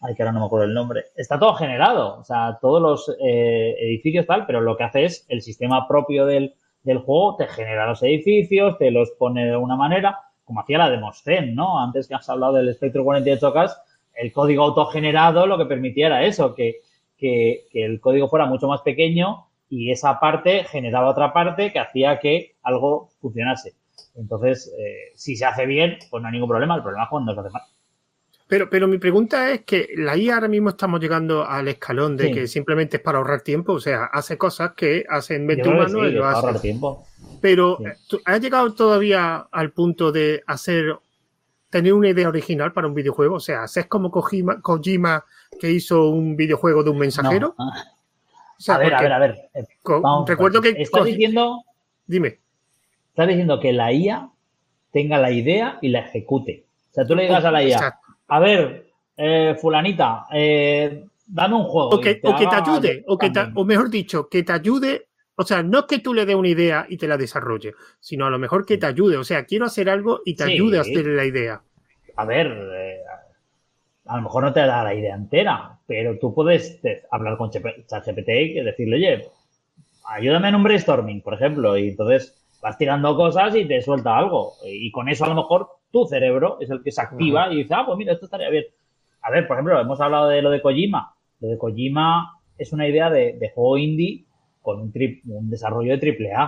Ay, 0.00 0.14
que 0.14 0.22
ahora 0.22 0.32
no 0.32 0.40
me 0.40 0.46
acuerdo 0.46 0.66
el 0.66 0.74
nombre. 0.74 1.04
Está 1.14 1.38
todo 1.38 1.54
generado. 1.54 2.18
O 2.18 2.24
sea, 2.24 2.58
todos 2.60 2.82
los 2.82 3.16
eh, 3.20 3.76
edificios 3.78 4.26
tal, 4.26 4.44
pero 4.44 4.60
lo 4.60 4.76
que 4.76 4.82
hace 4.82 5.04
es 5.04 5.24
el 5.28 5.40
sistema 5.40 5.86
propio 5.86 6.26
del, 6.26 6.54
del 6.86 6.98
juego 6.98 7.36
te 7.36 7.48
genera 7.48 7.86
los 7.86 8.02
edificios, 8.02 8.78
te 8.78 8.90
los 8.90 9.10
pone 9.12 9.46
de 9.46 9.56
una 9.56 9.76
manera, 9.76 10.20
como 10.46 10.60
hacía 10.60 10.78
la 10.78 10.88
Demoscene, 10.88 11.52
¿no? 11.52 11.78
Antes 11.78 12.08
que 12.08 12.14
has 12.14 12.28
hablado 12.30 12.54
del 12.54 12.72
Spectrum 12.72 13.04
48K, 13.04 13.74
el 14.14 14.32
código 14.32 14.62
autogenerado 14.62 15.46
lo 15.46 15.58
que 15.58 15.66
permitía 15.66 16.06
era 16.06 16.24
eso, 16.24 16.54
que, 16.54 16.76
que, 17.18 17.66
que 17.70 17.84
el 17.84 18.00
código 18.00 18.28
fuera 18.28 18.46
mucho 18.46 18.68
más 18.68 18.80
pequeño 18.80 19.48
y 19.68 19.90
esa 19.90 20.18
parte 20.20 20.64
generaba 20.64 21.10
otra 21.10 21.32
parte 21.32 21.72
que 21.72 21.80
hacía 21.80 22.18
que 22.20 22.54
algo 22.62 23.10
funcionase. 23.20 23.74
Entonces, 24.14 24.72
eh, 24.78 25.12
si 25.14 25.36
se 25.36 25.44
hace 25.44 25.66
bien, 25.66 25.98
pues 26.10 26.22
no 26.22 26.28
hay 26.28 26.34
ningún 26.34 26.48
problema. 26.48 26.76
El 26.76 26.82
problema 26.82 27.04
es 27.04 27.10
cuando 27.10 27.34
se 27.34 27.40
hace 27.40 27.50
mal. 27.50 27.62
Pero, 28.48 28.70
pero 28.70 28.86
mi 28.86 28.98
pregunta 28.98 29.50
es 29.50 29.62
que 29.62 29.88
la 29.96 30.16
IA 30.16 30.36
ahora 30.36 30.46
mismo 30.46 30.68
estamos 30.68 31.00
llegando 31.00 31.44
al 31.44 31.66
escalón 31.66 32.16
de 32.16 32.30
que 32.30 32.46
simplemente 32.46 32.98
es 32.98 33.02
para 33.02 33.18
ahorrar 33.18 33.40
tiempo, 33.40 33.72
o 33.72 33.80
sea, 33.80 34.04
hace 34.04 34.38
cosas 34.38 34.70
que 34.76 35.04
hacen 35.08 35.48
20 35.48 35.68
humanos 35.68 36.06
y 36.06 36.12
lo 36.12 36.24
hace. 36.24 36.46
Ahorrar 36.46 36.60
tiempo. 36.60 37.04
Pero, 37.46 37.78
¿has 38.24 38.40
llegado 38.40 38.74
todavía 38.74 39.46
al 39.52 39.70
punto 39.70 40.10
de 40.10 40.42
hacer, 40.48 40.98
tener 41.70 41.92
una 41.92 42.08
idea 42.08 42.26
original 42.26 42.72
para 42.72 42.88
un 42.88 42.94
videojuego? 42.94 43.36
O 43.36 43.40
sea, 43.40 43.62
¿haces 43.62 43.86
como 43.86 44.10
Kojima, 44.10 44.60
Kojima 44.60 45.24
que 45.60 45.70
hizo 45.70 46.10
un 46.10 46.34
videojuego 46.34 46.82
de 46.82 46.90
un 46.90 46.98
mensajero? 46.98 47.54
a 47.56 48.78
ver, 48.78 48.94
a 48.94 49.00
ver, 49.00 49.12
a 49.12 49.18
ver, 49.20 49.36
recuerdo 50.26 50.60
que. 50.60 50.70
Estás 50.70 51.04
diciendo. 51.04 51.62
Dime. 52.04 52.40
Estás 53.10 53.28
diciendo 53.28 53.60
que 53.60 53.72
la 53.72 53.92
IA 53.92 54.28
tenga 54.90 55.18
la 55.18 55.30
idea 55.30 55.78
y 55.80 55.90
la 55.90 56.00
ejecute. 56.00 56.64
O 56.90 56.94
sea, 56.94 57.06
tú 57.06 57.14
le 57.14 57.22
digas 57.22 57.44
a 57.44 57.52
la 57.52 57.62
IA, 57.62 57.96
a 58.26 58.40
ver, 58.40 58.88
eh, 59.16 59.56
fulanita, 59.60 60.26
eh, 60.32 61.06
dame 61.28 61.54
un 61.54 61.64
juego. 61.64 61.90
O 61.90 62.00
que 62.00 62.16
te, 62.16 62.28
ayude, 62.28 63.04
o, 63.06 63.16
que 63.16 63.30
o 63.54 63.64
mejor 63.64 63.88
dicho, 63.88 64.28
que 64.28 64.42
te 64.42 64.52
ayude. 64.52 65.06
O 65.36 65.44
sea, 65.44 65.62
no 65.62 65.80
es 65.80 65.84
que 65.84 65.98
tú 65.98 66.14
le 66.14 66.26
dé 66.26 66.34
una 66.34 66.48
idea 66.48 66.86
y 66.88 66.96
te 66.96 67.06
la 67.06 67.16
desarrolle, 67.16 67.74
sino 68.00 68.26
a 68.26 68.30
lo 68.30 68.38
mejor 68.38 68.64
que 68.64 68.78
te 68.78 68.86
ayude. 68.86 69.16
O 69.16 69.24
sea, 69.24 69.44
quiero 69.44 69.66
hacer 69.66 69.90
algo 69.90 70.20
y 70.24 70.34
te 70.34 70.44
ayude 70.44 70.78
a 70.78 70.80
hacer 70.80 71.06
la 71.06 71.24
idea. 71.24 71.60
A 72.16 72.24
ver, 72.24 72.46
eh, 72.46 73.00
a 74.06 74.16
lo 74.16 74.22
mejor 74.22 74.44
no 74.44 74.52
te 74.52 74.60
da 74.60 74.82
la 74.82 74.94
idea 74.94 75.14
entera, 75.14 75.78
pero 75.86 76.18
tú 76.18 76.34
puedes 76.34 76.80
hablar 77.10 77.36
con 77.36 77.50
ChatGPT 77.50 78.28
y 78.28 78.60
decirle, 78.60 78.96
oye, 78.96 79.28
ayúdame 80.06 80.48
en 80.48 80.54
un 80.54 80.62
brainstorming, 80.62 81.20
por 81.20 81.34
ejemplo, 81.34 81.76
y 81.76 81.88
entonces 81.88 82.46
vas 82.62 82.78
tirando 82.78 83.16
cosas 83.16 83.54
y 83.54 83.64
te 83.64 83.82
suelta 83.82 84.16
algo. 84.16 84.54
Y 84.64 84.90
con 84.90 85.08
eso 85.08 85.24
a 85.24 85.28
lo 85.28 85.34
mejor 85.34 85.68
tu 85.92 86.06
cerebro 86.06 86.58
es 86.60 86.70
el 86.70 86.82
que 86.82 86.92
se 86.92 87.00
activa 87.00 87.52
y 87.52 87.56
dice, 87.56 87.74
ah, 87.74 87.84
pues 87.86 87.98
mira, 87.98 88.12
esto 88.12 88.26
estaría 88.26 88.50
bien. 88.50 88.64
A 89.22 89.30
ver, 89.30 89.46
por 89.46 89.56
ejemplo, 89.56 89.80
hemos 89.80 90.00
hablado 90.00 90.28
de 90.28 90.42
lo 90.42 90.50
de 90.50 90.62
Kojima. 90.62 91.14
Lo 91.40 91.48
de 91.48 91.58
Kojima 91.58 92.40
es 92.58 92.72
una 92.72 92.88
idea 92.88 93.10
de, 93.10 93.50
juego 93.54 93.78
indie 93.78 94.25
con 94.66 94.80
un, 94.80 94.92
un 95.28 95.48
desarrollo 95.48 95.92
de 95.92 95.98
triple 95.98 96.32
A. 96.32 96.46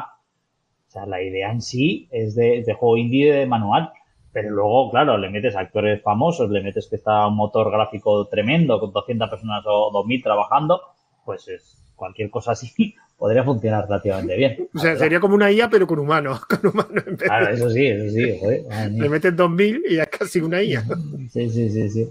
O 0.88 0.90
sea, 0.90 1.06
la 1.06 1.22
idea 1.22 1.52
en 1.52 1.62
sí 1.62 2.08
es 2.10 2.34
de, 2.34 2.64
de 2.66 2.74
juego 2.74 2.96
indie 2.96 3.32
de 3.32 3.46
manual. 3.46 3.92
Pero 4.32 4.50
luego, 4.50 4.90
claro, 4.90 5.16
le 5.16 5.30
metes 5.30 5.54
actores 5.54 6.02
famosos, 6.02 6.50
le 6.50 6.60
metes 6.60 6.88
que 6.88 6.96
está 6.96 7.28
un 7.28 7.36
motor 7.36 7.70
gráfico 7.70 8.26
tremendo 8.26 8.80
con 8.80 8.92
200 8.92 9.30
personas 9.30 9.62
o 9.66 9.90
2000 9.92 10.22
trabajando, 10.22 10.80
pues 11.24 11.46
es 11.46 11.78
cualquier 11.94 12.28
cosa 12.28 12.52
así 12.52 12.96
podría 13.16 13.44
funcionar 13.44 13.84
relativamente 13.84 14.36
bien. 14.36 14.68
O 14.74 14.78
sea, 14.80 14.96
sería 14.96 15.20
como 15.20 15.36
una 15.36 15.52
IA, 15.52 15.70
pero 15.70 15.86
con 15.86 16.00
humanos. 16.00 16.44
Con 16.46 16.72
humanos 16.72 17.04
claro, 17.18 17.54
eso 17.54 17.70
sí, 17.70 17.86
eso 17.86 18.10
sí. 18.12 18.98
le 18.98 19.08
metes 19.08 19.36
2000 19.36 19.84
y 19.88 19.94
ya 19.94 20.02
es 20.02 20.08
casi 20.08 20.40
una 20.40 20.60
IA. 20.60 20.84
Sí, 21.30 21.48
sí, 21.50 21.70
sí, 21.70 21.88
sí. 21.88 22.08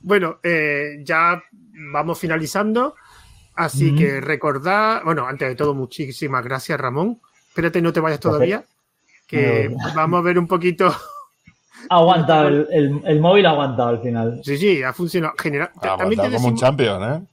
Bueno, 0.00 0.38
eh, 0.42 1.00
ya 1.02 1.42
vamos 1.92 2.18
finalizando. 2.18 2.94
Así 3.58 3.94
que 3.94 4.20
recordad, 4.20 5.02
bueno, 5.04 5.26
antes 5.26 5.48
de 5.48 5.54
todo, 5.56 5.74
muchísimas 5.74 6.44
gracias, 6.44 6.78
Ramón. 6.78 7.20
Espérate, 7.48 7.82
no 7.82 7.92
te 7.92 8.00
vayas 8.00 8.20
todavía 8.20 8.64
que 9.28 9.70
vamos 9.94 10.18
a 10.18 10.22
ver 10.22 10.38
un 10.38 10.48
poquito. 10.48 10.92
Ha 11.90 11.94
aguantado, 11.96 12.48
el, 12.48 13.00
el, 13.04 13.20
móvil 13.20 13.46
ha 13.46 13.50
aguantado 13.50 13.90
al 13.90 14.02
final. 14.02 14.40
Sí, 14.42 14.58
sí, 14.58 14.82
ha 14.82 14.92
funcionado. 14.92 15.34
General, 15.38 15.70
ha 15.80 15.96
también 15.96 16.32
como 16.32 16.48
un 16.48 16.56
champion, 16.56 17.02
¿eh? 17.04 17.26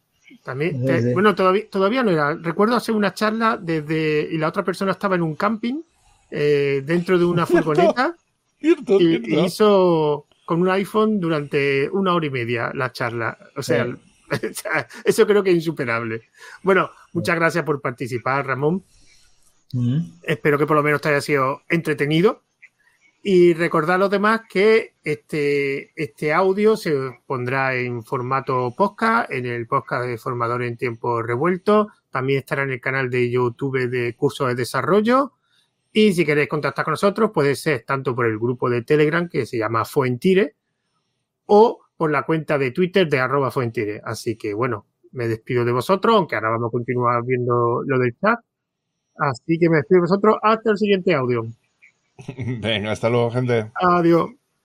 También, 0.43 0.85
bueno, 1.13 1.33
todavía, 1.33 1.63
todavía 1.69 2.03
no 2.03 2.11
era. 2.11 2.35
Recuerdo 2.35 2.75
hacer 2.75 2.93
una 2.93 3.13
charla 3.13 3.57
desde 3.59 4.29
y 4.31 4.37
la 4.37 4.47
otra 4.47 4.63
persona 4.63 4.91
estaba 4.91 5.15
en 5.15 5.23
un 5.23 5.35
camping 5.35 5.81
eh, 6.29 6.83
dentro 6.85 7.17
de 7.17 7.25
una 7.25 7.45
furgoneta 7.47 8.15
y, 8.61 9.35
hizo 9.39 10.27
con 10.45 10.61
un 10.61 10.69
iPhone 10.69 11.19
durante 11.19 11.89
una 11.89 12.13
hora 12.13 12.27
y 12.27 12.29
media 12.29 12.71
la 12.73 12.91
charla. 12.91 13.37
O 13.57 13.63
sea, 13.63 13.87
eso 15.05 15.27
creo 15.27 15.43
que 15.43 15.51
es 15.51 15.55
insuperable. 15.57 16.29
Bueno, 16.63 16.89
muchas 17.13 17.35
gracias 17.35 17.63
por 17.63 17.81
participar, 17.81 18.45
Ramón. 18.45 18.83
Espero 20.23 20.57
que 20.57 20.65
por 20.65 20.77
lo 20.77 20.83
menos 20.83 21.01
te 21.01 21.09
haya 21.09 21.21
sido 21.21 21.61
entretenido. 21.69 22.43
Y 23.27 23.55
recordar 23.55 23.95
a 23.95 23.97
los 23.97 24.11
demás 24.11 24.41
que 24.47 24.93
este, 25.03 25.91
este 25.95 26.31
audio 26.31 26.77
se 26.77 26.93
pondrá 27.25 27.75
en 27.75 28.03
formato 28.03 28.71
podcast, 28.77 29.31
en 29.31 29.47
el 29.47 29.65
podcast 29.65 30.05
de 30.05 30.19
Formador 30.19 30.61
en 30.61 30.77
Tiempo 30.77 31.23
Revuelto. 31.23 31.87
También 32.11 32.39
estará 32.39 32.61
en 32.63 32.69
el 32.69 32.79
canal 32.79 33.09
de 33.09 33.31
YouTube 33.31 33.89
de 33.89 34.15
Cursos 34.15 34.49
de 34.49 34.55
Desarrollo. 34.55 35.33
Y 35.91 36.13
si 36.13 36.23
queréis 36.23 36.49
contactar 36.49 36.85
con 36.85 36.91
nosotros, 36.91 37.31
puede 37.33 37.55
ser 37.55 37.83
tanto 37.83 38.13
por 38.13 38.27
el 38.27 38.37
grupo 38.37 38.69
de 38.69 38.83
Telegram 38.83 39.27
que 39.27 39.47
se 39.47 39.57
llama 39.57 39.85
Fuentire 39.85 40.55
o 41.47 41.84
por 41.97 42.11
la 42.11 42.23
cuenta 42.23 42.57
de 42.57 42.71
Twitter 42.71 43.07
de 43.07 43.19
arroba 43.19 43.51
Fuentire. 43.51 44.01
Así 44.03 44.35
que 44.35 44.53
bueno, 44.53 44.85
me 45.11 45.27
despido 45.27 45.65
de 45.65 45.71
vosotros, 45.71 46.15
aunque 46.15 46.35
ahora 46.35 46.51
vamos 46.51 46.69
a 46.69 46.71
continuar 46.71 47.23
viendo 47.25 47.81
lo 47.85 47.99
del 47.99 48.15
chat. 48.19 48.39
Así 49.17 49.57
que 49.57 49.69
me 49.69 49.77
despido 49.77 49.99
de 49.99 50.07
vosotros 50.07 50.35
hasta 50.41 50.71
el 50.71 50.77
siguiente 50.77 51.13
audio. 51.13 51.45
Venga, 52.61 52.91
hasta 52.91 53.09
luego, 53.09 53.31
gente. 53.31 53.71
Adiós. 53.75 54.31